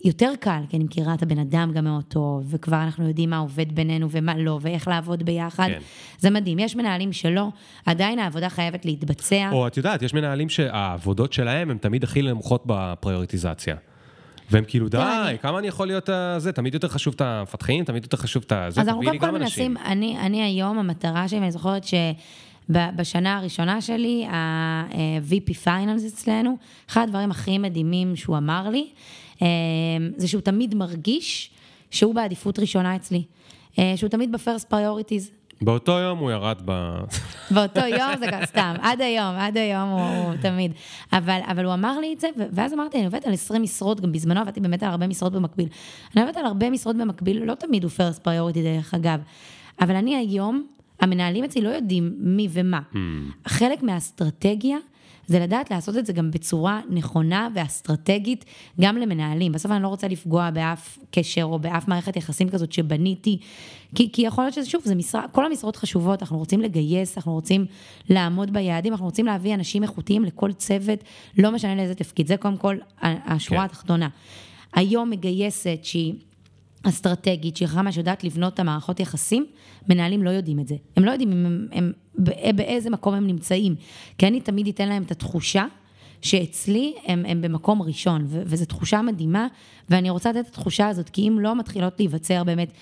[0.05, 3.39] יותר קל, כי אני מכירה את הבן אדם גם מאוד טוב, וכבר אנחנו יודעים מה
[3.39, 5.66] עובד בינינו ומה לא, ואיך לעבוד ביחד.
[5.68, 5.78] כן.
[6.18, 6.59] זה מדהים.
[6.59, 7.49] יש מנהלים שלא,
[7.86, 9.49] עדיין העבודה חייבת להתבצע.
[9.53, 13.76] או את יודעת, יש מנהלים שהעבודות שלהם הן תמיד הכי נמוכות בפריוריטיזציה.
[14.51, 17.20] והם כאילו, די, תראה, אני- כמה אני יכול להיות אה, זה, תמיד יותר חשוב את
[17.20, 19.30] המפתחים, תמיד יותר חשוב את זה, אז אנחנו קודם כל.
[19.30, 21.82] מנסים, אני, אני היום, המטרה שלי, אני זוכרת
[22.72, 26.56] שבשנה הראשונה שלי, ה-VP finance אצלנו,
[26.90, 28.88] אחד הדברים הכי מדהימים שהוא אמר לי,
[29.42, 29.46] אה,
[30.16, 31.50] זה שהוא תמיד מרגיש
[31.90, 33.22] שהוא בעדיפות ראשונה אצלי.
[33.78, 35.30] אה, שהוא תמיד ב first priority.
[35.62, 36.98] באותו יום הוא ירד ב...
[37.54, 40.72] באותו יום זה גם סתם, עד היום, עד היום הוא, הוא תמיד.
[41.12, 44.12] אבל, אבל הוא אמר לי את זה, ואז אמרתי, אני עובדת על 20 משרות, גם
[44.12, 45.68] בזמנו עבדתי באמת על הרבה משרות במקביל.
[46.16, 49.20] אני עובדת על הרבה משרות במקביל, לא תמיד הוא first priority דרך אגב.
[49.80, 50.66] אבל אני היום,
[51.01, 52.80] המנהלים אצלי לא יודעים מי ומה.
[53.46, 54.78] חלק מהאסטרטגיה
[55.28, 58.44] זה לדעת לעשות את זה גם בצורה נכונה ואסטרטגית,
[58.80, 59.53] גם למנהלים.
[59.53, 63.38] בסוף אני לא רוצה לפגוע באף קשר או באף מערכת יחסים כזאת שבניתי,
[63.94, 67.32] כי, כי יכול להיות שזה, שוב, זה משרה, כל המשרות חשובות, אנחנו רוצים לגייס, אנחנו
[67.32, 67.66] רוצים
[68.09, 71.05] לעמוד ביעדים, אנחנו רוצים להביא אנשים איכותיים לכל צוות,
[71.38, 72.26] לא משנה לאיזה תפקיד.
[72.26, 73.64] זה קודם כל השורה כן.
[73.64, 74.09] התחתונה.
[74.74, 76.14] היום מגייסת שהיא
[76.83, 79.47] אסטרטגית, שהיא חכמה שיודעת לבנות את המערכות יחסים,
[79.89, 80.74] מנהלים לא יודעים את זה.
[80.97, 83.74] הם לא יודעים הם, הם, בא- באיזה מקום הם נמצאים.
[84.18, 85.64] כי אני תמיד אתן להם את התחושה
[86.22, 89.47] שאצלי הם, הם במקום ראשון, ו- וזו תחושה מדהימה,
[89.91, 92.72] ואני רוצה לתת את התחושה הזאת, כי אם לא מתחילות להיווצר באמת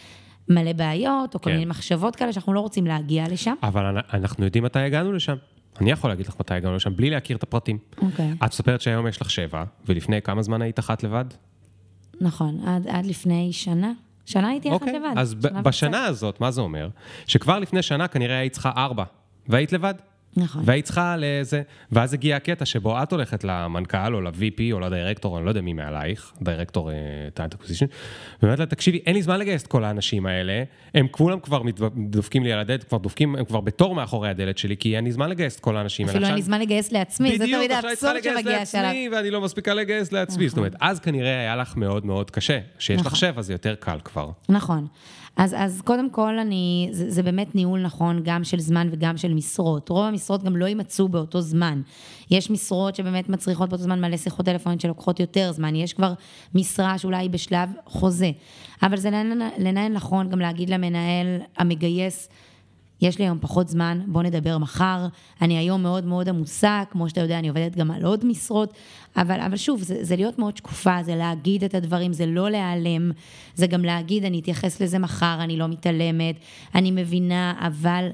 [0.48, 1.52] מלא בעיות, או כל כן.
[1.56, 3.54] מיני מחשבות כאלה שאנחנו לא רוצים להגיע לשם.
[3.62, 5.36] אבל אנ- אנחנו יודעים מתי הגענו לשם.
[5.80, 7.78] אני יכול להגיד לך מתי הגענו לשם, בלי להכיר את הפרטים.
[8.02, 8.32] אוקיי.
[8.44, 11.24] את מספרת שהיום יש לך שבע, ולפני כמה זמן היית אחת לבד?
[12.20, 13.92] נכון, עד, עד לפני שנה.
[14.24, 15.12] שנה הייתי אחת לבד.
[15.16, 16.88] אז בשנה הזאת, מה זה אומר?
[17.26, 19.04] שכבר לפני שנה כנראה היית צריכה ארבע,
[19.48, 19.94] והיית לבד.
[20.36, 20.62] נכון.
[20.64, 21.62] והיית צריכה לאיזה...
[21.92, 25.72] ואז הגיע הקטע שבו את הולכת למנכ"ל או ל-VP או לדירקטור, אני לא יודע מי
[25.72, 26.90] מעלייך, director
[27.34, 27.86] talent acquisition,
[28.42, 30.62] ואומרת לה, תקשיבי, אין לי זמן לגייס את כל האנשים האלה,
[30.94, 31.62] הם כולם כבר
[31.96, 35.12] דופקים לי על הדלת, כבר דופקים, הם כבר בתור מאחורי הדלת שלי, כי אין לי
[35.12, 36.18] זמן לגייס את כל האנשים האלה.
[36.18, 38.82] אפילו אין לי זמן לגייס לעצמי, זה תמיד האבסורד שמגיע שלב.
[38.82, 40.48] לעצמי, ואני לא מספיקה לגייס לעצמי.
[40.48, 42.58] זאת אומרת, אז כנראה היה לך מאוד מאוד קשה.
[42.78, 43.18] כשיש לך נכון.
[43.18, 44.30] שבע זה יותר קל כבר.
[44.48, 44.86] נכון.
[45.36, 49.34] אז, אז קודם כל, אני, זה, זה באמת ניהול נכון גם של זמן וגם של
[49.34, 49.88] משרות.
[49.88, 51.82] רוב המשרות גם לא יימצאו באותו זמן.
[52.30, 55.74] יש משרות שבאמת מצריכות באותו זמן מלא שיחות טלפוניות שלוקחות יותר זמן.
[55.76, 56.12] יש כבר
[56.54, 58.30] משרה שאולי היא בשלב חוזה.
[58.82, 59.10] אבל זה
[59.58, 61.26] לנהל נכון גם להגיד למנהל
[61.56, 62.28] המגייס,
[63.00, 65.06] יש לי היום פחות זמן, בוא נדבר מחר.
[65.42, 68.72] אני היום מאוד מאוד עמוסה, כמו שאתה יודע, אני עובדת גם על עוד משרות,
[69.16, 73.10] אבל, אבל שוב, זה, זה להיות מאוד שקופה, זה להגיד את הדברים, זה לא להיעלם,
[73.54, 76.36] זה גם להגיד, אני אתייחס לזה מחר, אני לא מתעלמת,
[76.74, 78.08] אני מבינה, אבל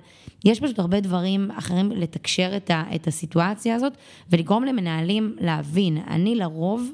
[0.45, 3.93] יש פשוט הרבה דברים אחרים לתקשר את, ה, את הסיטואציה הזאת,
[4.31, 5.99] ולגרום למנהלים להבין.
[6.11, 6.91] אני לרוב...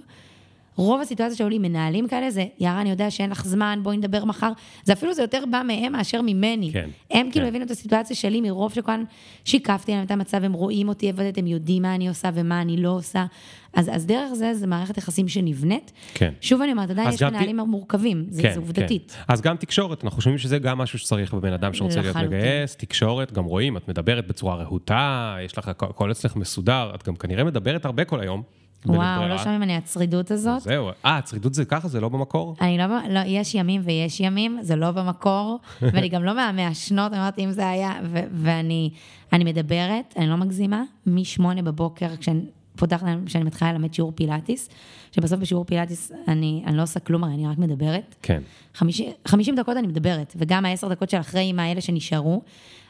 [0.79, 4.25] רוב הסיטואציה שהיו לי מנהלים כאלה זה, יארה, אני יודע שאין לך זמן, בואי נדבר
[4.25, 4.53] מחר.
[4.85, 6.71] זה אפילו, זה יותר בא מהם מאשר ממני.
[6.73, 7.49] כן, הם כאילו כן.
[7.49, 9.05] הבינו את הסיטואציה שלי מרוב שכאן
[9.45, 12.77] שיקפתי להם את המצב, הם רואים אותי עבודת, הם יודעים מה אני עושה ומה אני
[12.77, 13.27] לא עושה.
[13.75, 15.93] אז, אז דרך זה, זה מערכת יחסים שנבנית.
[16.15, 16.33] כן.
[16.41, 19.13] שוב אני אומרת, עדיין יש גם ת- מנהלים מורכבים, זה, זה עובדתית.
[19.27, 19.33] כן.
[19.33, 22.17] אז גם תקשורת, אנחנו חושבים שזה גם משהו שצריך בבן אדם שרוצה להיות.
[22.17, 27.17] מגייס, תקשורת, גם רואים, את מדברת בצורה רהוטה, יש לך, הכל אצלך מסודר, את גם
[27.17, 28.43] כנראה מדברת הרבה כל היום.
[28.87, 29.29] וואו.
[29.29, 30.61] לא שומעים ממני הצרידות הזאת.
[30.61, 32.57] זהו, אה, צרידות זה ככה, זה לא במקור?
[32.61, 37.45] אני לא, לא, יש ימים ויש ימים, זה לא במקור, ואני גם לא מהמעשנות, אמרתי,
[37.45, 38.91] אם זה היה, ו- ואני
[39.33, 42.41] אני מדברת, אני לא מגזימה, משמונה בבוקר, כשאני
[42.77, 44.69] פותחת, כשאני מתחילה ללמד שיעור פילאטיס,
[45.13, 48.15] שבסוף בשיעור פילאטיס אני, אני לא עושה כלום, הרי אני רק מדברת.
[48.23, 48.43] כן.
[48.75, 52.43] 50, 50 דקות אני מדברת, וגם העשר דקות של אחרי עם האלה שנשארו,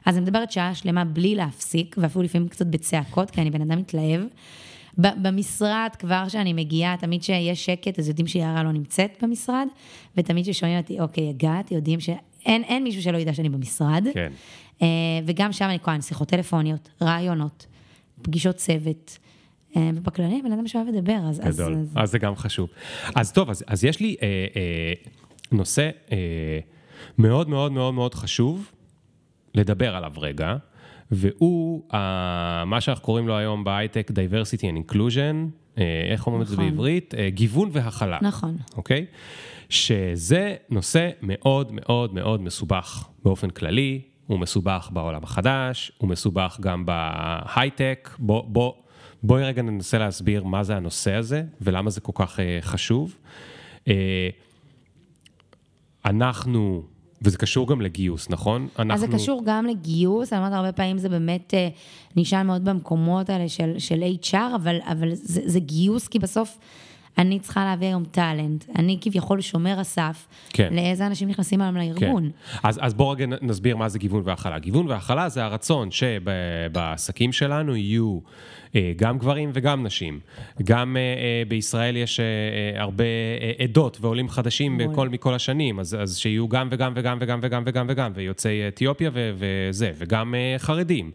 [0.07, 3.79] אז אני מדברת שעה שלמה בלי להפסיק, ואפילו לפעמים קצת בצעקות, כי אני בן אדם
[3.79, 4.21] מתלהב.
[4.99, 9.67] במשרד, כבר שאני מגיעה, תמיד שיש שקט, אז יודעים שיערה לא נמצאת במשרד,
[10.17, 14.07] ותמיד כששומעים אותי, אוקיי, הגעת, יודעים שאין אין מישהו שלא ידע שאני במשרד.
[14.15, 14.33] כן.
[14.83, 14.87] אה,
[15.27, 17.67] וגם שם אני כהן, שיחות טלפוניות, רעיונות,
[18.23, 19.19] פגישות צוות.
[19.77, 21.41] אה, ובכללי, בן אדם שאוהב לדבר, אז...
[21.45, 22.69] אז- גדול, אז- אז זה גם חשוב.
[23.15, 24.27] אז טוב, אז, אז יש לי אה,
[24.57, 24.93] אה,
[25.53, 26.59] נושא אה,
[27.19, 28.73] מאוד מאוד מאוד מאוד חשוב
[29.55, 30.57] לדבר עליו רגע,
[31.11, 31.83] והוא
[32.67, 36.71] מה שאנחנו קוראים לו היום בהייטק diversity and inclusion, אה, איך אומרים את זה נכון.
[36.71, 37.15] בעברית?
[37.15, 38.19] אה, גיוון והכלה.
[38.23, 38.57] נכון.
[38.77, 39.07] אוקיי?
[39.69, 46.87] שזה נושא מאוד מאוד מאוד מסובך באופן כללי, הוא מסובך בעולם החדש, הוא מסובך גם
[46.87, 48.73] בהייטק, בוא, בוא,
[49.23, 53.17] בואי רגע ננסה להסביר מה זה הנושא הזה ולמה זה כל כך אה, חשוב.
[56.05, 56.83] אנחנו,
[57.23, 58.69] וזה קשור גם לגיוס, נכון?
[58.79, 58.95] אנחנו...
[58.95, 61.69] אז זה קשור גם לגיוס, אני אומרת, הרבה פעמים זה באמת אה,
[62.17, 66.59] נשען מאוד במקומות האלה של, של HR, אבל, אבל זה, זה גיוס, כי בסוף
[67.19, 68.65] אני צריכה להביא היום טאלנט.
[68.77, 70.69] אני כביכול שומר הסף, כן.
[70.73, 72.31] לאיזה אנשים נכנסים היום לארגון.
[72.31, 72.59] כן.
[72.69, 74.59] אז, אז בואו רגע נסביר מה זה גיוון והכלה.
[74.59, 78.19] גיוון והכלה זה הרצון שבעסקים שלנו יהיו
[78.97, 80.21] גם גברים וגם נשים.
[80.63, 82.21] גם אה, אה, בישראל יש
[82.77, 83.05] הרבה
[83.59, 87.87] עדות ועולים חדשים בכל, מכל השנים, אז, אז שיהיו גם וגם וגם וגם וגם וגם
[87.89, 91.11] וגם, ויוצאי אתיופיה ו, וזה, וגם חרדים,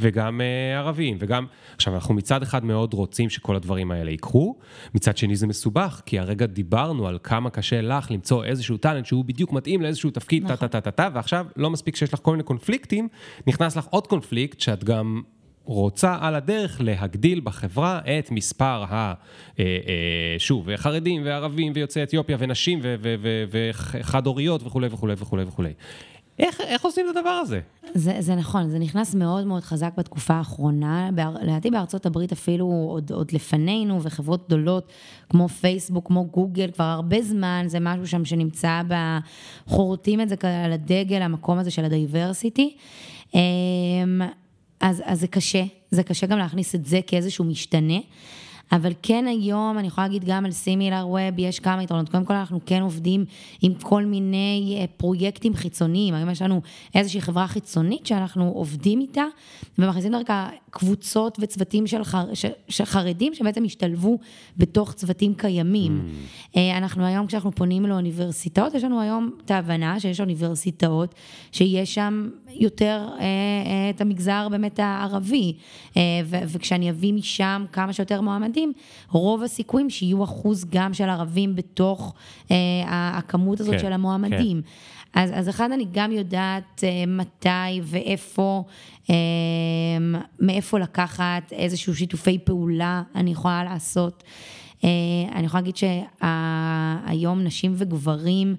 [0.00, 0.40] וגם
[0.76, 1.46] ערבים, וגם...
[1.76, 4.56] עכשיו, אנחנו מצד אחד מאוד רוצים שכל הדברים האלה יקרו,
[4.94, 9.24] מצד שני זה מסובך, כי הרגע דיברנו על כמה קשה לך למצוא איזשהו טאלנט שהוא
[9.24, 11.16] בדיוק מתאים לאיזשהו תפקיד, טה-טה-טה-טה, נכון.
[11.16, 13.08] ועכשיו לא מספיק שיש לך כל מיני קונפליקטים,
[13.46, 15.22] נכנס לך עוד קונפליקט שאת גם
[15.68, 18.92] רוצה על הדרך להגדיל בחברה את מספר ה...
[19.58, 22.80] אה, אה, שוב, חרדים וערבים ויוצאי אתיופיה ונשים
[23.50, 25.72] וחד הוריות וכולי וכולי וכולי וכולי.
[26.38, 27.60] איך, איך עושים את הדבר הזה?
[27.94, 31.10] זה, זה נכון, זה נכנס מאוד מאוד חזק בתקופה האחרונה.
[31.42, 34.92] לדעתי בארצות הברית אפילו עוד, עוד לפנינו, וחברות גדולות
[35.28, 38.94] כמו פייסבוק, כמו גוגל, כבר הרבה זמן, זה משהו שם שנמצא ב...
[39.66, 42.76] חורטים את זה על הדגל, המקום הזה של ה diversity.
[44.80, 47.98] אז, אז זה קשה, זה קשה גם להכניס את זה כאיזשהו משתנה.
[48.72, 52.08] אבל כן היום, אני יכולה להגיד גם על סימילר ווב, יש כמה יתרונות.
[52.08, 53.24] קודם כל, אנחנו כן עובדים
[53.62, 56.14] עם כל מיני אה, פרויקטים חיצוניים.
[56.14, 56.60] היום יש לנו
[56.94, 59.24] איזושהי חברה חיצונית שאנחנו עובדים איתה,
[59.78, 64.18] ומכניסים דרכה קבוצות וצוותים של, חר, של, של חרדים שבעצם השתלבו
[64.56, 66.00] בתוך צוותים קיימים.
[66.00, 66.56] Mm.
[66.56, 71.14] אה, אנחנו היום, כשאנחנו פונים לאוניברסיטאות, יש לנו היום את ההבנה שיש אוניברסיטאות
[71.52, 75.52] שיש שם יותר אה, אה, את המגזר באמת הערבי,
[75.96, 78.57] אה, ו- וכשאני אביא משם כמה שיותר מועמדים,
[79.10, 82.14] רוב הסיכויים שיהיו אחוז גם של ערבים בתוך
[82.50, 82.56] אה,
[83.18, 84.62] הכמות הזאת כן, של המועמדים.
[84.62, 84.68] כן.
[85.14, 88.64] אז, אז אחד, אני גם יודעת אה, מתי ואיפה,
[89.10, 89.14] אה,
[90.40, 94.22] מאיפה לקחת איזשהו שיתופי פעולה אני יכולה לעשות.
[94.84, 94.90] אה,
[95.34, 98.56] אני יכולה להגיד שהיום נשים וגברים,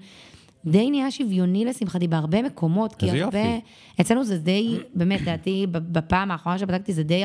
[0.66, 3.62] די נהיה שוויוני לשמחתי בהרבה מקומות, כי הרבה, יופי.
[4.02, 7.24] אצלנו זה די, באמת, לדעתי, בפעם האחרונה שבדקתי זה די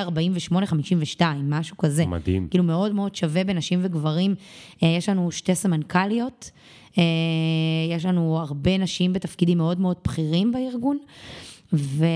[1.18, 2.06] 48-52, משהו כזה.
[2.06, 2.48] מדהים.
[2.50, 4.34] כאילו מאוד מאוד שווה בין נשים וגברים.
[4.82, 6.50] אה, יש לנו שתי סמנכ"ליות,
[6.98, 7.02] אה,
[7.90, 10.98] יש לנו הרבה נשים בתפקידים מאוד מאוד בכירים בארגון.
[11.72, 12.06] ו,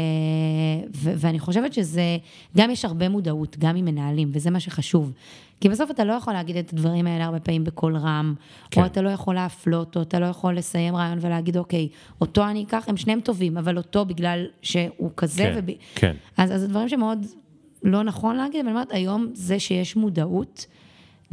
[0.95, 2.19] ו, ואני חושבת שזה,
[2.57, 5.13] גם יש הרבה מודעות, גם עם מנהלים, וזה מה שחשוב.
[5.61, 8.35] כי בסוף אתה לא יכול להגיד את הדברים האלה הרבה פעמים בקול רם,
[8.71, 8.81] כן.
[8.81, 11.89] או אתה לא יכול להפלות, או אתה לא יכול לסיים רעיון ולהגיד, אוקיי,
[12.21, 15.43] אותו אני אקח, הם שניהם טובים, אבל אותו בגלל שהוא כזה.
[15.43, 15.71] כן, וב...
[15.95, 16.17] כן.
[16.37, 17.27] אז, אז זה דברים שמאוד
[17.83, 20.67] לא נכון להגיד, אבל אני אומרת, היום זה שיש מודעות,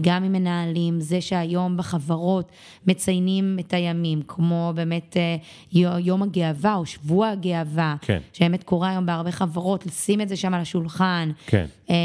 [0.01, 2.51] גם עם מנהלים, זה שהיום בחברות
[2.88, 8.19] מציינים את הימים, כמו באמת אה, יום הגאווה או שבוע הגאווה, כן.
[8.34, 11.65] שבאמת קורה היום בהרבה חברות, לשים את זה שם על השולחן, כן.
[11.89, 11.95] אמ,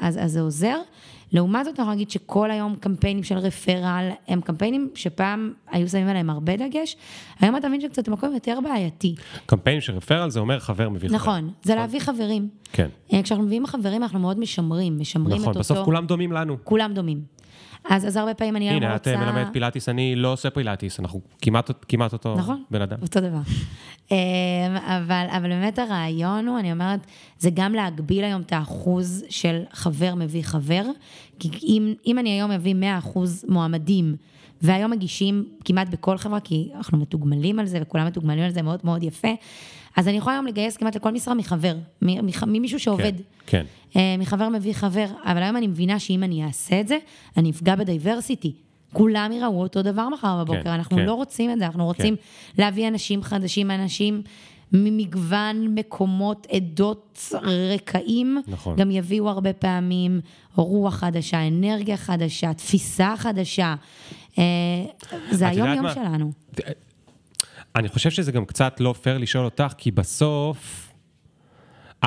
[0.00, 0.76] אז, אז זה עוזר.
[1.32, 6.08] לעומת זאת, אני יכולה להגיד שכל היום קמפיינים של רפרל, הם קמפיינים שפעם היו שמים
[6.08, 6.96] עליהם הרבה דגש,
[7.40, 9.14] היום אתה מבין שקצת מקום יותר בעייתי.
[9.46, 11.16] קמפיינים של רפרל זה אומר חבר מביא חבר.
[11.16, 12.48] נכון, זה להביא חברים.
[12.72, 12.88] כן.
[13.12, 15.60] אה, כשאנחנו מביאים חברים, אנחנו מאוד משמרים, משמרים נכון, את אותו...
[15.60, 16.56] נכון, בסוף כולם דומים לנו.
[16.64, 17.35] כולם דומים.
[17.90, 19.10] אז, אז הרבה פעמים אני הנה, רוצה...
[19.12, 22.98] הנה, את מלמדת פילאטיס, אני לא עושה פילאטיס, אנחנו כמעט, כמעט אותו נכון, בן אדם.
[23.02, 23.40] אותו דבר.
[24.10, 24.16] אמ,
[24.76, 27.00] אבל, אבל באמת הרעיון הוא, אני אומרת,
[27.38, 30.82] זה גם להגביל היום את האחוז של חבר מביא חבר,
[31.38, 34.16] כי אם, אם אני היום מביא 100 אחוז מועמדים,
[34.62, 38.80] והיום מגישים כמעט בכל חברה, כי אנחנו מתוגמלים על זה, וכולם מתוגמלים על זה מאוד
[38.84, 39.28] מאוד יפה,
[39.96, 41.76] אז אני יכולה היום לגייס כמעט לכל משרה מחבר,
[42.46, 43.12] ממישהו שעובד.
[43.46, 44.00] כן, כן.
[44.18, 46.98] מחבר מביא חבר, אבל היום אני מבינה שאם אני אעשה את זה,
[47.36, 48.52] אני אפגע בדייברסיטי.
[48.92, 51.04] כולם יראו אותו דבר מחר בבוקר, כן, אנחנו כן.
[51.04, 52.62] לא רוצים את זה, אנחנו רוצים כן.
[52.62, 54.22] להביא אנשים חדשים, אנשים
[54.72, 57.32] ממגוון מקומות, עדות,
[57.74, 58.76] רקעים, נכון.
[58.76, 60.20] גם יביאו הרבה פעמים
[60.54, 63.74] רוח חדשה, אנרגיה חדשה, תפיסה חדשה.
[64.38, 64.44] אה,
[65.30, 66.32] זה היום-יום שלנו.
[67.76, 70.86] אני חושב שזה גם קצת לא פייר לשאול אותך, כי בסוף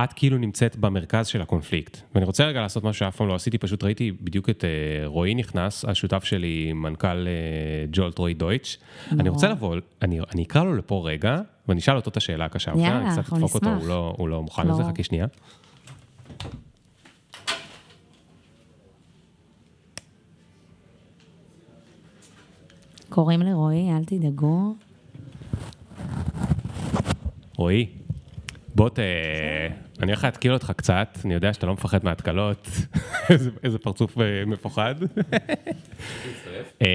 [0.04, 1.98] את כאילו נמצאת במרכז של הקונפליקט.
[2.16, 5.36] ואני רוצה רגע לעשות משהו שאף פעם לא עשיתי, פשוט ראיתי בדיוק את uh, רועי
[5.36, 8.78] נכנס, השותף שלי, מנכ"ל uh, ג'ולט רועי דויטש.
[9.12, 12.72] אני רוצה לבוא, אני, אני אקרא לו לפה רגע, ואני אשאל אותו את השאלה הקשה.
[12.76, 13.18] יאללה, אנחנו נשמח.
[13.18, 14.74] אני קצת אדפוק אותו, הוא לא, הוא לא מוכן לא.
[14.74, 15.26] לזה, חכי שנייה.
[23.10, 24.76] קוראים לרועי, אל תדאגו.
[27.57, 27.86] רועי,
[28.76, 28.99] בוא ת...
[29.99, 32.68] אני הולך להתקיל אותך קצת, אני יודע שאתה לא מפחד מהתקלות,
[33.64, 34.95] איזה- פרצוף אה, מפוחד.
[36.81, 36.88] אה,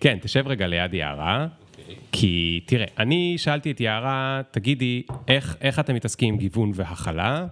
[0.00, 1.46] כן, תשב רגע ליד יערה,
[2.12, 7.46] כי תראה, אני שאלתי את יערה, תגידי, איך, איך אתם מתעסקים עם גיוון והכלה?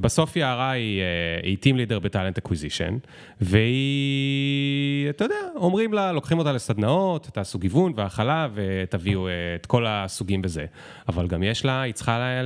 [0.00, 1.06] בסוף יערה היא, אה,
[1.42, 2.96] היא Team Leader ב talent acquisition,
[3.40, 9.86] והיא, אתה יודע, אומרים לה, לוקחים אותה לסדנאות, תעשו גיוון והכלה ותביאו אה, את כל
[9.88, 10.66] הסוגים בזה.
[11.08, 12.40] אבל גם יש לה, היא צריכה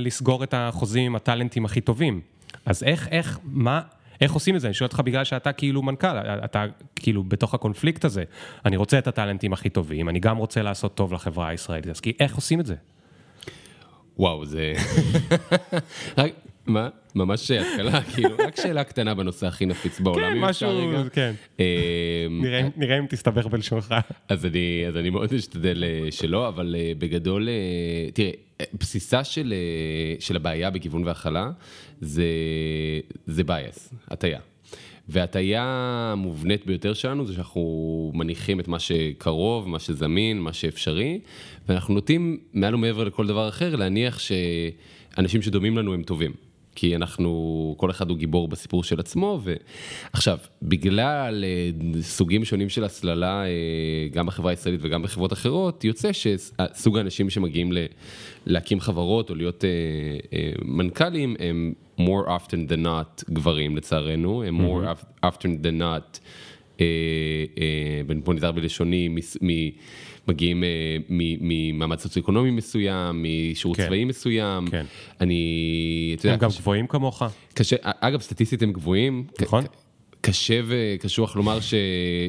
[0.00, 2.20] לסגור את החוזים עם הטאלנטים הכי טובים.
[2.66, 3.80] אז איך, איך, מה,
[4.20, 4.66] איך עושים את זה?
[4.66, 6.64] אני שואל אותך בגלל שאתה כאילו מנכ"ל, אתה
[6.96, 8.24] כאילו בתוך הקונפליקט הזה.
[8.64, 12.12] אני רוצה את הטאלנטים הכי טובים, אני גם רוצה לעשות טוב לחברה הישראלית, אז כי-
[12.20, 12.74] איך עושים את זה?
[14.18, 14.72] וואו, זה...
[16.66, 16.88] מה?
[17.14, 21.08] ממש התקלה, כאילו, רק שאלה קטנה בנושא הכי נפיץ בעולם, כן, אם אפשר משהו, רגע.
[21.12, 21.32] כן.
[21.60, 23.94] אה, נראה, אם- נראה אם תסתבך בלשונך.
[24.28, 24.46] אז
[24.96, 27.54] אני, מאוד משתדל אה, שלא, אבל אה, בגדול, אה,
[28.14, 28.30] תראה,
[28.60, 29.54] אה, בסיסה של,
[30.20, 31.50] של הבעיה בגיוון והכלה
[32.00, 32.24] זה,
[33.26, 34.40] זה bias, הטיה.
[35.08, 35.62] והטיה
[36.12, 37.62] המובנית ביותר שלנו זה שאנחנו
[38.14, 41.20] מניחים את מה שקרוב, מה שזמין, מה שאפשרי,
[41.68, 46.32] ואנחנו נוטים מעל ומעבר לכל דבר אחר להניח שאנשים שדומים לנו הם טובים.
[46.74, 51.70] כי אנחנו, כל אחד הוא גיבור בסיפור של עצמו, ועכשיו, בגלל אה,
[52.02, 53.48] סוגים שונים של הסללה, אה,
[54.12, 57.72] גם בחברה הישראלית וגם בחברות אחרות, יוצא שסוג האנשים שמגיעים
[58.46, 64.84] להקים חברות או להיות אה, מנכ"לים, הם more often than not גברים לצערנו, הם more
[65.26, 66.18] often than not,
[68.24, 69.08] בוא נזהר בלשוני,
[70.28, 70.68] מגיעים אה,
[71.40, 73.86] ממעמד סוציו-אקונומי מסוים, משירות כן.
[73.86, 74.66] צבאי מסוים.
[74.70, 74.84] כן.
[75.20, 75.44] אני,
[76.18, 77.22] אתה יודע, הם גם קשה- גבוהים כמוך.
[77.54, 79.24] קשה, אגב, סטטיסטית הם גבוהים.
[79.42, 79.64] נכון.
[80.24, 81.74] קשה וקשוח לומר ש,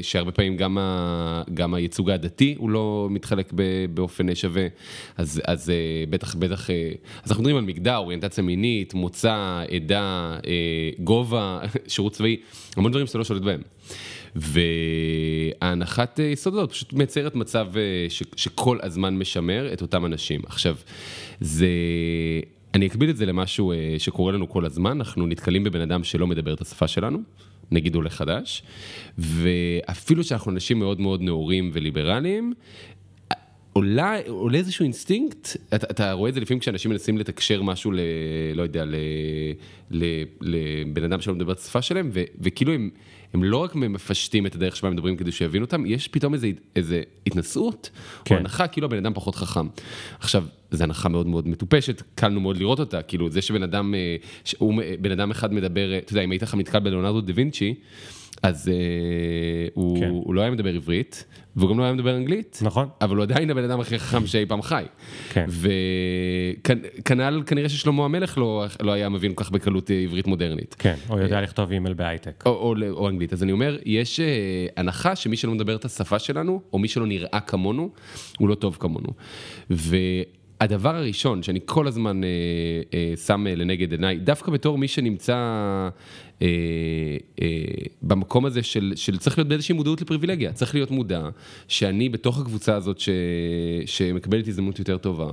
[0.01, 3.61] שהרבה פעמים גם, ה, גם הייצוג העדתי הוא לא מתחלק ב,
[3.93, 4.67] באופן שווה,
[5.17, 5.75] אז, אז אה,
[6.09, 6.91] בטח, בטח, אה,
[7.23, 10.01] אז אנחנו מדברים על מגדר, אוריינטציה מינית, מוצא, עדה,
[10.47, 10.51] אה,
[11.03, 12.37] גובה, שירות צבאי,
[12.77, 13.61] המון דברים שאתה לא שולט בהם.
[16.19, 20.41] אה, יסוד הזאת פשוט מייצרת מצב אה, ש, שכל הזמן משמר את אותם אנשים.
[20.45, 20.75] עכשיו,
[21.39, 21.67] זה...
[22.73, 26.27] אני אקביל את זה למשהו אה, שקורה לנו כל הזמן, אנחנו נתקלים בבן אדם שלא
[26.27, 27.19] מדבר את השפה שלנו,
[27.71, 28.63] נגיד עולה חדש,
[29.17, 32.53] ואפילו שאנחנו אנשים מאוד מאוד נאורים וליברליים,
[33.73, 37.99] עולה, עולה איזשהו אינסטינקט, אתה, אתה רואה את זה לפעמים כשאנשים מנסים לתקשר משהו ל...
[38.55, 38.95] לא יודע, ל,
[39.91, 42.89] ל, לבן אדם שלא מדבר את השפה שלהם, ו, וכאילו הם,
[43.33, 46.47] הם לא רק מפשטים את הדרך שבה הם מדברים כדי שיבינו אותם, יש פתאום איזה,
[46.75, 47.89] איזה התנשאות,
[48.25, 48.35] כן.
[48.35, 49.67] או הנחה כאילו הבן אדם פחות חכם.
[50.19, 53.95] עכשיו, זו הנחה מאוד מאוד מטופשת, קל לנו מאוד לראות אותה, כאילו זה שבן אדם,
[53.95, 54.15] אה,
[54.45, 57.73] שהוא, בן אדם אחד מדבר, אה, אתה יודע, אם היית לך נתקל בלאונרדו דה וינצ'י,
[58.43, 58.73] אז אה,
[59.73, 60.09] הוא, כן.
[60.09, 61.25] הוא לא היה מדבר עברית,
[61.55, 62.59] והוא גם לא היה מדבר אנגלית.
[62.61, 62.87] נכון.
[63.01, 64.83] אבל הוא עדיין הבן אדם הכי חכם שאי פעם חי.
[65.29, 65.45] כן.
[66.99, 70.75] וכנ"ל כנראה ששלמה המלך לא, לא היה מבין כל כך בקלות אה, עברית מודרנית.
[70.79, 72.43] כן, או יודע לכתוב אימייל בהייטק.
[72.45, 73.33] או, או, או אנגלית.
[73.33, 74.25] אז אני אומר, יש אה,
[74.77, 77.89] הנחה שמי שלא מדבר את השפה שלנו, או מי שלא נראה כמונו,
[78.37, 79.09] הוא לא טוב כמונו.
[80.63, 82.29] והדבר הראשון שאני כל הזמן אה,
[82.93, 85.33] אה, שם אה, לנגד עיניי, דווקא בתור מי שנמצא
[86.41, 86.47] אה,
[87.41, 87.47] אה,
[88.01, 91.29] במקום הזה של, של צריך להיות באיזושהי מודעות לפריבילגיה, צריך להיות מודע
[91.67, 93.09] שאני בתוך הקבוצה הזאת ש,
[93.85, 95.31] שמקבלת הזדמנות יותר טובה,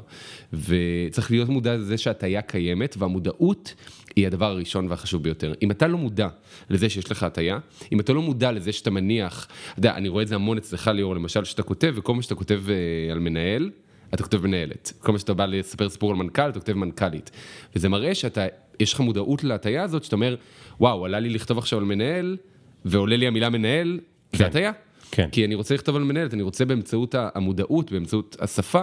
[0.53, 3.75] וצריך להיות מודע לזה שהטיה קיימת, והמודעות
[4.17, 5.53] היא הדבר הראשון והחשוב ביותר.
[5.63, 6.29] אם אתה לא מודע
[6.71, 7.59] לזה שיש לך הטיה,
[7.93, 10.91] אם אתה לא מודע לזה שאתה מניח, אתה יודע, אני רואה את זה המון אצלך
[10.95, 13.71] ליאור, למשל, שאתה כותב, וכל מה שאתה כותב אה, על מנהל,
[14.15, 14.93] אתה כותב מנהלת.
[14.99, 17.31] כל מה שאתה בא לספר סיפור על מנכ"ל, אתה כותב מנכ"לית.
[17.77, 18.47] וזה מראה שאתה,
[18.81, 20.37] יש לך מודעות להטיה הזאת, שאתה אומר,
[20.81, 22.37] וואו, עלה לי לכתוב עכשיו על מנהל,
[22.85, 24.01] ועולה לי המילה מנהל,
[24.33, 24.73] זה הטיה.
[25.13, 25.29] כן.
[25.33, 28.83] כי אני רוצה לכתוב על מנהלת, אני רוצה באמצעות המודעות, באמצעות השפה,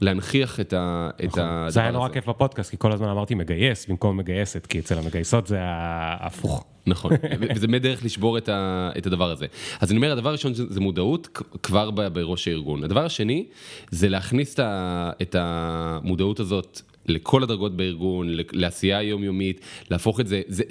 [0.00, 1.74] להנכיח את ה- את הדבר הזה.
[1.74, 5.46] זה היה נורא כיף בפודקאסט, כי כל הזמן אמרתי מגייס במקום מגייסת, כי אצל המגייסות
[5.46, 6.64] זה ההפוך.
[6.86, 7.12] נכון,
[7.54, 9.46] וזה באמת דרך לשבור את, ה, את הדבר הזה.
[9.80, 11.28] אז אני אומר, הדבר הראשון זה מודעות
[11.62, 12.84] כבר בראש הארגון.
[12.84, 13.46] הדבר השני,
[13.90, 20.42] זה להכניס את, ה, את המודעות הזאת לכל הדרגות בארגון, לעשייה היומיומית, להפוך את זה,
[20.48, 20.62] זה,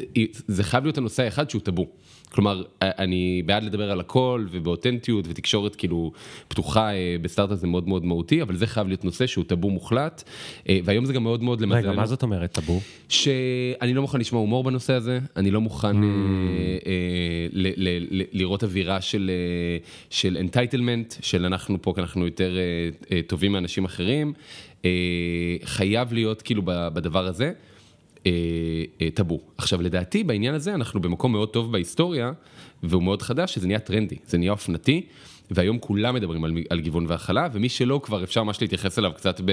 [0.47, 1.87] זה חייב להיות הנושא האחד שהוא טאבו.
[2.35, 6.11] כלומר, אני בעד לדבר על הכל ובאותנטיות ותקשורת כאילו
[6.47, 10.23] פתוחה אה, בסטארט-אפ זה מאוד מאוד מהותי, אבל זה חייב להיות נושא שהוא טאבו מוחלט,
[10.69, 11.87] אה, והיום זה גם מאוד מאוד למזלנו.
[11.89, 12.79] רגע, מה זאת אומרת טאבו?
[13.09, 16.09] שאני לא מוכן לשמוע הומור בנושא הזה, אני לא מוכן אה,
[17.51, 19.77] ל- לראות אווירה של, אה,
[21.29, 22.57] של אנחנו פה כי אנחנו יותר
[23.27, 24.33] טובים מאנשים אחרים.
[25.63, 27.51] חייב להיות כאילו בדבר הזה
[29.13, 29.39] טאבו.
[29.57, 32.31] עכשיו לדעתי בעניין הזה אנחנו במקום מאוד טוב בהיסטוריה,
[32.83, 35.05] והוא מאוד חדש, שזה נהיה טרנדי, זה נהיה אופנתי.
[35.51, 39.41] והיום כולם מדברים על, על גיוון והכלה, ומי שלא כבר אפשר ממש להתייחס אליו קצת
[39.45, 39.51] ב,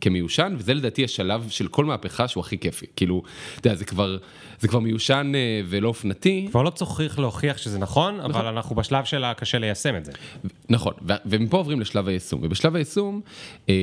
[0.00, 2.86] כמיושן, וזה לדעתי השלב של כל מהפכה שהוא הכי כיפי.
[2.96, 3.22] כאילו,
[3.58, 4.16] אתה יודע, זה כבר,
[4.60, 6.46] זה כבר מיושן אה, ולא אופנתי.
[6.50, 10.12] כבר לא צריך להוכיח שזה נכון, נכון, אבל אנחנו בשלב של הקשה ליישם את זה.
[10.68, 13.20] נכון, ו- ומפה עוברים לשלב היישום, ובשלב היישום
[13.68, 13.74] אה,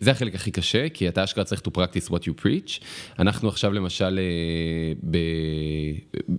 [0.00, 2.84] זה החלק הכי קשה, כי אתה אשכרה צריך to practice what you preach.
[3.18, 5.12] אנחנו עכשיו למשל, אה,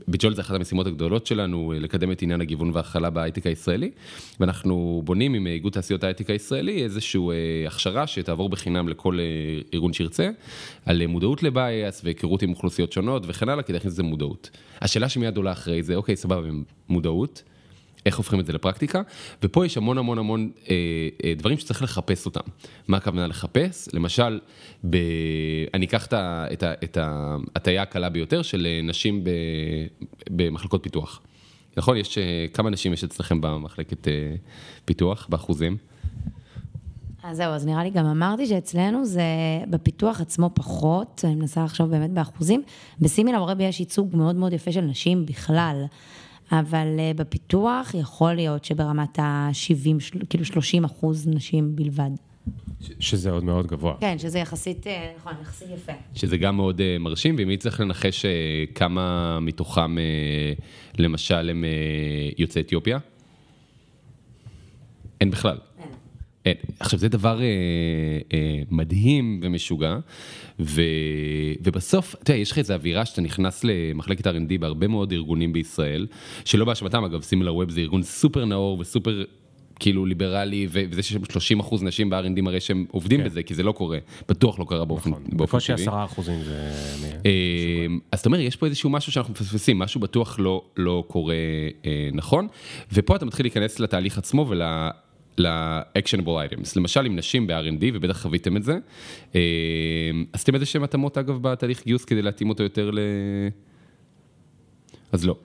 [0.08, 3.92] בג'ול זה אחת המשימות הגדולות שלנו, אה, לקדם את עניין הגיוון וההכלה בהייטק הישראלי,
[4.40, 9.26] ואנחנו בונים עם איגוד תעשיות ההייטק הישראלי איזושהי אה, הכשרה שתעבור בחינם לכל אה,
[9.74, 10.30] ארגון שירצה,
[10.86, 14.49] על אה, מודעות לבייס והיכרות עם אוכלוסיות שונות וכן הלאה, כדי להכניס את זה מודעות.
[14.82, 16.48] השאלה שמיד עולה אחרי זה, אוקיי, סבבה,
[16.90, 17.44] מודעות.
[18.06, 19.02] איך הופכים את זה לפרקטיקה,
[19.44, 20.76] ופה יש המון המון המון אה,
[21.24, 22.41] אה, דברים שצריך לחפש אותם.
[22.88, 23.90] מה הכוונה לחפש?
[23.94, 24.40] למשל,
[24.90, 24.98] ב...
[25.74, 26.07] אני אקח
[26.84, 29.30] את ההטייה הקלה ביותר של נשים ב...
[30.30, 31.22] במחלקות פיתוח.
[31.77, 31.97] נכון?
[31.97, 34.35] יש, אה, כמה נשים יש אצלכם במחלקת אה,
[34.85, 35.77] פיתוח, באחוזים?
[37.23, 39.23] אז זהו, אז נראה לי גם אמרתי שאצלנו זה
[39.69, 42.64] בפיתוח עצמו פחות, אני מנסה לחשוב באמת באחוזים.
[42.99, 45.85] בסימילר רבי יש ייצוג מאוד מאוד יפה של נשים בכלל.
[46.52, 52.10] אבל אה, בפיתוח יכול להיות שברמת ה-70, כאילו 30 אחוז נשים בלבד.
[53.00, 53.96] שזה עוד מאוד גבוה.
[54.00, 55.92] כן, שזה יחסית, אה, נכון, יחסית יפה.
[56.14, 58.28] שזה גם מאוד uh, מרשים, ואם היא צריך לנחש uh,
[58.76, 60.62] כמה מתוכם, uh,
[60.98, 62.98] למשל, הם uh, יוצאי אתיופיה?
[65.22, 65.58] אין בכלל.
[66.46, 66.56] אין.
[66.80, 67.46] עכשיו, זה דבר אה,
[68.34, 69.98] אה, מדהים ומשוגע,
[70.60, 70.82] ו,
[71.64, 76.08] ובסוף, אתה יודע, יש לך איזו אווירה שאתה נכנס למחלקת R&D בהרבה מאוד ארגונים בישראל,
[76.46, 79.24] שלא באשמתם, אגב, סימילר ווב זה ארגון סופר נאור וסופר...
[79.80, 83.26] כאילו ליברלי, וזה שיש 30 אחוז נשים ב-R&D מראה שהם עובדים כן.
[83.26, 83.97] בזה, כי זה לא קורה,
[84.30, 85.38] בטוח לא קרה באופן, נכון, טבעי.
[85.47, 86.72] בקושי 10 אחוזים זה...
[87.26, 91.35] אה, אז אתה אומר, יש פה איזשהו משהו שאנחנו מפספסים, משהו בטוח לא, לא קורה
[91.85, 92.47] אה, נכון,
[92.93, 94.61] ופה אתה מתחיל להיכנס לתהליך עצמו ול...
[95.38, 98.77] ל-actionable items, למשל עם נשים ב-R&D, ובטח חוויתם את זה,
[99.35, 99.41] אה,
[100.34, 102.99] עשיתם איזה שהם התאמות אגב בתהליך גיוס כדי להתאים אותו יותר ל...
[105.11, 105.35] אז לא.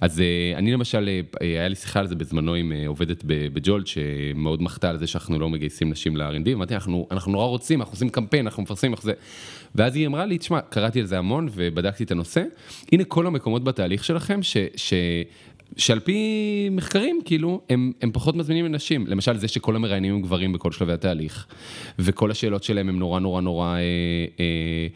[0.00, 4.62] אז אה, אני למשל, אה, היה לי שיחה על זה בזמנו עם עובדת בג'ולט, שמאוד
[4.62, 8.08] מחתה על זה שאנחנו לא מגייסים נשים ל-R&D, אמרתי, אנחנו, אנחנו נורא רוצים, אנחנו עושים
[8.08, 9.12] קמפיין, אנחנו מפרסמים איך זה.
[9.74, 12.42] ואז היא אמרה לי, תשמע, קראתי על זה המון ובדקתי את הנושא,
[12.92, 14.94] הנה כל המקומות בתהליך שלכם, ש, ש,
[15.76, 19.06] שעל פי מחקרים, כאילו, הם, הם פחות מזמינים לנשים.
[19.06, 21.46] למשל, זה שכל המראיינים הם גברים בכל שלבי התהליך,
[21.98, 23.80] וכל השאלות שלהם הם נורא נורא נורא אה, אה,
[24.40, 24.88] אה,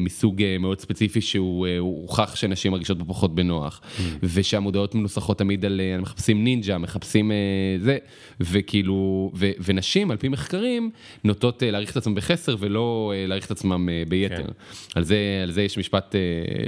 [0.00, 4.00] מסוג אה, מאוד ספציפי שהוא אה, הוכח שנשים מרגישות בו פחות בנוח, mm.
[4.22, 7.32] ושהמודעות מנוסחות תמיד על, מחפשים נינג'ה, מחפשים
[7.78, 7.98] זה,
[8.40, 10.90] וכאילו, ו, ונשים על פי מחקרים
[11.24, 14.36] נוטות להעריך את עצמם בחסר ולא להעריך את עצמם ביתר.
[14.36, 14.52] כן.
[14.94, 16.14] על, זה, על זה יש משפט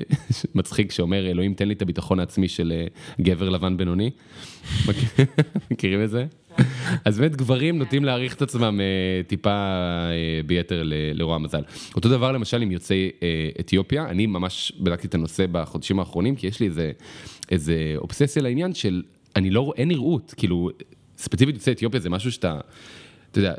[0.54, 2.72] מצחיק שאומר, אלוהים תן לי את הביטחון העצמי של
[3.20, 4.10] גבר לבן בינוני.
[5.70, 6.26] מכירים את זה?
[7.04, 10.82] אז באמת גברים נוטים להעריך את עצמם אה, טיפה אה, ביתר
[11.14, 11.62] לרוע מזל.
[11.96, 16.46] אותו דבר למשל עם יוצאי אה, אתיופיה, אני ממש בדקתי את הנושא בחודשים האחרונים, כי
[16.46, 16.92] יש לי איזה,
[17.50, 19.02] איזה אובססיה לעניין של,
[19.36, 20.70] אני לא, אין נראות, כאילו,
[21.18, 22.60] ספציפית יוצאי אתיופיה זה משהו שאתה...
[23.30, 23.54] אתה יודע,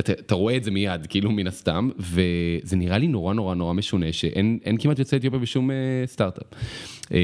[0.00, 3.72] אתה, אתה רואה את זה מיד, כאילו מן הסתם, וזה נראה לי נורא נורא נורא
[3.72, 5.72] משונה שאין כמעט יוצאי אתיופיה בשום uh,
[6.06, 6.46] סטארט-אפ.
[7.10, 7.16] ו...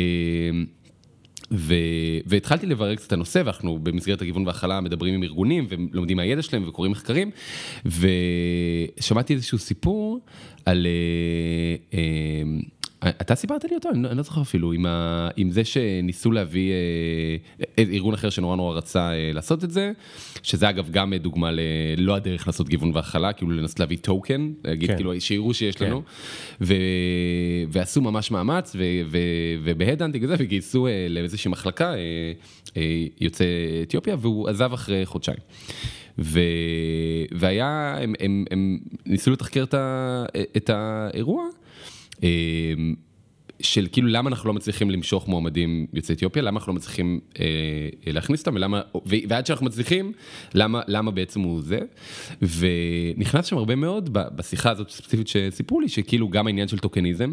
[2.26, 6.68] והתחלתי לברר קצת את הנושא, ואנחנו במסגרת הגיוון והכלה מדברים עם ארגונים ולומדים מהידע שלהם
[6.68, 7.30] וקוראים מחקרים,
[7.86, 10.20] ושמעתי איזשהו סיפור
[10.64, 10.86] על...
[13.02, 13.88] אה, אה, אתה סיפרת לי אותו?
[13.90, 16.76] אני לא, אני לא זוכר אפילו, עם, ה, עם זה שניסו להביא אה,
[17.78, 19.92] אה, ארגון אחר שנורא נורא רצה אה, לעשות את זה,
[20.42, 24.96] שזה אגב גם דוגמה ללא הדרך לעשות גיוון והכלה, כאילו לנסות להביא טוקן, להגיד כן.
[24.96, 25.86] כאילו שיראו שיש כן.
[25.86, 26.02] לנו,
[26.60, 26.74] ו,
[27.68, 28.76] ועשו ממש מאמץ,
[29.62, 32.32] ובהדאנטינג הזה, וגייסו אה, לאיזושהי מחלקה אה,
[32.76, 33.44] אה, יוצא
[33.82, 35.38] אתיופיה, והוא עזב אחרי חודשיים.
[36.18, 36.40] ו...
[37.32, 40.24] והיה, הם, הם, הם ניסו לתחקר את, ה...
[40.56, 41.44] את האירוע.
[42.22, 42.94] אמ,
[43.60, 47.44] של כאילו למה אנחנו לא מצליחים למשוך מועמדים יוצאי אתיופיה, למה אנחנו לא מצליחים אה,
[48.06, 50.12] להכניס אותם, ולמה, ועד שאנחנו מצליחים,
[50.54, 51.78] למה, למה בעצם הוא זה.
[52.42, 57.32] ונכנס שם הרבה מאוד בשיחה הזאת ספציפית שסיפרו לי, שכאילו גם העניין של טוקניזם,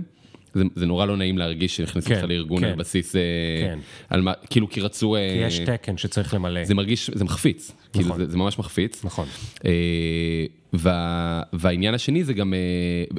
[0.53, 3.21] זה, זה נורא לא נעים להרגיש שנכנסים כן, לך לארגון כן, על בסיס, אה,
[3.61, 3.79] כן.
[4.09, 5.15] על מה, כאילו כי רצו...
[5.15, 6.65] כי יש אה, תקן שצריך למלא.
[6.65, 8.17] זה מרגיש, זה מחפיץ, כאילו נכון.
[8.25, 9.05] זה, זה ממש מחפיץ.
[9.05, 9.27] נכון.
[9.65, 9.71] אה,
[10.73, 12.59] וה, והעניין השני זה גם אה,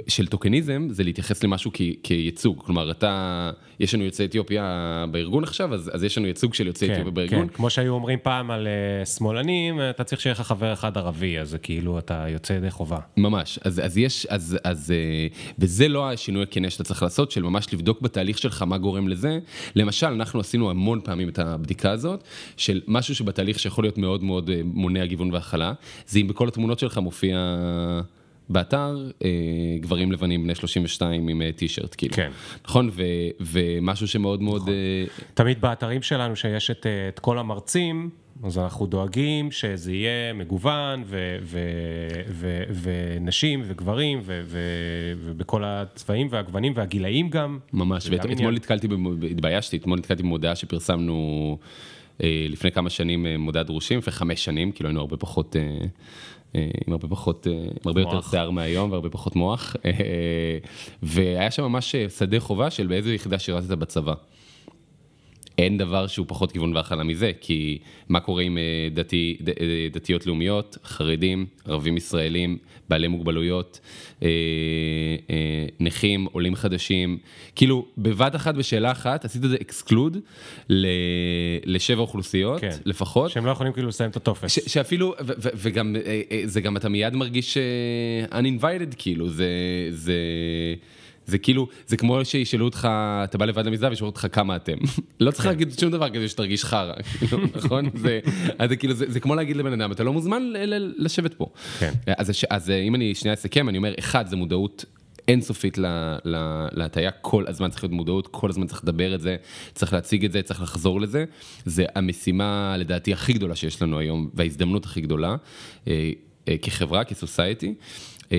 [0.09, 2.63] של טוקניזם, זה להתייחס למשהו כ, כייצוג.
[2.65, 3.51] כלומר, אתה,
[3.81, 7.11] יש לנו יוצאי אתיופיה בארגון עכשיו, אז, אז יש לנו ייצוג של יוצאי כן, אתיופיה
[7.11, 7.49] כן, בארגון.
[7.49, 11.51] כמו שהיו אומרים פעם על אה, שמאלנים, אתה צריך שיהיה לך חבר אחד ערבי, אז
[11.51, 12.99] זה כאילו אתה יוצא ידי חובה.
[13.17, 15.27] ממש, אז, אז יש, אז, אז, אה,
[15.59, 19.39] וזה לא השינוי הכנה שאתה צריך לעשות, של ממש לבדוק בתהליך שלך מה גורם לזה.
[19.77, 22.25] למשל, אנחנו עשינו המון פעמים את הבדיקה הזאת,
[22.57, 25.73] של משהו שבתהליך שיכול להיות מאוד מאוד אה, מונע גיוון והכלה,
[26.07, 27.44] זה אם בכל התמונות שלך מופיע
[28.49, 29.31] באתר אה,
[29.81, 32.15] גברים לבנים בני 32 עם אה, טישרט, כאילו.
[32.15, 32.31] כן.
[32.65, 32.91] נכון?
[32.93, 33.03] ו,
[33.41, 34.69] ומשהו שמאוד מאוד...
[34.69, 34.75] אה,
[35.35, 38.11] תמיד באתרים שלנו שיש את, את כל המרצים,
[38.43, 41.59] אז אנחנו דואגים שזה יהיה מגוון, ו, ו,
[42.29, 44.59] ו, ונשים וגברים, ו, ו,
[45.25, 47.59] ובכל הצבעים והגוונים והגילאים גם.
[47.73, 48.55] ממש, ואתמול עניין.
[48.55, 48.89] נתקלתי,
[49.31, 51.59] התביישתי, אתמול נתקלתי במודעה שפרסמנו
[52.21, 55.87] לפני כמה שנים, אה, מודעת דרושים, לפני חמש שנים, כאילו היינו הרבה פחות, אה,
[56.55, 58.21] אה, עם הרבה פחות, אה, עם הרבה יותר.
[58.31, 60.59] שיער מהיום והרבה פחות מוח, אה,
[61.03, 64.15] והיה שם ממש אה, שדה חובה של באיזה יחידה שירתת בצבא.
[65.59, 67.79] אין דבר שהוא פחות כיוון והכלה מזה, כי
[68.09, 69.55] מה קורה עם אה, דתי, ד, אה,
[69.93, 72.59] דתיות לאומיות, חרדים, ערבים ישראלים,
[72.89, 73.81] בעלי מוגבלויות,
[74.23, 74.29] אה,
[75.31, 77.19] אה, נכים, עולים חדשים,
[77.57, 80.17] כאילו בבת אחת בשאלה אחת עשית את זה אקסקלוד
[80.69, 80.87] ל,
[81.65, 82.71] לשבע אוכלוסיות כן.
[82.85, 83.31] לפחות.
[83.31, 84.53] שהם לא יכולים כאילו לסיים את הטופס.
[84.53, 87.59] ש, שאפילו, ו, ו, וגם, אה, אה, זה גם אתה מיד מרגיש
[88.31, 89.49] uninvited, כאילו, זה,
[89.91, 90.19] זה,
[91.27, 92.89] זה כאילו, זה כמו שישאלו אותך,
[93.25, 94.77] אתה בא לבד למזווה וישאלו אותך כמה אתם.
[95.21, 97.85] לא צריך להגיד שום דבר כדי שתרגיש חרא, כאילו, נכון?
[97.95, 98.21] זה,
[98.59, 101.35] אז זה כאילו, זה, זה כמו להגיד לבן אדם, אתה לא מוזמן ל, ל, לשבת
[101.35, 101.47] פה.
[101.79, 101.93] כן.
[102.19, 104.85] אז, הש- אז אה, אם אני שנייה אסכם, אני אומר, אחד, זה מודעות.
[105.29, 105.79] אינסופית
[106.73, 109.37] להטייה, כל הזמן צריך להיות מודעות, כל הזמן צריך לדבר את זה,
[109.75, 111.25] צריך להציג את זה, צריך לחזור לזה.
[111.65, 115.37] זה המשימה לדעתי הכי גדולה שיש לנו היום, וההזדמנות הכי גדולה,
[115.89, 116.11] אה,
[116.49, 117.75] אה, כחברה, כסוסייטי.
[118.33, 118.39] אה,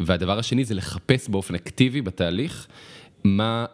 [0.00, 2.66] והדבר השני זה לחפש באופן אקטיבי בתהליך,
[3.24, 3.66] מה,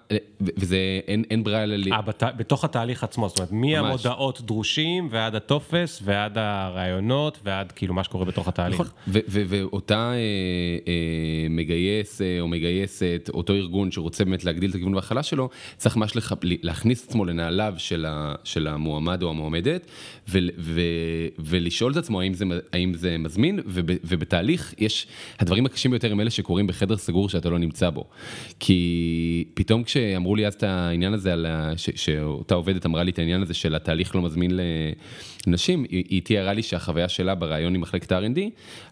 [0.57, 0.77] וזה,
[1.09, 1.77] אין, אין ברירה אלא...
[1.77, 2.23] ל- אה, בת...
[2.37, 8.25] בתוך התהליך עצמו, זאת אומרת, מהמודעות דרושים ועד הטופס ועד הרעיונות ועד כאילו מה שקורה
[8.25, 8.81] בתוך התהליך.
[8.81, 8.93] נכון,
[9.29, 10.17] ואותה אה,
[10.89, 10.93] אה,
[11.51, 16.17] מגייס אה, או מגייסת, אותו ארגון שרוצה באמת להגדיל את הגיוון וההכלה שלו, צריך ממש
[16.17, 19.87] לח- להכניס את עצמו לנעליו של, ה- של המועמד או המועמדת,
[20.29, 20.81] ו- ו-
[21.39, 25.07] ולשאול את עצמו האם זה, האם זה מזמין, וב- ובתהליך יש,
[25.39, 28.05] הדברים הקשים ביותר הם אלה שקורים בחדר סגור שאתה לא נמצא בו.
[28.61, 33.11] כי פתאום כשאמרו לי אז את העניין הזה, על ה- ש- שאותה עובדת אמרה לי
[33.11, 34.51] את העניין הזה של התהליך לא מזמין
[35.47, 38.39] לנשים, היא, היא תיארה לי שהחוויה שלה בריאיון עם מחלקת ה-R&D,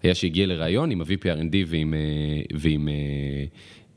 [0.02, 1.98] היה שהגיעה לריאיון עם ה-VP R&D ועם, אה,
[2.54, 2.94] ועם אה,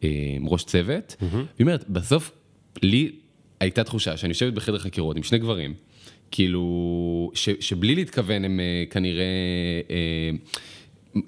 [0.04, 2.32] אה, עם ראש צוות, והיא אומרת, בסוף
[2.84, 3.12] לי
[3.60, 5.74] הייתה תחושה שאני יושבת בחדר חקירות עם שני גברים,
[6.32, 9.24] כאילו, ש, שבלי להתכוון הם אה, כנראה...
[9.90, 10.30] אה,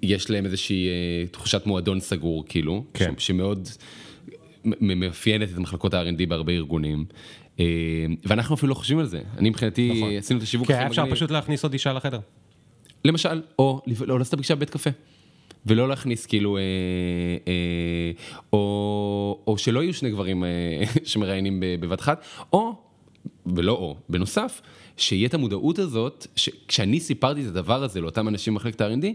[0.03, 3.13] יש להם איזושהי אה, תחושת מועדון סגור, כאילו, כן.
[3.17, 3.69] ש, שמאוד
[4.63, 7.05] מאפיינת את מחלקות ה-R&D בהרבה ארגונים.
[7.59, 7.65] אה,
[8.25, 9.21] ואנחנו אפילו לא חושבים על זה.
[9.37, 10.13] אני מבחינתי, נכון.
[10.17, 11.15] עשינו את השיווק היה אפשר מגניב.
[11.15, 12.19] פשוט להכניס עוד אישה לחדר.
[13.05, 14.89] למשל, או לא לעשות פגישה בבית קפה.
[15.65, 16.61] ולא להכניס כאילו, אה,
[17.47, 18.11] אה,
[18.53, 20.49] או, או שלא יהיו שני גברים אה,
[21.03, 22.75] שמראיינים בבת אחת, או,
[23.55, 24.61] ולא או, בנוסף,
[24.97, 29.05] שיהיה את המודעות הזאת, שכשאני סיפרתי את הדבר הזה לאותם אנשים במחלקת ה-R&D,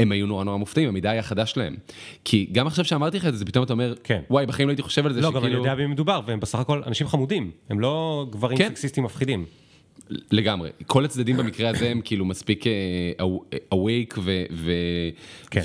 [0.00, 1.76] הם היו נורא נורא מופתעים, המידע היה חדש להם.
[2.24, 4.20] כי גם עכשיו שאמרתי לך את זה, פתאום אתה אומר, כן.
[4.30, 5.58] וואי, בחיים לא הייתי חושב על זה לא, גם אני שכאילו...
[5.58, 8.68] יודע במי מדובר, והם בסך הכל אנשים חמודים, הם לא גברים כן.
[8.68, 9.44] סקסיסטים מפחידים.
[10.30, 10.70] לגמרי.
[10.86, 12.72] כל הצדדים במקרה הזה הם כאילו מספיק אה,
[13.74, 14.72] awake ו- ו-
[15.50, 15.60] כן.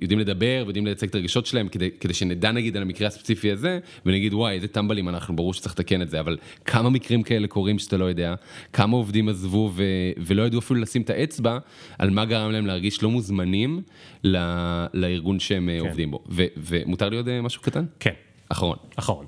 [0.00, 3.78] ויודעים לדבר ויודעים לייצג את הרגשות שלהם כדי, כדי שנדע נגיד על המקרה הספציפי הזה
[4.06, 7.78] ונגיד וואי איזה טמבלים אנחנו ברור שצריך לתקן את זה אבל כמה מקרים כאלה קורים
[7.78, 8.34] שאתה לא יודע
[8.72, 9.82] כמה עובדים עזבו ו-
[10.18, 11.58] ולא ידעו אפילו לשים את האצבע
[11.98, 13.82] על מה גרם להם להרגיש לא מוזמנים
[14.24, 15.86] ל- לארגון שהם כן.
[15.88, 17.84] עובדים בו ו- ומותר לי עוד אה, משהו קטן?
[18.00, 18.12] כן,
[18.54, 18.76] אחרון.
[18.96, 19.26] אחרון.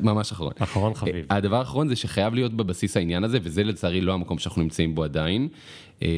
[0.00, 0.52] ממש אחרון.
[0.58, 1.26] אחרון חביב.
[1.30, 5.04] הדבר האחרון זה שחייב להיות בבסיס העניין הזה, וזה לצערי לא המקום שאנחנו נמצאים בו
[5.04, 5.48] עדיין,
[6.02, 6.08] אה,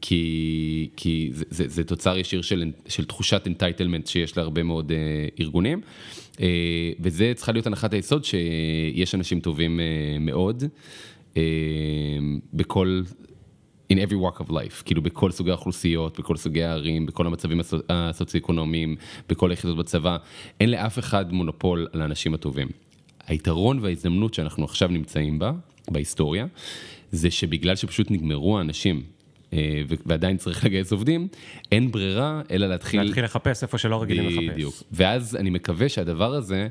[0.00, 4.96] כי, כי זה, זה, זה תוצר ישיר של, של תחושת אנטייטלמנט שיש להרבה מאוד אה,
[5.40, 5.80] ארגונים,
[6.40, 6.46] אה,
[7.00, 9.84] וזה צריכה להיות הנחת היסוד שיש אנשים טובים אה,
[10.20, 10.64] מאוד,
[11.36, 11.42] אה,
[12.54, 13.02] בכל...
[13.92, 17.82] in every walk of life, כאילו בכל סוגי האוכלוסיות, בכל סוגי הערים, בכל המצבים הסו-
[17.88, 18.96] הסוציו-אקונומיים,
[19.28, 20.16] בכל היחידות בצבא,
[20.60, 22.68] אין לאף אחד מונופול על האנשים הטובים.
[23.26, 25.52] היתרון וההזדמנות שאנחנו עכשיו נמצאים בה,
[25.90, 26.46] בהיסטוריה,
[27.12, 29.02] זה שבגלל שפשוט נגמרו האנשים,
[29.52, 31.28] אה, ועדיין צריך לגייס עובדים,
[31.72, 33.02] אין ברירה אלא להתחיל...
[33.02, 34.54] להתחיל לחפש איפה שלא רגילים לחפש.
[34.54, 34.82] בדיוק.
[34.92, 36.68] ואז אני מקווה שהדבר הזה,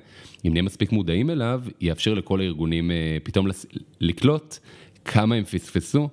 [0.48, 3.48] אם נהיה מספיק מודעים אליו, יאפשר לכל הארגונים אה, פתאום
[4.02, 4.58] לקלוט
[5.06, 6.08] כמה הם פספסו אה,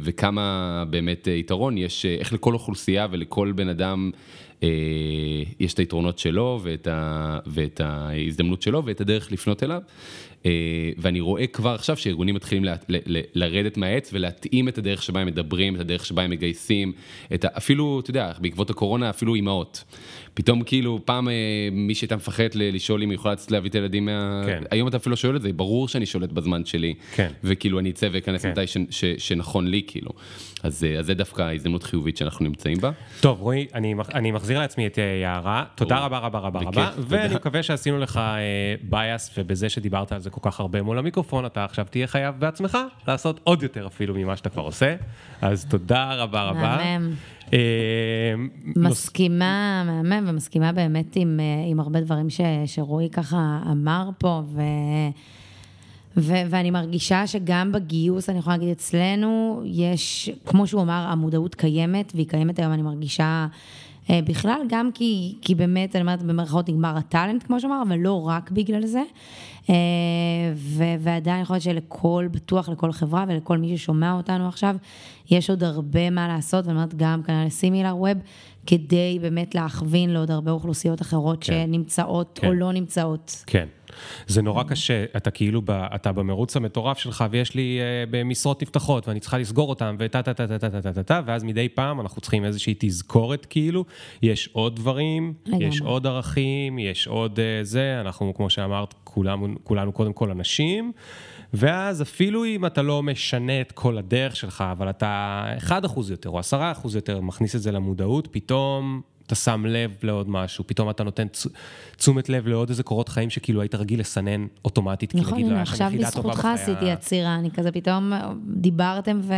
[0.00, 4.10] וכמה באמת יתרון יש, איך לכל אוכלוסייה ולכל בן אדם
[5.60, 9.82] יש את היתרונות שלו ואת, ה, ואת ההזדמנות שלו ואת הדרך לפנות אליו.
[10.98, 15.20] ואני רואה כבר עכשיו שארגונים מתחילים ל, ל, ל, לרדת מהעץ ולהתאים את הדרך שבה
[15.20, 16.92] הם מדברים, את הדרך שבה הם מגייסים,
[17.34, 19.84] את ה, אפילו, אתה יודע, בעקבות הקורונה אפילו אימהות.
[20.36, 21.34] פתאום כאילו פעם אה,
[21.72, 24.42] מי שהייתה מפחדת לשאול אם היא יכולה לצאת להביא את הילדים מה...
[24.46, 24.62] כן.
[24.70, 26.94] היום אתה אפילו לא שואל את זה, ברור שאני שולט בזמן שלי.
[27.14, 27.30] כן.
[27.44, 28.50] וכאילו אני אצא ואכנס כן.
[28.50, 30.10] מתי ש, ש, שנכון לי כאילו.
[30.62, 32.90] אז, אה, אז זה דווקא הזדמנות חיובית שאנחנו נמצאים בה.
[33.20, 37.34] טוב רועי, אני, אני מחזיר לעצמי את אה, יערה, תודה רבה רבה רבה רבה, ואני
[37.34, 38.20] מקווה שעשינו לך
[38.82, 42.78] בייס ובזה שדיברת על זה כל כך הרבה מול המיקרופון, אתה עכשיו תהיה חייב בעצמך
[43.08, 44.96] לעשות עוד יותר אפילו ממה שאתה כבר עושה.
[45.42, 46.76] אז תודה רבה רבה.
[46.76, 47.14] מהמם.
[47.52, 47.58] אה,
[48.76, 54.60] מסכימה, מהמם, ומסכימה באמת עם, אה, עם הרבה דברים ש, שרועי ככה אמר פה, ו,
[56.16, 62.12] ו, ואני מרגישה שגם בגיוס, אני יכולה להגיד אצלנו, יש, כמו שהוא אמר, המודעות קיימת,
[62.14, 63.46] והיא קיימת היום, אני מרגישה...
[64.10, 68.28] אה, בכלל, גם כי, כי באמת, אני אומרת, במרכאות נגמר הטאלנט, כמו שאמר, אבל לא
[68.28, 69.02] רק בגלל זה.
[70.54, 74.76] ו, ועדיין יכול להיות שלכל, בטוח לכל חברה ולכל מי ששומע אותנו עכשיו,
[75.30, 78.18] יש עוד הרבה מה לעשות, ואני אומרת גם כנראה לסימילר ווב,
[78.66, 81.52] כדי באמת להכווין לעוד הרבה אוכלוסיות אחרות כן.
[81.66, 82.48] שנמצאות כן.
[82.48, 83.44] או לא נמצאות.
[83.46, 83.66] כן.
[84.26, 89.08] זה נורא קשה, אתה כאילו, ב, אתה במרוץ המטורף שלך, ויש לי uh, במשרות נפתחות,
[89.08, 92.00] ואני צריכה לסגור אותן, וטה טה טה טה טה טה טה טה, ואז מדי פעם
[92.00, 93.84] אנחנו צריכים איזושהי תזכורת, כאילו,
[94.22, 95.64] יש עוד דברים, לגמרי.
[95.64, 100.92] יש עוד ערכים, יש עוד uh, זה, אנחנו, כמו שאמרת, כולנו, כולנו קודם כל אנשים.
[101.54, 105.70] ואז אפילו אם אתה לא משנה את כל הדרך שלך, אבל אתה 1%
[106.10, 106.42] יותר או 10%
[106.94, 111.26] יותר מכניס את זה למודעות, פתאום אתה שם לב לעוד משהו, פתאום אתה נותן
[111.96, 115.54] תשומת לב לעוד איזה קורות חיים שכאילו היית רגיל לסנן אוטומטית, נכון, כי נגיד לא
[115.54, 116.38] היה לך נפילה טובה בחיה.
[116.38, 118.12] נכון, עכשיו בזכותך עשיתי עצירה, אני כזה פתאום
[118.46, 119.34] דיברתם ו...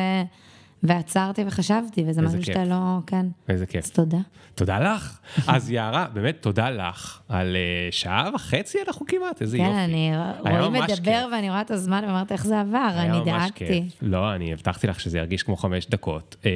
[0.82, 3.26] ועצרתי וחשבתי, וזה משהו שאתה לא, כן.
[3.48, 3.84] איזה כיף.
[3.84, 4.18] אז תודה.
[4.54, 5.18] תודה לך.
[5.46, 9.74] אז יערה, באמת תודה לך על uh, שעה וחצי אנחנו כמעט, איזה כן, יופי.
[9.74, 10.10] כן, אני
[10.58, 13.84] רואה מדבר ואני רואה את הזמן ואמרת איך זה עבר, אני דאגתי.
[14.02, 16.36] לא, אני הבטחתי לך שזה ירגיש כמו חמש דקות.
[16.42, 16.46] Uh,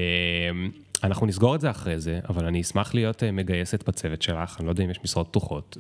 [1.05, 4.67] אנחנו נסגור את זה אחרי זה, אבל אני אשמח להיות uh, מגייסת בצוות שלך, אני
[4.67, 5.77] לא יודע אם יש משרות פתוחות,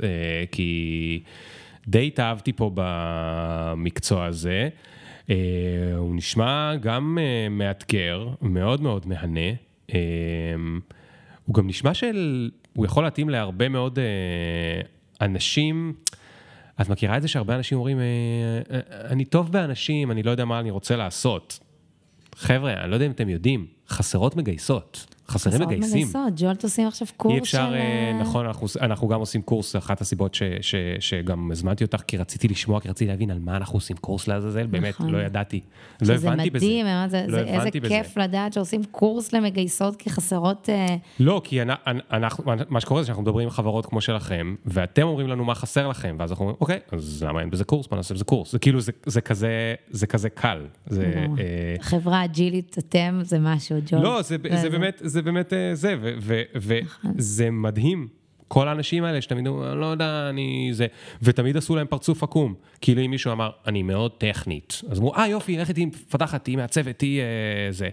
[0.52, 1.22] כי
[1.88, 4.68] די התאהבתי פה במקצוע הזה.
[5.26, 5.30] Uh,
[5.96, 9.50] הוא נשמע גם uh, מאתגר, מאוד מאוד מהנה.
[9.90, 9.94] Uh,
[11.44, 12.50] הוא גם נשמע של...
[12.74, 13.98] הוא יכול להתאים להרבה מאוד
[15.20, 15.92] אנשים.
[16.80, 17.98] את מכירה את זה שהרבה אנשים אומרים,
[19.10, 21.60] אני טוב באנשים, אני לא יודע מה אני רוצה לעשות.
[22.34, 25.11] חבר'ה, אני לא יודע אם אתם יודעים, חסרות מגייסות.
[25.28, 25.90] חסרים מגייסים.
[25.90, 27.36] מגייסות, ג'ולט עושים עכשיו קורס של...
[27.36, 27.74] אי אפשר, של...
[27.74, 32.16] אה, נכון, אנחנו, אנחנו גם עושים קורס, אחת הסיבות ש, ש, שגם הזמנתי אותך, כי
[32.16, 35.10] רציתי לשמוע, כי רציתי להבין על מה אנחנו עושים קורס לעזאזל, באמת, נכון.
[35.10, 35.60] לא ידעתי.
[36.02, 36.66] לא הבנתי בזה.
[36.66, 37.88] מדהים, זה, לא זה, איזה בזה.
[37.88, 40.68] כיף לדעת שעושים קורס למגייסות כי חסרות...
[40.68, 41.62] אה, לא, כי
[42.10, 45.88] אנחנו, מה שקורה זה שאנחנו מדברים עם חברות כמו שלכם, ואתם אומרים לנו מה חסר
[45.88, 47.86] לכם, ואז אנחנו אומרים, אוקיי, אז למה אין בזה קורס?
[47.86, 48.52] בוא נעשה בזה קורס.
[48.52, 50.66] זה כאילו, זה, זה, כזה, זה כזה קל.
[50.86, 51.74] זה, אה...
[51.80, 54.02] חברה אג'ילית, אתם, זה משהו, ג'ולט.
[54.02, 55.94] לא, זה, זה, זה באמת, זה באמת אה, זה,
[56.54, 56.80] וזה
[57.44, 57.62] נכון.
[57.62, 58.08] מדהים.
[58.48, 60.86] כל האנשים האלה שתמיד אומרים, אני לא יודע, אני זה,
[61.22, 62.54] ותמיד עשו להם פרצוף עקום.
[62.80, 66.56] כאילו אם מישהו אמר, אני מאוד טכנית, אז אמרו, אה יופי, לכי תהיי מפתחת, תהיי
[66.56, 67.26] מעצבת, תהיי אה,
[67.70, 67.88] זה.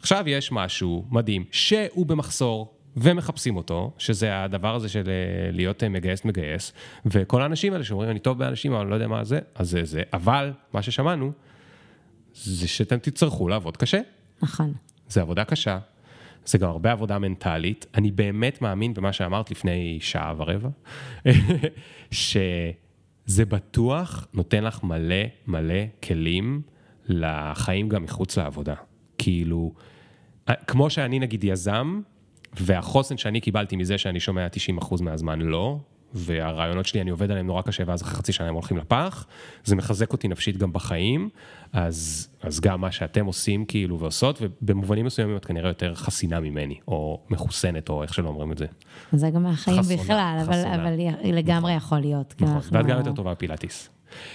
[0.00, 6.24] עכשיו יש משהו מדהים, שהוא במחסור, ומחפשים אותו, שזה הדבר הזה של אה, להיות מגייס
[6.24, 6.72] מגייס,
[7.06, 9.84] וכל האנשים האלה שאומרים, אני טוב באנשים, אבל אני לא יודע מה זה, אז זה
[9.84, 10.02] זה.
[10.12, 11.32] אבל, מה ששמענו,
[12.34, 14.00] זה שאתם תצטרכו לעבוד קשה.
[14.42, 14.72] נכון.
[15.08, 15.78] זה עבודה קשה,
[16.44, 17.86] זה גם הרבה עבודה מנטלית.
[17.94, 20.68] אני באמת מאמין במה שאמרת לפני שעה ורבע,
[22.10, 26.62] שזה בטוח נותן לך מלא מלא כלים
[27.08, 28.74] לחיים גם מחוץ לעבודה.
[29.18, 29.74] כאילו,
[30.66, 32.00] כמו שאני נגיד יזם,
[32.60, 34.46] והחוסן שאני קיבלתי מזה שאני שומע
[34.78, 35.78] 90% מהזמן לא,
[36.14, 39.26] והרעיונות שלי, אני עובד עליהם נורא קשה, ואז אחרי חצי שנה הם הולכים לפח.
[39.64, 41.28] זה מחזק אותי נפשית גם בחיים,
[41.72, 46.78] אז, אז גם מה שאתם עושים כאילו ועושות, ובמובנים מסוימים את כנראה יותר חסינה ממני,
[46.88, 48.66] או מחוסנת, או איך שלא אומרים את זה.
[49.12, 50.92] זה גם מהחיים בכלל, אבל, אבל
[51.24, 52.34] לגמרי יכול להיות.
[52.40, 53.90] נכון, ואת גם יותר טובה בפילאטיס.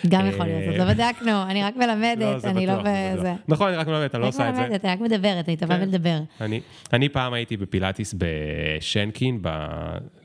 [0.07, 3.33] גם יכול להיות, עוד לא בדקנו, אני רק מלמדת, לא, אני לא בזה.
[3.47, 4.61] נכון, אני רק מלמדת, אני לא עושה את זה.
[4.61, 5.85] אני רק מדברת, אני טובה כן.
[5.85, 6.19] בלדבר.
[6.93, 9.49] אני פעם הייתי בפילאטיס בשנקין, ב...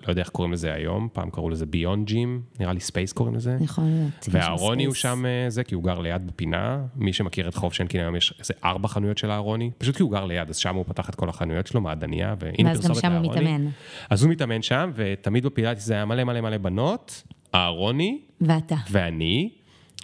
[0.06, 3.35] לא יודע איך קוראים לזה היום, פעם קראו לזה Beyond Gym, נראה לי Space קוראים
[3.35, 3.56] לזה.
[3.60, 4.28] יכול להיות.
[4.28, 6.81] והארוני הוא שם אה, זה, כי הוא גר ליד בפינה.
[6.97, 10.12] מי שמכיר את חוף שנקין היום יש איזה ארבע חנויות של הארוני, פשוט כי הוא
[10.12, 13.28] גר ליד, אז שם הוא פתח את כל החנויות שלו, מעדניה, והנה פרסומת לארוני.
[13.28, 13.68] ואז גם שם הוא מתאמן.
[14.10, 17.22] אז הוא מתאמן שם, ותמיד בפילאטיס זה היה מלא מלא מלא בנות,
[17.52, 18.18] הארוני.
[18.40, 18.77] ואתה.
[18.90, 19.51] ואני.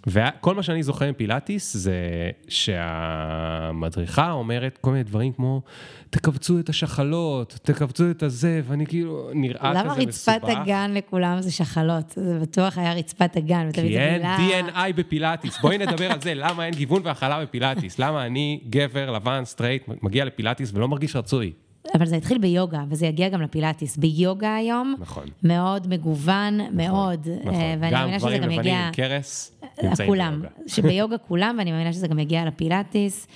[0.06, 2.00] וכל מה שאני זוכר מפילאטיס זה
[2.48, 5.62] שהמדריכה אומרת כל מיני דברים כמו,
[6.10, 10.36] תכווצו את השחלות, תכווצו את הזה, ואני כאילו, נראה למה כזה מסובך.
[10.36, 12.12] רצפת האגן לכולם זה שחלות?
[12.16, 14.22] זה בטוח היה רצפת האגן, כי אין.
[14.68, 19.44] D&I בפילאטיס, בואי נדבר על זה, למה אין גיוון והכלה בפילאטיס, למה אני גבר, לבן,
[19.44, 21.52] סטרייט, מגיע לפילאטיס ולא מרגיש רצוי.
[21.94, 23.96] אבל זה התחיל ביוגה, וזה יגיע גם לפילאטיס.
[23.96, 25.24] ביוגה היום, נכון.
[25.42, 27.28] מאוד מגוון, מאוד.
[27.40, 28.86] נכון, אה, ואני גם מאמינה שזה גברים גם לבנים יגיע...
[28.86, 29.52] עם קרס,
[29.82, 30.48] נמצאים כולם, ביוגה.
[30.66, 33.26] שביוגה כולם, ואני מאמינה שזה גם יגיע לפילאטיס.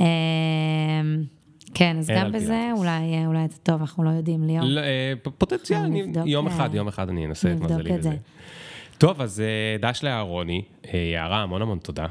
[0.00, 0.06] אה,
[1.74, 2.70] כן, אז גם בזה.
[2.76, 4.64] אולי, אולי זה טוב, אנחנו לא יודעים, ליאור.
[4.66, 7.92] לא, אה, פוטנציאל, אני- יום אה, אחד, יום אחד אני אנסה את מזלי.
[7.92, 8.10] בזה.
[8.98, 10.62] טוב, אז אה, דש לאהרוני,
[10.94, 12.06] אה, יערה, המון המון תודה.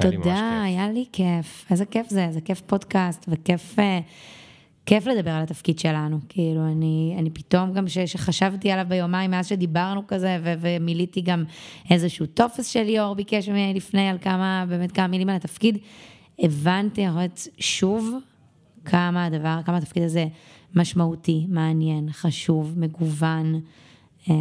[0.00, 0.62] תודה.
[0.64, 1.66] היה לי כיף.
[1.70, 4.00] איזה כיף זה, זה כיף פודקאסט, וכיף אה,
[4.88, 6.18] כיף לדבר על התפקיד שלנו.
[6.28, 11.44] כאילו, אני, אני פתאום גם ש, שחשבתי עליו ביומיים מאז שדיברנו כזה, ו, ומילאתי גם
[11.90, 15.78] איזשהו טופס של ליאור ביקש ממני לפני על כמה, באמת כמה מילים על התפקיד.
[16.38, 17.06] הבנתי,
[17.58, 18.14] שוב
[18.84, 20.26] כמה הדבר, כמה התפקיד הזה
[20.74, 23.60] משמעותי, מעניין, חשוב, מגוון.
[24.30, 24.34] אה,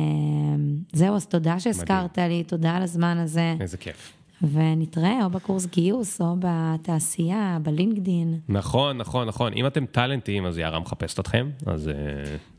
[0.93, 3.55] זהו, אז תודה שהזכרת לי, תודה על הזמן הזה.
[3.59, 4.16] איזה כיף.
[4.41, 8.39] ונתראה או בקורס גיוס, או בתעשייה, בלינקדין.
[8.49, 9.53] נכון, נכון, נכון.
[9.53, 11.87] אם אתם טאלנטים, אז יערה מחפשת אתכם, אז...
[11.87, 11.93] אה,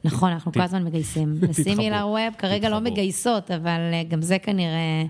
[0.05, 1.35] נכון, אנחנו כל הזמן מגייסים.
[1.49, 2.81] לסימילר ווב כרגע לא.
[2.81, 5.05] מגייסות, אבל אה, גם זה כנראה,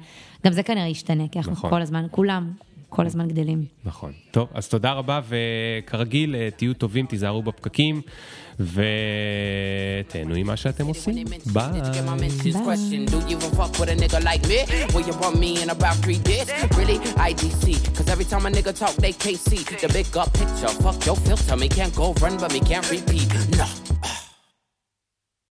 [0.47, 1.71] גם זה כנראה ישתנה, כי אנחנו נכון.
[1.71, 2.53] כל הזמן, כולם,
[2.89, 3.65] כל הזמן גדלים.
[3.85, 4.13] נכון.
[4.31, 8.01] טוב, אז תודה רבה, וכרגיל, אה, תהיו טובים, תיזהרו בפקקים,
[8.61, 11.25] ותהנו עם מה שאתם עושים.
[11.47, 11.65] ביי.
[11.65, 11.95] Did